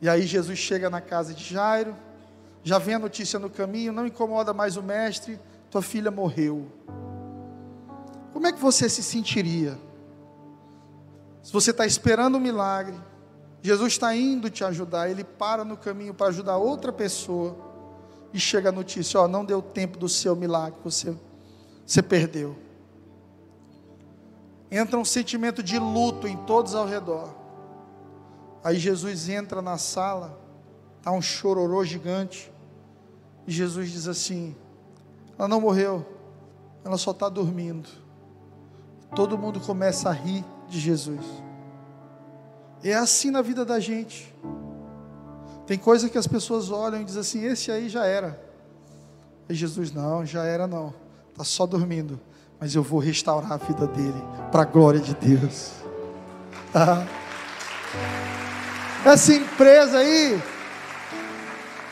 E 0.00 0.08
aí 0.08 0.22
Jesus 0.22 0.58
chega 0.58 0.88
na 0.88 1.00
casa 1.00 1.34
de 1.34 1.44
Jairo. 1.44 1.96
Já 2.62 2.78
vem 2.78 2.94
a 2.94 2.98
notícia 2.98 3.38
no 3.38 3.50
caminho. 3.50 3.92
Não 3.92 4.06
incomoda 4.06 4.52
mais 4.52 4.76
o 4.76 4.82
mestre. 4.82 5.38
Tua 5.70 5.82
filha 5.82 6.10
morreu. 6.10 6.66
Como 8.32 8.46
é 8.46 8.52
que 8.52 8.60
você 8.60 8.88
se 8.88 9.02
sentiria? 9.02 9.78
Se 11.42 11.52
você 11.52 11.72
está 11.72 11.84
esperando 11.84 12.36
um 12.36 12.40
milagre. 12.40 12.96
Jesus 13.60 13.92
está 13.92 14.14
indo 14.14 14.50
te 14.50 14.64
ajudar. 14.64 15.08
Ele 15.08 15.22
para 15.22 15.64
no 15.64 15.76
caminho 15.76 16.14
para 16.14 16.28
ajudar 16.28 16.56
outra 16.56 16.92
pessoa 16.92 17.71
e 18.32 18.40
chega 18.40 18.70
a 18.70 18.72
notícia: 18.72 19.20
ó, 19.20 19.28
não 19.28 19.44
deu 19.44 19.60
tempo 19.60 19.98
do 19.98 20.08
seu 20.08 20.34
milagre, 20.34 20.78
você, 20.82 21.14
você 21.86 22.02
perdeu. 22.02 22.56
Entra 24.70 24.98
um 24.98 25.04
sentimento 25.04 25.62
de 25.62 25.78
luto 25.78 26.26
em 26.26 26.36
todos 26.36 26.74
ao 26.74 26.86
redor. 26.86 27.34
Aí 28.64 28.78
Jesus 28.78 29.28
entra 29.28 29.60
na 29.60 29.76
sala, 29.76 30.38
está 30.98 31.10
um 31.10 31.20
chororô 31.20 31.84
gigante, 31.84 32.50
e 33.46 33.52
Jesus 33.52 33.90
diz 33.90 34.08
assim: 34.08 34.54
ela 35.38 35.48
não 35.48 35.60
morreu, 35.60 36.06
ela 36.84 36.96
só 36.96 37.10
está 37.10 37.28
dormindo. 37.28 37.88
Todo 39.14 39.36
mundo 39.36 39.60
começa 39.60 40.08
a 40.08 40.12
rir 40.12 40.44
de 40.68 40.78
Jesus. 40.78 41.24
É 42.82 42.94
assim 42.94 43.30
na 43.30 43.42
vida 43.42 43.64
da 43.64 43.78
gente. 43.78 44.34
Tem 45.66 45.78
coisa 45.78 46.08
que 46.08 46.18
as 46.18 46.26
pessoas 46.26 46.70
olham 46.70 47.00
e 47.00 47.04
dizem 47.04 47.20
assim: 47.20 47.44
esse 47.44 47.70
aí 47.70 47.88
já 47.88 48.04
era. 48.04 48.40
E 49.48 49.54
Jesus, 49.54 49.92
não, 49.92 50.24
já 50.24 50.44
era 50.44 50.66
não. 50.66 50.94
Está 51.30 51.44
só 51.44 51.66
dormindo. 51.66 52.20
Mas 52.58 52.74
eu 52.74 52.82
vou 52.82 53.00
restaurar 53.00 53.52
a 53.52 53.56
vida 53.56 53.86
dele, 53.86 54.22
para 54.50 54.62
a 54.62 54.64
glória 54.64 55.00
de 55.00 55.14
Deus. 55.14 55.72
Essa 59.04 59.34
empresa 59.34 59.98
aí, 59.98 60.40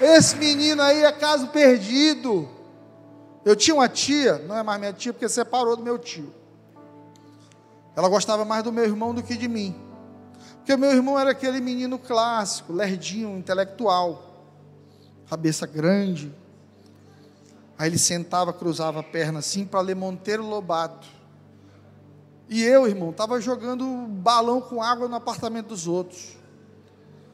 esse 0.00 0.36
menino 0.36 0.80
aí 0.80 1.02
é 1.02 1.10
caso 1.10 1.48
perdido. 1.48 2.48
Eu 3.44 3.56
tinha 3.56 3.74
uma 3.74 3.88
tia, 3.88 4.38
não 4.46 4.56
é 4.56 4.62
mais 4.62 4.78
minha 4.78 4.92
tia, 4.92 5.12
porque 5.12 5.28
separou 5.28 5.76
do 5.76 5.82
meu 5.82 5.98
tio. 5.98 6.32
Ela 7.96 8.08
gostava 8.08 8.44
mais 8.44 8.62
do 8.62 8.72
meu 8.72 8.84
irmão 8.84 9.12
do 9.12 9.22
que 9.22 9.36
de 9.36 9.48
mim. 9.48 9.74
Porque 10.60 10.76
meu 10.76 10.90
irmão 10.90 11.18
era 11.18 11.30
aquele 11.30 11.60
menino 11.60 11.98
clássico, 11.98 12.72
lerdinho, 12.72 13.36
intelectual, 13.36 14.46
cabeça 15.28 15.66
grande. 15.66 16.32
Aí 17.78 17.88
ele 17.88 17.98
sentava, 17.98 18.52
cruzava 18.52 19.00
a 19.00 19.02
perna 19.02 19.38
assim 19.38 19.64
para 19.64 19.80
ler 19.80 19.96
Monteiro 19.96 20.46
Lobato. 20.46 21.08
E 22.46 22.62
eu, 22.62 22.86
irmão, 22.86 23.10
estava 23.10 23.40
jogando 23.40 23.86
balão 24.08 24.60
com 24.60 24.82
água 24.82 25.08
no 25.08 25.16
apartamento 25.16 25.68
dos 25.68 25.86
outros. 25.86 26.36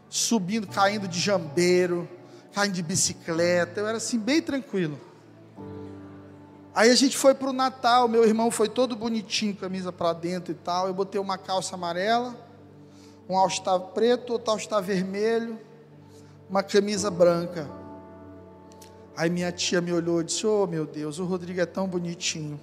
Subindo, 0.08 0.66
caindo 0.68 1.08
de 1.08 1.18
jambeiro, 1.18 2.08
caindo 2.52 2.74
de 2.74 2.82
bicicleta. 2.82 3.80
Eu 3.80 3.88
era 3.88 3.96
assim, 3.96 4.18
bem 4.18 4.40
tranquilo. 4.40 5.00
Aí 6.74 6.90
a 6.90 6.94
gente 6.94 7.16
foi 7.16 7.34
para 7.34 7.48
o 7.48 7.52
Natal. 7.52 8.06
Meu 8.06 8.24
irmão 8.24 8.50
foi 8.50 8.68
todo 8.68 8.94
bonitinho, 8.94 9.56
camisa 9.56 9.90
para 9.90 10.12
dentro 10.12 10.52
e 10.52 10.54
tal. 10.54 10.86
Eu 10.86 10.94
botei 10.94 11.20
uma 11.20 11.38
calça 11.38 11.74
amarela, 11.74 12.36
um 13.28 13.36
all-star 13.36 13.78
preto, 13.78 14.32
outro 14.32 14.52
all-star 14.52 14.82
vermelho, 14.82 15.58
uma 16.48 16.62
camisa 16.62 17.10
branca. 17.10 17.68
Aí 19.16 19.30
minha 19.30 19.50
tia 19.50 19.80
me 19.80 19.92
olhou 19.92 20.20
e 20.20 20.24
disse: 20.24 20.46
Oh 20.46 20.66
meu 20.66 20.86
Deus, 20.86 21.18
o 21.18 21.24
Rodrigo 21.24 21.60
é 21.60 21.66
tão 21.66 21.88
bonitinho. 21.88 22.60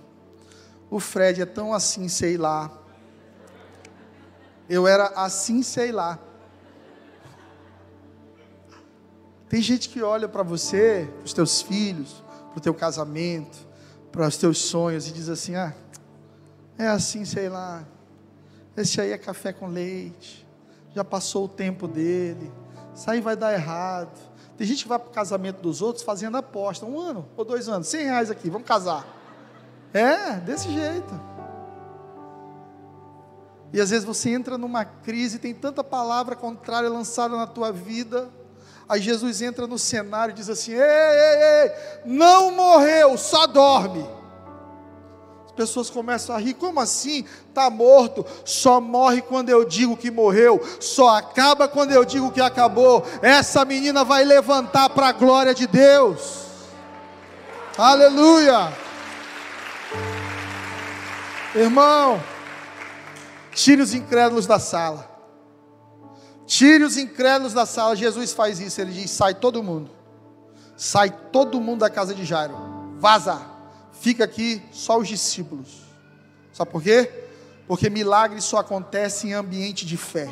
O 0.89 0.99
Fred 0.99 1.41
é 1.41 1.45
tão 1.45 1.74
assim, 1.74 2.07
sei 2.07 2.38
lá. 2.38 2.72
Eu 4.70 4.88
era 4.88 5.07
assim, 5.16 5.64
sei 5.64 5.91
lá. 5.91 6.20
Tem 9.49 9.61
gente 9.61 9.89
que 9.89 10.01
olha 10.01 10.28
para 10.28 10.43
você, 10.43 11.07
para 11.18 11.26
os 11.26 11.34
teus 11.34 11.61
filhos, 11.61 12.24
para 12.49 12.57
o 12.57 12.61
teu 12.61 12.74
casamento, 12.74 13.68
para 14.11 14.28
os 14.28 14.38
teus 14.38 14.59
sonhos 14.59 15.07
e 15.07 15.11
diz 15.11 15.30
assim: 15.30 15.55
ah, 15.55 15.74
é 16.78 16.88
assim, 16.88 17.26
sei 17.26 17.49
lá. 17.49 17.86
Esse 18.76 19.01
aí 19.01 19.11
é 19.11 19.18
café 19.18 19.51
com 19.51 19.68
leite. 19.68 20.42
Já 20.93 21.03
passou 21.03 21.45
o 21.45 21.47
tempo 21.47 21.87
dele. 21.87 22.51
Isso 22.95 23.09
aí 23.09 23.19
vai 23.19 23.35
dar 23.35 23.53
errado. 23.53 24.19
Tem 24.57 24.67
gente 24.67 24.83
que 24.83 24.89
vai 24.89 24.99
para 24.99 25.09
o 25.09 25.11
casamento 25.11 25.61
dos 25.61 25.81
outros 25.81 26.03
fazendo 26.03 26.37
aposta. 26.37 26.85
Um 26.85 26.99
ano 26.99 27.27
ou 27.35 27.43
dois 27.43 27.67
anos, 27.67 27.87
cem 27.87 28.03
reais 28.05 28.29
aqui, 28.29 28.49
vamos 28.49 28.67
casar. 28.67 29.05
É, 29.93 30.35
desse 30.37 30.71
jeito. 30.71 31.33
E 33.71 33.81
às 33.81 33.89
vezes 33.89 34.05
você 34.05 34.29
entra 34.29 34.55
numa 34.55 34.85
crise, 34.85 35.39
tem 35.39 35.53
tanta 35.53 35.83
palavra 35.83 36.35
contrária 36.35 36.87
lançada 36.87 37.35
na 37.35 37.47
tua 37.47 37.71
vida. 37.71 38.29
Aí 38.87 39.01
Jesus 39.01 39.41
entra 39.41 39.65
no 39.65 39.79
cenário 39.79 40.31
e 40.31 40.35
diz 40.35 40.47
assim: 40.47 40.73
ei, 40.73 40.79
ei, 40.79 41.63
ei, 41.63 41.71
não 42.05 42.51
morreu, 42.51 43.17
só 43.17 43.47
dorme. 43.47 44.07
As 45.54 45.56
pessoas 45.56 45.88
começam 45.88 46.36
a 46.36 46.39
rir: 46.39 46.56
como 46.56 46.80
assim? 46.80 47.24
Está 47.47 47.70
morto, 47.70 48.26
só 48.43 48.82
morre 48.82 49.22
quando 49.22 49.49
eu 49.49 49.64
digo 49.64 49.95
que 49.95 50.10
morreu, 50.10 50.60
só 50.80 51.16
acaba 51.16 51.68
quando 51.68 51.91
eu 51.91 52.04
digo 52.04 52.32
que 52.32 52.41
acabou. 52.41 53.06
Essa 53.22 53.64
menina 53.64 54.04
vai 54.04 54.24
levantar 54.24 54.89
para 54.89 55.10
a 55.10 55.12
glória 55.12 55.54
de 55.54 55.68
Deus. 55.68 56.47
Aleluia. 57.78 58.74
Irmão, 61.54 62.20
tire 63.51 63.84
os 63.84 63.93
incrédulos 63.93 64.47
da 64.47 64.58
sala. 64.58 65.08
Tire 66.47 66.84
os 66.84 66.97
incrédulos 66.97 67.54
da 67.54 67.68
sala. 67.68 67.95
Jesus 67.95 68.34
faz 68.34 68.60
isso. 68.60 68.82
Ele 68.82 68.91
diz: 68.91 69.12
sai 69.12 69.36
todo 69.36 69.62
mundo. 69.62 69.91
Sai 70.76 71.12
todo 71.32 71.62
mundo 71.62 71.82
da 71.82 71.91
casa 71.91 72.16
de 72.16 72.26
Jairo. 72.26 72.58
Vaza. 72.97 73.53
Fica 74.04 74.26
aqui 74.26 74.62
só 74.70 74.99
os 74.99 75.08
discípulos. 75.08 75.82
Sabe 76.51 76.70
por 76.70 76.84
quê? 76.84 77.10
Porque 77.66 77.89
milagre 77.89 78.41
só 78.41 78.58
acontece 78.58 79.28
em 79.28 79.34
ambiente 79.34 79.86
de 79.86 79.95
fé. 79.95 80.28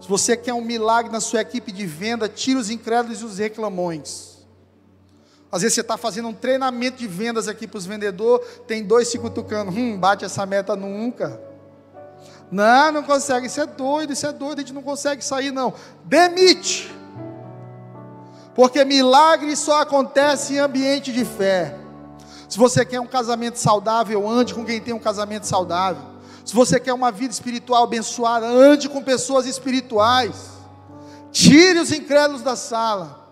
Se 0.00 0.08
você 0.08 0.36
quer 0.36 0.54
um 0.54 0.60
milagre 0.60 1.10
na 1.10 1.20
sua 1.20 1.40
equipe 1.40 1.72
de 1.72 1.84
venda, 1.84 2.28
tire 2.28 2.56
os 2.56 2.70
incrédulos 2.70 3.22
e 3.22 3.24
os 3.24 3.38
reclamões. 3.38 4.36
Às 5.50 5.62
vezes 5.62 5.74
você 5.74 5.80
está 5.80 5.96
fazendo 5.96 6.28
um 6.28 6.32
treinamento 6.32 6.98
de 6.98 7.08
vendas 7.08 7.48
aqui 7.48 7.66
para 7.66 7.78
os 7.78 7.86
vendedores, 7.86 8.46
tem 8.68 8.84
dois 8.84 9.08
se 9.08 9.18
cutucando, 9.18 9.72
hum, 9.72 9.98
bate 9.98 10.24
essa 10.24 10.46
meta 10.46 10.76
nunca. 10.76 11.40
Não, 12.52 12.92
não 12.92 13.02
consegue, 13.02 13.48
isso 13.48 13.60
é 13.60 13.66
doido, 13.66 14.12
isso 14.12 14.28
é 14.28 14.32
doido, 14.32 14.58
a 14.58 14.60
gente 14.60 14.72
não 14.72 14.82
consegue 14.82 15.24
sair, 15.24 15.50
não. 15.50 15.74
Demite. 16.04 16.88
Porque 18.54 18.84
milagre 18.84 19.56
só 19.56 19.80
acontece 19.80 20.54
em 20.54 20.58
ambiente 20.58 21.12
de 21.12 21.24
fé. 21.24 21.81
Se 22.52 22.58
você 22.58 22.84
quer 22.84 23.00
um 23.00 23.06
casamento 23.06 23.58
saudável, 23.58 24.28
ande 24.28 24.52
com 24.52 24.62
quem 24.62 24.78
tem 24.78 24.92
um 24.92 24.98
casamento 24.98 25.46
saudável. 25.46 26.02
Se 26.44 26.54
você 26.54 26.78
quer 26.78 26.92
uma 26.92 27.10
vida 27.10 27.32
espiritual 27.32 27.84
abençoada, 27.84 28.46
ande 28.46 28.90
com 28.90 29.02
pessoas 29.02 29.46
espirituais. 29.46 30.50
Tire 31.30 31.78
os 31.78 31.90
incrédulos 31.90 32.42
da 32.42 32.54
sala 32.54 33.26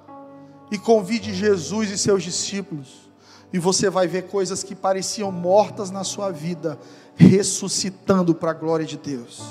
e 0.71 0.79
convide 0.79 1.35
Jesus 1.35 1.91
e 1.91 1.99
seus 1.99 2.23
discípulos, 2.23 3.11
e 3.53 3.59
você 3.59 3.91
vai 3.91 4.09
ver 4.09 4.23
coisas 4.29 4.63
que 4.63 4.75
pareciam 4.75 5.31
mortas 5.31 5.91
na 5.91 6.03
sua 6.03 6.31
vida, 6.31 6.81
ressuscitando 7.15 8.35
para 8.35 8.53
a 8.53 8.55
glória 8.55 8.87
de 8.87 8.97
Deus. 8.97 9.43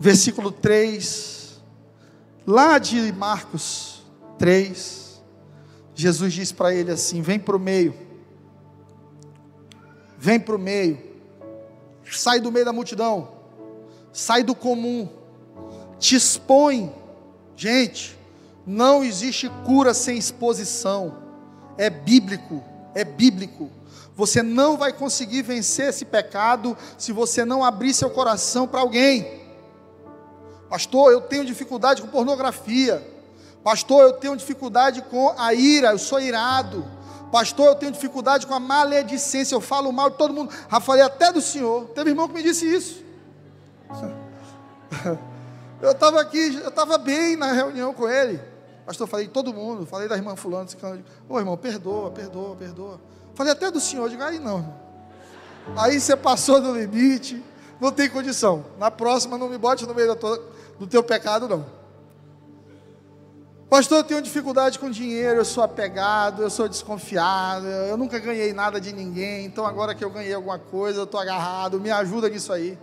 Versículo 0.00 0.50
3, 0.50 1.62
lá 2.44 2.78
de 2.80 3.12
Marcos 3.12 4.02
3, 4.36 5.01
Jesus 5.94 6.32
diz 6.32 6.52
para 6.52 6.74
ele 6.74 6.90
assim: 6.90 7.20
vem 7.22 7.38
para 7.38 7.56
o 7.56 7.60
meio, 7.60 7.94
vem 10.18 10.40
para 10.40 10.56
o 10.56 10.58
meio, 10.58 10.98
sai 12.10 12.40
do 12.40 12.50
meio 12.50 12.64
da 12.64 12.72
multidão, 12.72 13.28
sai 14.12 14.42
do 14.42 14.54
comum, 14.54 15.08
te 15.98 16.16
expõe, 16.16 16.92
gente, 17.56 18.18
não 18.66 19.02
existe 19.04 19.50
cura 19.64 19.92
sem 19.92 20.16
exposição. 20.16 21.20
É 21.76 21.88
bíblico, 21.88 22.62
é 22.94 23.04
bíblico. 23.04 23.70
Você 24.14 24.42
não 24.42 24.76
vai 24.76 24.92
conseguir 24.92 25.42
vencer 25.42 25.88
esse 25.88 26.04
pecado 26.04 26.76
se 26.98 27.12
você 27.12 27.44
não 27.44 27.64
abrir 27.64 27.94
seu 27.94 28.10
coração 28.10 28.68
para 28.68 28.80
alguém. 28.80 29.40
Pastor, 30.68 31.12
eu 31.12 31.20
tenho 31.20 31.44
dificuldade 31.44 32.00
com 32.00 32.08
pornografia. 32.08 33.11
Pastor, 33.62 34.02
eu 34.02 34.12
tenho 34.14 34.36
dificuldade 34.36 35.02
com 35.02 35.34
a 35.38 35.54
ira, 35.54 35.92
eu 35.92 35.98
sou 35.98 36.20
irado. 36.20 36.84
Pastor, 37.30 37.68
eu 37.68 37.74
tenho 37.74 37.92
dificuldade 37.92 38.46
com 38.46 38.54
a 38.54 38.60
maledicência, 38.60 39.54
eu 39.54 39.60
falo 39.60 39.92
mal 39.92 40.10
de 40.10 40.18
todo 40.18 40.34
mundo. 40.34 40.52
Falei 40.82 41.02
até 41.02 41.32
do 41.32 41.40
Senhor. 41.40 41.86
Teve 41.94 42.10
irmão 42.10 42.28
que 42.28 42.34
me 42.34 42.42
disse 42.42 42.66
isso. 42.66 43.02
Eu 45.82 45.90
estava 45.90 46.20
aqui, 46.20 46.60
eu 46.62 46.68
estava 46.68 46.96
bem 46.96 47.34
na 47.34 47.50
reunião 47.50 47.92
com 47.92 48.08
ele. 48.08 48.40
Pastor, 48.86 49.08
falei 49.08 49.26
de 49.26 49.32
todo 49.32 49.52
mundo, 49.52 49.84
falei 49.84 50.06
da 50.06 50.14
irmã 50.16 50.36
fulano, 50.36 50.68
ô 51.28 51.38
irmão, 51.40 51.56
perdoa, 51.56 52.08
perdoa, 52.12 52.54
perdoa. 52.54 53.00
Falei 53.34 53.52
até 53.52 53.68
do 53.68 53.80
senhor, 53.80 54.08
digo, 54.08 54.22
aí 54.22 54.38
não, 54.38 54.58
irmão. 54.58 54.80
Aí 55.76 56.00
você 56.00 56.16
passou 56.16 56.60
do 56.60 56.72
limite, 56.72 57.42
não 57.80 57.90
tem 57.90 58.08
condição. 58.08 58.64
Na 58.78 58.92
próxima 58.92 59.36
não 59.36 59.48
me 59.48 59.58
bote 59.58 59.84
no 59.84 59.92
meio 59.92 60.16
do 60.78 60.86
teu 60.86 61.02
pecado, 61.02 61.48
não. 61.48 61.66
Pastor, 63.72 64.00
eu 64.00 64.04
tenho 64.04 64.20
dificuldade 64.20 64.78
com 64.78 64.90
dinheiro, 64.90 65.40
eu 65.40 65.46
sou 65.46 65.64
apegado, 65.64 66.42
eu 66.42 66.50
sou 66.50 66.68
desconfiado, 66.68 67.66
eu 67.66 67.96
nunca 67.96 68.18
ganhei 68.18 68.52
nada 68.52 68.78
de 68.78 68.92
ninguém, 68.92 69.46
então 69.46 69.64
agora 69.64 69.94
que 69.94 70.04
eu 70.04 70.10
ganhei 70.10 70.34
alguma 70.34 70.58
coisa, 70.58 70.98
eu 70.98 71.04
estou 71.04 71.18
agarrado, 71.18 71.80
me 71.80 71.90
ajuda 71.90 72.28
nisso 72.28 72.52
aí 72.52 72.76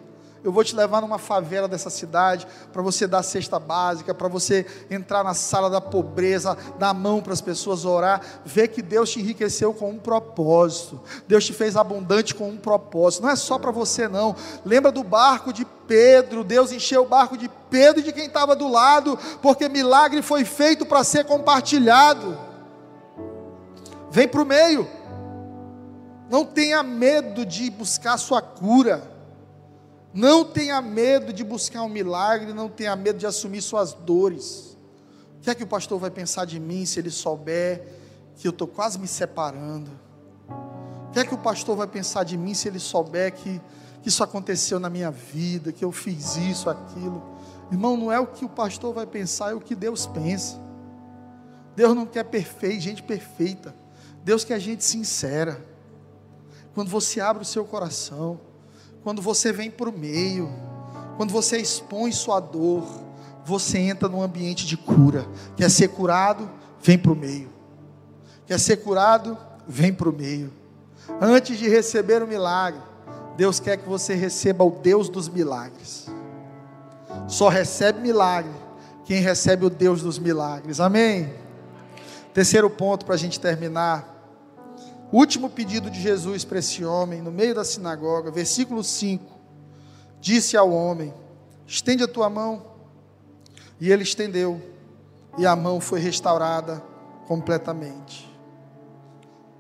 eu 0.43 0.51
vou 0.51 0.63
te 0.63 0.75
levar 0.75 1.01
numa 1.01 1.17
favela 1.17 1.67
dessa 1.67 1.89
cidade 1.89 2.47
para 2.71 2.81
você 2.81 3.05
dar 3.05 3.23
cesta 3.23 3.59
básica, 3.59 4.13
para 4.13 4.27
você 4.27 4.65
entrar 4.89 5.23
na 5.23 5.33
sala 5.33 5.69
da 5.69 5.81
pobreza, 5.81 6.57
dar 6.77 6.93
mão 6.93 7.21
para 7.21 7.33
as 7.33 7.41
pessoas 7.41 7.83
orar, 7.83 8.21
ver 8.45 8.69
que 8.69 8.81
Deus 8.81 9.09
te 9.09 9.19
enriqueceu 9.19 9.73
com 9.73 9.89
um 9.89 9.99
propósito. 9.99 11.01
Deus 11.27 11.45
te 11.45 11.53
fez 11.53 11.75
abundante 11.75 12.33
com 12.33 12.49
um 12.49 12.57
propósito. 12.57 13.23
Não 13.23 13.29
é 13.29 13.35
só 13.35 13.59
para 13.59 13.71
você 13.71 14.07
não. 14.07 14.35
Lembra 14.65 14.91
do 14.91 15.03
barco 15.03 15.51
de 15.51 15.65
Pedro? 15.65 16.43
Deus 16.43 16.71
encheu 16.71 17.03
o 17.03 17.07
barco 17.07 17.37
de 17.37 17.49
Pedro 17.69 18.01
e 18.01 18.03
de 18.03 18.13
quem 18.13 18.27
estava 18.27 18.55
do 18.55 18.67
lado, 18.67 19.17
porque 19.41 19.67
milagre 19.67 20.21
foi 20.21 20.45
feito 20.45 20.85
para 20.85 21.03
ser 21.03 21.25
compartilhado. 21.25 22.37
Vem 24.11 24.27
para 24.27 24.41
o 24.41 24.45
meio. 24.45 24.87
Não 26.29 26.45
tenha 26.45 26.83
medo 26.83 27.45
de 27.45 27.69
buscar 27.69 28.17
sua 28.17 28.41
cura. 28.41 29.08
Não 30.13 30.43
tenha 30.43 30.81
medo 30.81 31.31
de 31.31 31.43
buscar 31.43 31.83
um 31.83 31.89
milagre, 31.89 32.53
não 32.53 32.67
tenha 32.67 32.95
medo 32.95 33.19
de 33.19 33.25
assumir 33.25 33.61
suas 33.61 33.93
dores. 33.93 34.77
O 35.37 35.41
que 35.41 35.49
é 35.49 35.55
que 35.55 35.63
o 35.63 35.67
pastor 35.67 35.99
vai 35.99 36.09
pensar 36.09 36.45
de 36.45 36.59
mim 36.59 36.85
se 36.85 36.99
ele 36.99 37.11
souber 37.11 37.85
que 38.35 38.47
eu 38.47 38.51
estou 38.51 38.67
quase 38.67 38.97
me 38.97 39.07
separando? 39.07 39.91
O 41.07 41.11
que 41.11 41.19
é 41.19 41.25
que 41.25 41.33
o 41.33 41.37
pastor 41.37 41.75
vai 41.75 41.87
pensar 41.87 42.23
de 42.23 42.37
mim 42.37 42.53
se 42.53 42.67
ele 42.67 42.79
souber 42.79 43.33
que, 43.33 43.61
que 44.01 44.09
isso 44.09 44.23
aconteceu 44.23 44.79
na 44.79 44.89
minha 44.89 45.11
vida, 45.11 45.71
que 45.71 45.85
eu 45.85 45.91
fiz 45.91 46.35
isso, 46.37 46.69
aquilo? 46.69 47.23
Irmão, 47.71 47.95
não 47.95 48.11
é 48.11 48.19
o 48.19 48.27
que 48.27 48.43
o 48.43 48.49
pastor 48.49 48.93
vai 48.93 49.05
pensar, 49.05 49.51
é 49.51 49.53
o 49.53 49.61
que 49.61 49.75
Deus 49.75 50.07
pensa. 50.07 50.59
Deus 51.75 51.95
não 51.95 52.05
quer 52.05 52.23
perfeito, 52.23 52.81
gente 52.81 53.03
perfeita. 53.03 53.75
Deus 54.23 54.43
quer 54.43 54.59
gente 54.59 54.83
sincera. 54.83 55.65
quando 56.73 56.89
você 56.89 57.19
abre 57.19 57.43
o 57.43 57.45
seu 57.45 57.65
coração, 57.65 58.39
quando 59.03 59.21
você 59.21 59.51
vem 59.51 59.71
para 59.71 59.89
o 59.89 59.97
meio, 59.97 60.49
quando 61.17 61.31
você 61.31 61.57
expõe 61.57 62.11
sua 62.11 62.39
dor, 62.39 62.83
você 63.45 63.77
entra 63.77 64.07
num 64.07 64.21
ambiente 64.21 64.65
de 64.65 64.77
cura. 64.77 65.27
Quer 65.55 65.69
ser 65.69 65.89
curado? 65.89 66.49
Vem 66.81 66.97
para 66.97 67.11
o 67.11 67.15
meio. 67.15 67.49
Quer 68.45 68.59
ser 68.59 68.77
curado? 68.77 69.37
Vem 69.67 69.93
para 69.93 70.09
o 70.09 70.13
meio. 70.13 70.51
Antes 71.21 71.57
de 71.57 71.67
receber 71.67 72.21
o 72.21 72.27
milagre, 72.27 72.81
Deus 73.35 73.59
quer 73.59 73.77
que 73.77 73.87
você 73.87 74.13
receba 74.13 74.63
o 74.63 74.71
Deus 74.71 75.09
dos 75.09 75.27
milagres. 75.27 76.07
Só 77.27 77.49
recebe 77.49 78.01
milagre 78.01 78.51
quem 79.05 79.21
recebe 79.21 79.65
o 79.65 79.69
Deus 79.69 80.01
dos 80.01 80.19
milagres. 80.19 80.79
Amém? 80.79 81.33
Terceiro 82.33 82.69
ponto 82.69 83.05
para 83.05 83.15
a 83.15 83.17
gente 83.17 83.39
terminar. 83.39 84.18
Último 85.11 85.49
pedido 85.49 85.89
de 85.89 85.99
Jesus 85.99 86.45
para 86.45 86.59
esse 86.59 86.85
homem, 86.85 87.21
no 87.21 87.31
meio 87.31 87.55
da 87.55 87.63
sinagoga, 87.63 88.29
versículo 88.29 88.83
5: 88.83 89.23
Disse 90.19 90.55
ao 90.55 90.71
homem: 90.71 91.13
Estende 91.65 92.03
a 92.03 92.07
tua 92.07 92.29
mão. 92.29 92.69
E 93.79 93.91
ele 93.91 94.03
estendeu, 94.03 94.61
e 95.37 95.45
a 95.45 95.55
mão 95.55 95.79
foi 95.79 96.01
restaurada 96.01 96.83
completamente. 97.27 98.29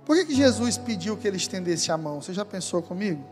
Por 0.05 0.15
que, 0.17 0.25
que 0.25 0.35
Jesus 0.35 0.77
pediu 0.77 1.15
que 1.15 1.27
ele 1.27 1.37
estendesse 1.37 1.91
a 1.91 1.97
mão? 1.97 2.21
Você 2.21 2.33
já 2.33 2.43
pensou 2.43 2.81
comigo? 2.81 3.23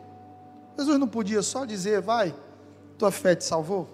Jesus 0.78 0.98
não 0.98 1.08
podia 1.08 1.42
só 1.42 1.66
dizer, 1.66 2.02
vai, 2.02 2.34
tua 2.98 3.12
fé 3.12 3.36
te 3.36 3.44
salvou? 3.44 3.88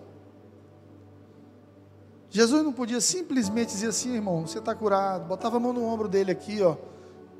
Jesus 2.29 2.63
não 2.63 2.73
podia 2.73 2.99
simplesmente 2.99 3.69
dizer 3.69 3.87
assim, 3.87 4.13
irmão, 4.13 4.45
você 4.45 4.59
está 4.59 4.75
curado, 4.75 5.25
botava 5.25 5.57
a 5.57 5.59
mão 5.59 5.71
no 5.71 5.85
ombro 5.85 6.07
dele 6.07 6.31
aqui, 6.31 6.61
ó, 6.61 6.75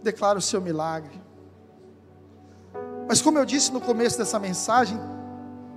declara 0.04 0.38
o 0.38 0.42
seu 0.42 0.62
milagre. 0.62 1.22
Mas 3.08 3.22
como 3.22 3.38
eu 3.38 3.46
disse 3.46 3.72
no 3.72 3.82
começo 3.82 4.18
dessa 4.18 4.38
mensagem, 4.40 5.00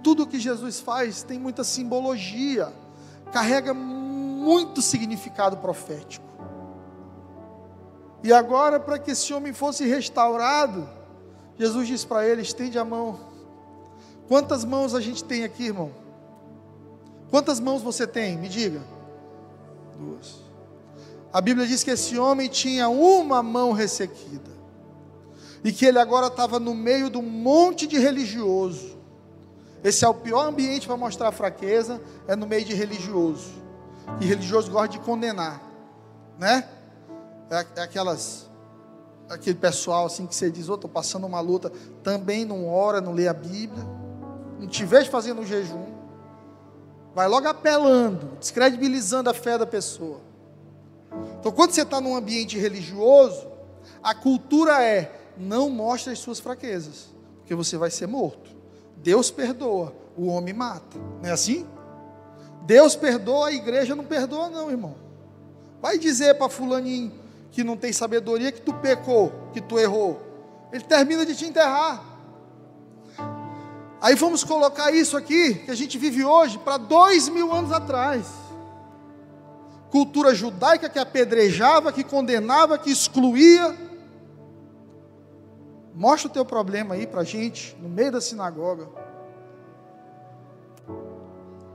tudo 0.03 0.27
que 0.27 0.39
Jesus 0.39 0.81
faz 0.81 1.23
tem 1.23 1.39
muita 1.39 1.65
simbologia, 1.65 2.73
carrega 3.33 3.73
muito 3.75 4.81
significado 4.83 5.57
profético. 5.57 6.27
E 8.23 8.33
agora, 8.33 8.81
para 8.81 8.99
que 8.99 9.13
esse 9.13 9.33
homem 9.33 9.53
fosse 9.53 9.85
restaurado, 9.87 10.89
Jesus 11.59 11.87
disse 11.87 12.07
para 12.07 12.27
ele: 12.27 12.43
estende 12.43 12.79
a 12.79 12.85
mão. 12.85 13.19
Quantas 14.29 14.65
mãos 14.65 14.95
a 14.95 15.01
gente 15.01 15.23
tem 15.23 15.45
aqui, 15.45 15.67
irmão? 15.67 15.93
Quantas 17.31 17.61
mãos 17.61 17.83
você 17.83 18.07
tem? 18.07 18.37
Me 18.37 18.49
diga. 18.49 18.81
Duas. 19.99 20.46
A 21.37 21.41
Bíblia 21.43 21.67
diz 21.67 21.85
que 21.85 21.91
esse 21.91 22.19
homem 22.19 22.49
tinha 22.49 22.89
uma 22.89 23.43
mão 23.43 23.73
ressequida. 23.73 24.51
E 25.63 25.71
que 25.71 25.85
ele 25.85 25.99
agora 25.99 26.29
estava 26.29 26.59
no 26.59 26.75
meio 26.75 27.11
de 27.11 27.19
um 27.19 27.23
monte 27.23 27.87
de 27.87 27.99
religioso. 27.99 28.97
Esse 29.85 30.03
é 30.03 30.09
o 30.09 30.15
pior 30.15 30.47
ambiente 30.47 30.87
para 30.87 30.97
mostrar 30.97 31.31
fraqueza, 31.33 32.01
é 32.27 32.35
no 32.35 32.47
meio 32.47 32.65
de 32.65 32.73
religioso. 32.73 33.51
E 34.19 34.25
religioso 34.25 34.71
gosta 34.71 34.89
de 34.89 34.99
condenar, 35.01 35.61
né? 36.39 36.67
É, 37.51 37.67
é 37.77 37.83
aquelas 37.83 38.49
aquele 39.29 39.59
pessoal 39.59 40.07
assim 40.07 40.27
que 40.27 40.35
você 40.35 40.51
diz, 40.51 40.71
oh, 40.71 40.77
estou 40.77 40.89
passando 40.89 41.27
uma 41.27 41.41
luta, 41.41 41.71
também 42.03 42.47
não 42.47 42.67
ora, 42.67 42.99
não 42.99 43.13
lê 43.13 43.29
a 43.29 43.35
Bíblia, 43.35 43.85
não 44.59 44.67
te 44.67 44.87
fazendo 44.87 45.43
um 45.43 45.45
jejum, 45.45 45.85
vai 47.15 47.29
logo 47.29 47.47
apelando, 47.47 48.39
descredibilizando 48.41 49.29
a 49.29 49.35
fé 49.35 49.59
da 49.59 49.67
pessoa. 49.67 50.25
Então, 51.41 51.53
quando 51.53 51.73
você 51.73 51.83
está 51.83 52.01
num 52.01 52.17
ambiente 52.17 52.59
religioso, 52.59 53.47
a 54.03 54.15
cultura 54.15 54.83
é: 54.83 55.13
não 55.37 55.69
mostre 55.71 56.13
as 56.13 56.19
suas 56.19 56.41
fraquezas, 56.41 57.09
porque 57.39 57.55
você 57.55 57.77
vai 57.77 57.91
ser 57.91 58.07
morto. 58.07 58.51
Deus 58.97 59.31
perdoa, 59.31 59.95
o 60.17 60.27
homem 60.27 60.55
mata. 60.55 60.97
Não 61.23 61.29
é 61.29 61.33
assim? 61.33 61.67
Deus 62.63 62.97
perdoa, 62.97 63.49
a 63.49 63.53
igreja 63.53 63.95
não 63.95 64.05
perdoa, 64.05 64.49
não, 64.49 64.71
irmão. 64.71 64.95
Vai 65.81 65.99
dizer 65.99 66.35
para 66.35 66.49
Fulaninho 66.49 67.13
que 67.53 67.63
não 67.63 67.77
tem 67.77 67.93
sabedoria 67.93 68.51
que 68.51 68.61
tu 68.61 68.75
pecou, 68.75 69.33
que 69.53 69.61
tu 69.61 69.79
errou. 69.79 70.21
Ele 70.73 70.83
termina 70.83 71.25
de 71.25 71.35
te 71.35 71.45
enterrar. 71.47 72.05
Aí 74.01 74.15
vamos 74.15 74.43
colocar 74.45 74.91
isso 74.91 75.17
aqui, 75.17 75.55
que 75.55 75.71
a 75.71 75.75
gente 75.75 75.97
vive 75.97 76.25
hoje, 76.25 76.59
para 76.59 76.77
dois 76.77 77.29
mil 77.29 77.53
anos 77.53 77.73
atrás 77.73 78.46
cultura 79.97 80.35
judaica 80.35 80.91
que 80.91 80.99
apedrejava, 80.99 81.91
que 81.91 82.05
condenava, 82.05 82.77
que 82.77 82.91
excluía. 82.91 83.75
Mostra 85.95 86.29
o 86.29 86.31
teu 86.31 86.45
problema 86.45 86.95
aí 86.95 87.07
para 87.07 87.23
a 87.23 87.25
gente, 87.25 87.75
no 87.81 87.89
meio 87.89 88.13
da 88.13 88.21
sinagoga. 88.21 88.91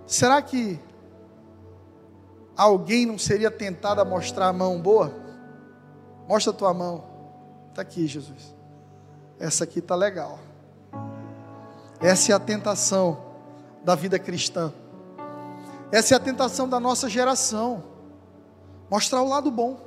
Será 0.05 0.39
que 0.39 0.79
alguém 2.55 3.07
não 3.07 3.17
seria 3.17 3.49
tentado 3.49 3.99
a 3.99 4.05
mostrar 4.05 4.49
a 4.49 4.53
mão 4.53 4.79
boa? 4.79 5.11
Mostra 6.27 6.53
a 6.53 6.55
tua 6.55 6.75
mão. 6.75 7.03
Está 7.69 7.81
aqui, 7.81 8.05
Jesus. 8.05 8.55
Essa 9.39 9.63
aqui 9.63 9.79
está 9.79 9.95
legal. 9.95 10.37
Essa 11.99 12.33
é 12.33 12.35
a 12.35 12.39
tentação 12.39 13.17
da 13.83 13.95
vida 13.95 14.19
cristã. 14.19 14.71
Essa 15.91 16.13
é 16.13 16.17
a 16.17 16.19
tentação 16.19 16.69
da 16.69 16.79
nossa 16.79 17.09
geração. 17.09 17.90
Mostrar 18.91 19.21
o 19.21 19.29
lado 19.29 19.49
bom. 19.49 19.79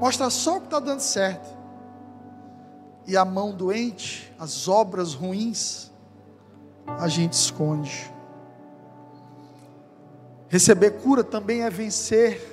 Mostrar 0.00 0.28
só 0.28 0.56
o 0.56 0.60
que 0.60 0.66
está 0.66 0.80
dando 0.80 0.98
certo. 0.98 1.56
E 3.06 3.16
a 3.16 3.24
mão 3.24 3.52
doente, 3.54 4.34
as 4.36 4.66
obras 4.66 5.14
ruins, 5.14 5.92
a 6.98 7.06
gente 7.06 7.34
esconde. 7.34 8.12
Receber 10.48 11.02
cura 11.02 11.22
também 11.22 11.62
é 11.62 11.70
vencer 11.70 12.50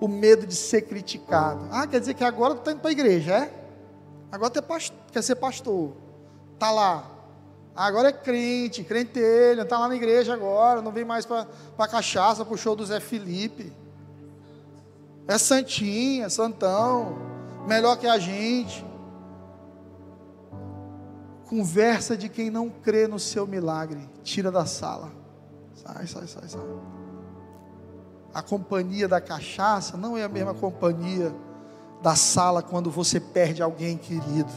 o 0.00 0.08
medo 0.08 0.46
de 0.46 0.54
ser 0.54 0.82
criticado. 0.82 1.68
Ah, 1.70 1.86
quer 1.86 2.00
dizer 2.00 2.14
que 2.14 2.24
agora 2.24 2.54
tu 2.54 2.60
está 2.60 2.72
indo 2.72 2.80
para 2.80 2.88
a 2.88 2.92
igreja, 2.92 3.34
é? 3.34 3.52
Agora 4.30 4.50
tu 4.50 4.58
é 4.60 4.62
pastor, 4.62 4.96
quer 5.12 5.22
ser 5.22 5.36
pastor. 5.36 5.92
Está 6.54 6.70
lá. 6.70 7.04
Agora 7.76 8.08
é 8.08 8.12
crente, 8.12 8.82
crente 8.82 9.18
ele, 9.18 9.60
está 9.60 9.78
lá 9.78 9.88
na 9.88 9.96
igreja 9.96 10.32
agora, 10.32 10.80
não 10.80 10.90
vem 10.90 11.04
mais 11.04 11.26
para 11.26 11.46
a 11.76 11.88
cachaça, 11.88 12.44
para 12.44 12.54
o 12.54 12.58
show 12.58 12.74
do 12.74 12.86
Zé 12.86 12.98
Felipe. 12.98 13.81
É 15.26 15.38
santinha, 15.38 16.28
santão, 16.28 17.16
melhor 17.66 17.96
que 17.96 18.06
a 18.06 18.18
gente. 18.18 18.84
Conversa 21.48 22.16
de 22.16 22.28
quem 22.28 22.50
não 22.50 22.70
crê 22.70 23.06
no 23.06 23.18
seu 23.18 23.46
milagre, 23.46 24.08
tira 24.22 24.50
da 24.50 24.64
sala. 24.64 25.12
Sai, 25.74 26.06
sai, 26.06 26.26
sai, 26.26 26.48
sai. 26.48 26.60
A 28.34 28.42
companhia 28.42 29.06
da 29.06 29.20
cachaça 29.20 29.96
não 29.96 30.16
é 30.16 30.24
a 30.24 30.28
mesma 30.28 30.54
companhia 30.54 31.34
da 32.02 32.16
sala 32.16 32.62
quando 32.62 32.90
você 32.90 33.20
perde 33.20 33.62
alguém 33.62 33.96
querido. 33.96 34.50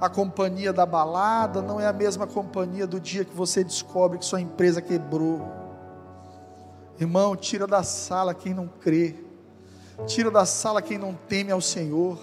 A 0.00 0.08
companhia 0.08 0.72
da 0.72 0.84
balada 0.84 1.62
não 1.62 1.80
é 1.80 1.86
a 1.86 1.92
mesma 1.92 2.26
companhia 2.26 2.86
do 2.86 3.00
dia 3.00 3.24
que 3.24 3.34
você 3.34 3.64
descobre 3.64 4.18
que 4.18 4.24
sua 4.24 4.40
empresa 4.40 4.82
quebrou. 4.82 5.40
Irmão, 6.98 7.34
tira 7.34 7.66
da 7.66 7.82
sala 7.82 8.34
quem 8.34 8.54
não 8.54 8.68
crê. 8.68 9.14
Tira 10.06 10.30
da 10.30 10.44
sala 10.44 10.80
quem 10.80 10.98
não 10.98 11.14
teme 11.28 11.50
ao 11.50 11.60
Senhor. 11.60 12.18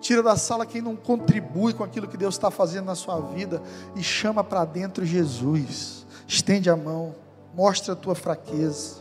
Tira 0.00 0.22
da 0.22 0.36
sala 0.36 0.64
quem 0.66 0.80
não 0.80 0.96
contribui 0.96 1.74
com 1.74 1.84
aquilo 1.84 2.08
que 2.08 2.16
Deus 2.16 2.34
está 2.34 2.50
fazendo 2.50 2.86
na 2.86 2.94
sua 2.94 3.20
vida. 3.20 3.62
E 3.94 4.02
chama 4.02 4.42
para 4.42 4.64
dentro 4.64 5.04
Jesus. 5.04 6.06
Estende 6.26 6.70
a 6.70 6.76
mão. 6.76 7.14
Mostra 7.54 7.92
a 7.94 7.96
tua 7.96 8.14
fraqueza. 8.14 8.96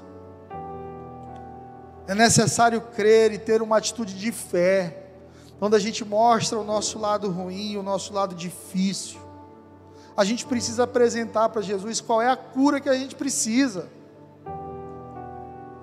É 2.08 2.16
necessário 2.16 2.82
crer 2.82 3.32
e 3.32 3.38
ter 3.38 3.62
uma 3.62 3.78
atitude 3.78 4.18
de 4.18 4.32
fé. 4.32 5.06
Quando 5.60 5.76
a 5.76 5.80
gente 5.80 6.04
mostra 6.04 6.58
o 6.58 6.64
nosso 6.64 6.98
lado 6.98 7.30
ruim, 7.30 7.78
o 7.78 7.84
nosso 7.84 8.14
lado 8.14 8.34
difícil. 8.34 9.20
A 10.16 10.24
gente 10.24 10.46
precisa 10.46 10.84
apresentar 10.84 11.50
para 11.50 11.62
Jesus 11.62 12.02
qual 12.02 12.22
é 12.22 12.30
a 12.30 12.36
cura 12.36 12.80
que 12.80 12.90
a 12.90 12.96
gente 12.96 13.16
precisa. 13.16 13.88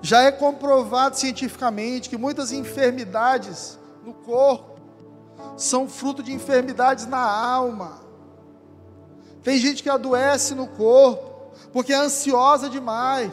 Já 0.01 0.21
é 0.21 0.31
comprovado 0.31 1.17
cientificamente 1.17 2.09
que 2.09 2.17
muitas 2.17 2.51
enfermidades 2.51 3.79
no 4.05 4.13
corpo 4.13 4.79
são 5.57 5.87
fruto 5.87 6.21
de 6.21 6.31
enfermidades 6.31 7.05
na 7.05 7.19
alma. 7.19 7.99
Tem 9.43 9.57
gente 9.57 9.81
que 9.81 9.89
adoece 9.89 10.53
no 10.53 10.67
corpo 10.67 11.51
porque 11.73 11.93
é 11.93 11.97
ansiosa 11.97 12.69
demais, 12.69 13.31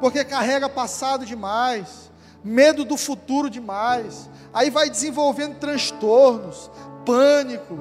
porque 0.00 0.24
carrega 0.24 0.68
passado 0.68 1.26
demais, 1.26 2.10
medo 2.42 2.84
do 2.84 2.96
futuro 2.96 3.50
demais. 3.50 4.28
Aí 4.52 4.70
vai 4.70 4.88
desenvolvendo 4.88 5.58
transtornos, 5.58 6.70
pânico, 7.04 7.78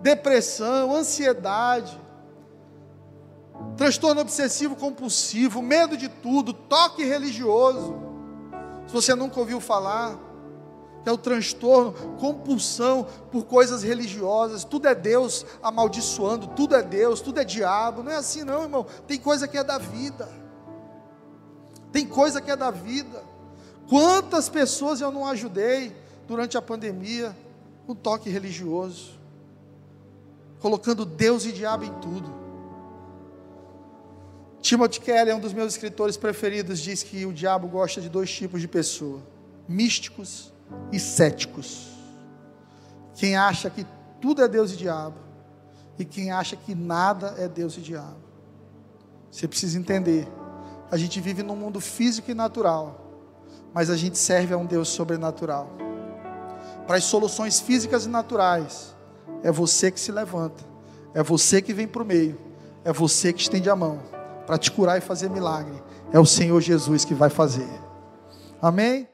depressão, 0.00 0.94
ansiedade 0.94 1.98
transtorno 3.78 4.20
obsessivo 4.20 4.74
compulsivo, 4.74 5.62
medo 5.62 5.96
de 5.96 6.08
tudo, 6.08 6.52
toque 6.52 7.04
religioso. 7.04 7.94
Se 8.88 8.92
você 8.92 9.14
nunca 9.14 9.38
ouviu 9.38 9.60
falar, 9.60 10.18
é 11.06 11.12
o 11.12 11.16
transtorno, 11.16 11.92
compulsão 12.18 13.06
por 13.30 13.44
coisas 13.44 13.82
religiosas. 13.82 14.64
Tudo 14.64 14.88
é 14.88 14.94
Deus 14.94 15.46
amaldiçoando, 15.62 16.48
tudo 16.48 16.74
é 16.74 16.82
Deus, 16.82 17.20
tudo 17.20 17.40
é 17.40 17.44
diabo. 17.44 18.02
Não 18.02 18.10
é 18.10 18.16
assim, 18.16 18.42
não, 18.42 18.64
irmão. 18.64 18.84
Tem 19.06 19.18
coisa 19.18 19.46
que 19.46 19.56
é 19.56 19.64
da 19.64 19.78
vida. 19.78 20.28
Tem 21.92 22.04
coisa 22.04 22.40
que 22.42 22.50
é 22.50 22.56
da 22.56 22.70
vida. 22.70 23.22
Quantas 23.88 24.48
pessoas 24.48 25.00
eu 25.00 25.10
não 25.10 25.26
ajudei 25.26 25.96
durante 26.26 26.58
a 26.58 26.62
pandemia 26.62 27.34
com 27.86 27.94
toque 27.94 28.28
religioso, 28.28 29.18
colocando 30.60 31.06
Deus 31.06 31.46
e 31.46 31.52
diabo 31.52 31.84
em 31.84 31.92
tudo. 32.00 32.47
Timothy 34.60 35.00
Kelly, 35.00 35.32
um 35.32 35.40
dos 35.40 35.52
meus 35.52 35.72
escritores 35.74 36.16
preferidos, 36.16 36.80
diz 36.80 37.02
que 37.02 37.24
o 37.24 37.32
diabo 37.32 37.68
gosta 37.68 38.00
de 38.00 38.08
dois 38.08 38.30
tipos 38.30 38.60
de 38.60 38.68
pessoa: 38.68 39.22
místicos 39.68 40.52
e 40.92 40.98
céticos. 40.98 41.88
Quem 43.14 43.36
acha 43.36 43.70
que 43.70 43.86
tudo 44.20 44.42
é 44.42 44.48
Deus 44.48 44.72
e 44.72 44.76
diabo, 44.76 45.16
e 45.98 46.04
quem 46.04 46.30
acha 46.30 46.56
que 46.56 46.74
nada 46.74 47.34
é 47.38 47.48
Deus 47.48 47.76
e 47.76 47.80
diabo. 47.80 48.18
Você 49.30 49.46
precisa 49.46 49.78
entender 49.78 50.26
a 50.90 50.96
gente 50.96 51.20
vive 51.20 51.42
num 51.42 51.54
mundo 51.54 51.80
físico 51.80 52.30
e 52.30 52.34
natural, 52.34 53.04
mas 53.74 53.90
a 53.90 53.96
gente 53.96 54.16
serve 54.16 54.54
a 54.54 54.56
um 54.56 54.64
Deus 54.64 54.88
sobrenatural. 54.88 55.70
Para 56.86 56.96
as 56.96 57.04
soluções 57.04 57.60
físicas 57.60 58.06
e 58.06 58.08
naturais, 58.08 58.96
é 59.42 59.52
você 59.52 59.90
que 59.90 60.00
se 60.00 60.10
levanta, 60.10 60.64
é 61.12 61.22
você 61.22 61.60
que 61.60 61.74
vem 61.74 61.86
para 61.86 62.02
o 62.02 62.06
meio, 62.06 62.38
é 62.84 62.92
você 62.92 63.34
que 63.34 63.42
estende 63.42 63.68
a 63.68 63.76
mão 63.76 64.17
para 64.48 64.56
te 64.56 64.72
curar 64.72 64.96
e 64.96 65.02
fazer 65.02 65.28
milagre. 65.28 65.78
É 66.10 66.18
o 66.18 66.24
Senhor 66.24 66.58
Jesus 66.62 67.04
que 67.04 67.12
vai 67.12 67.28
fazer. 67.28 67.68
Amém? 68.62 69.06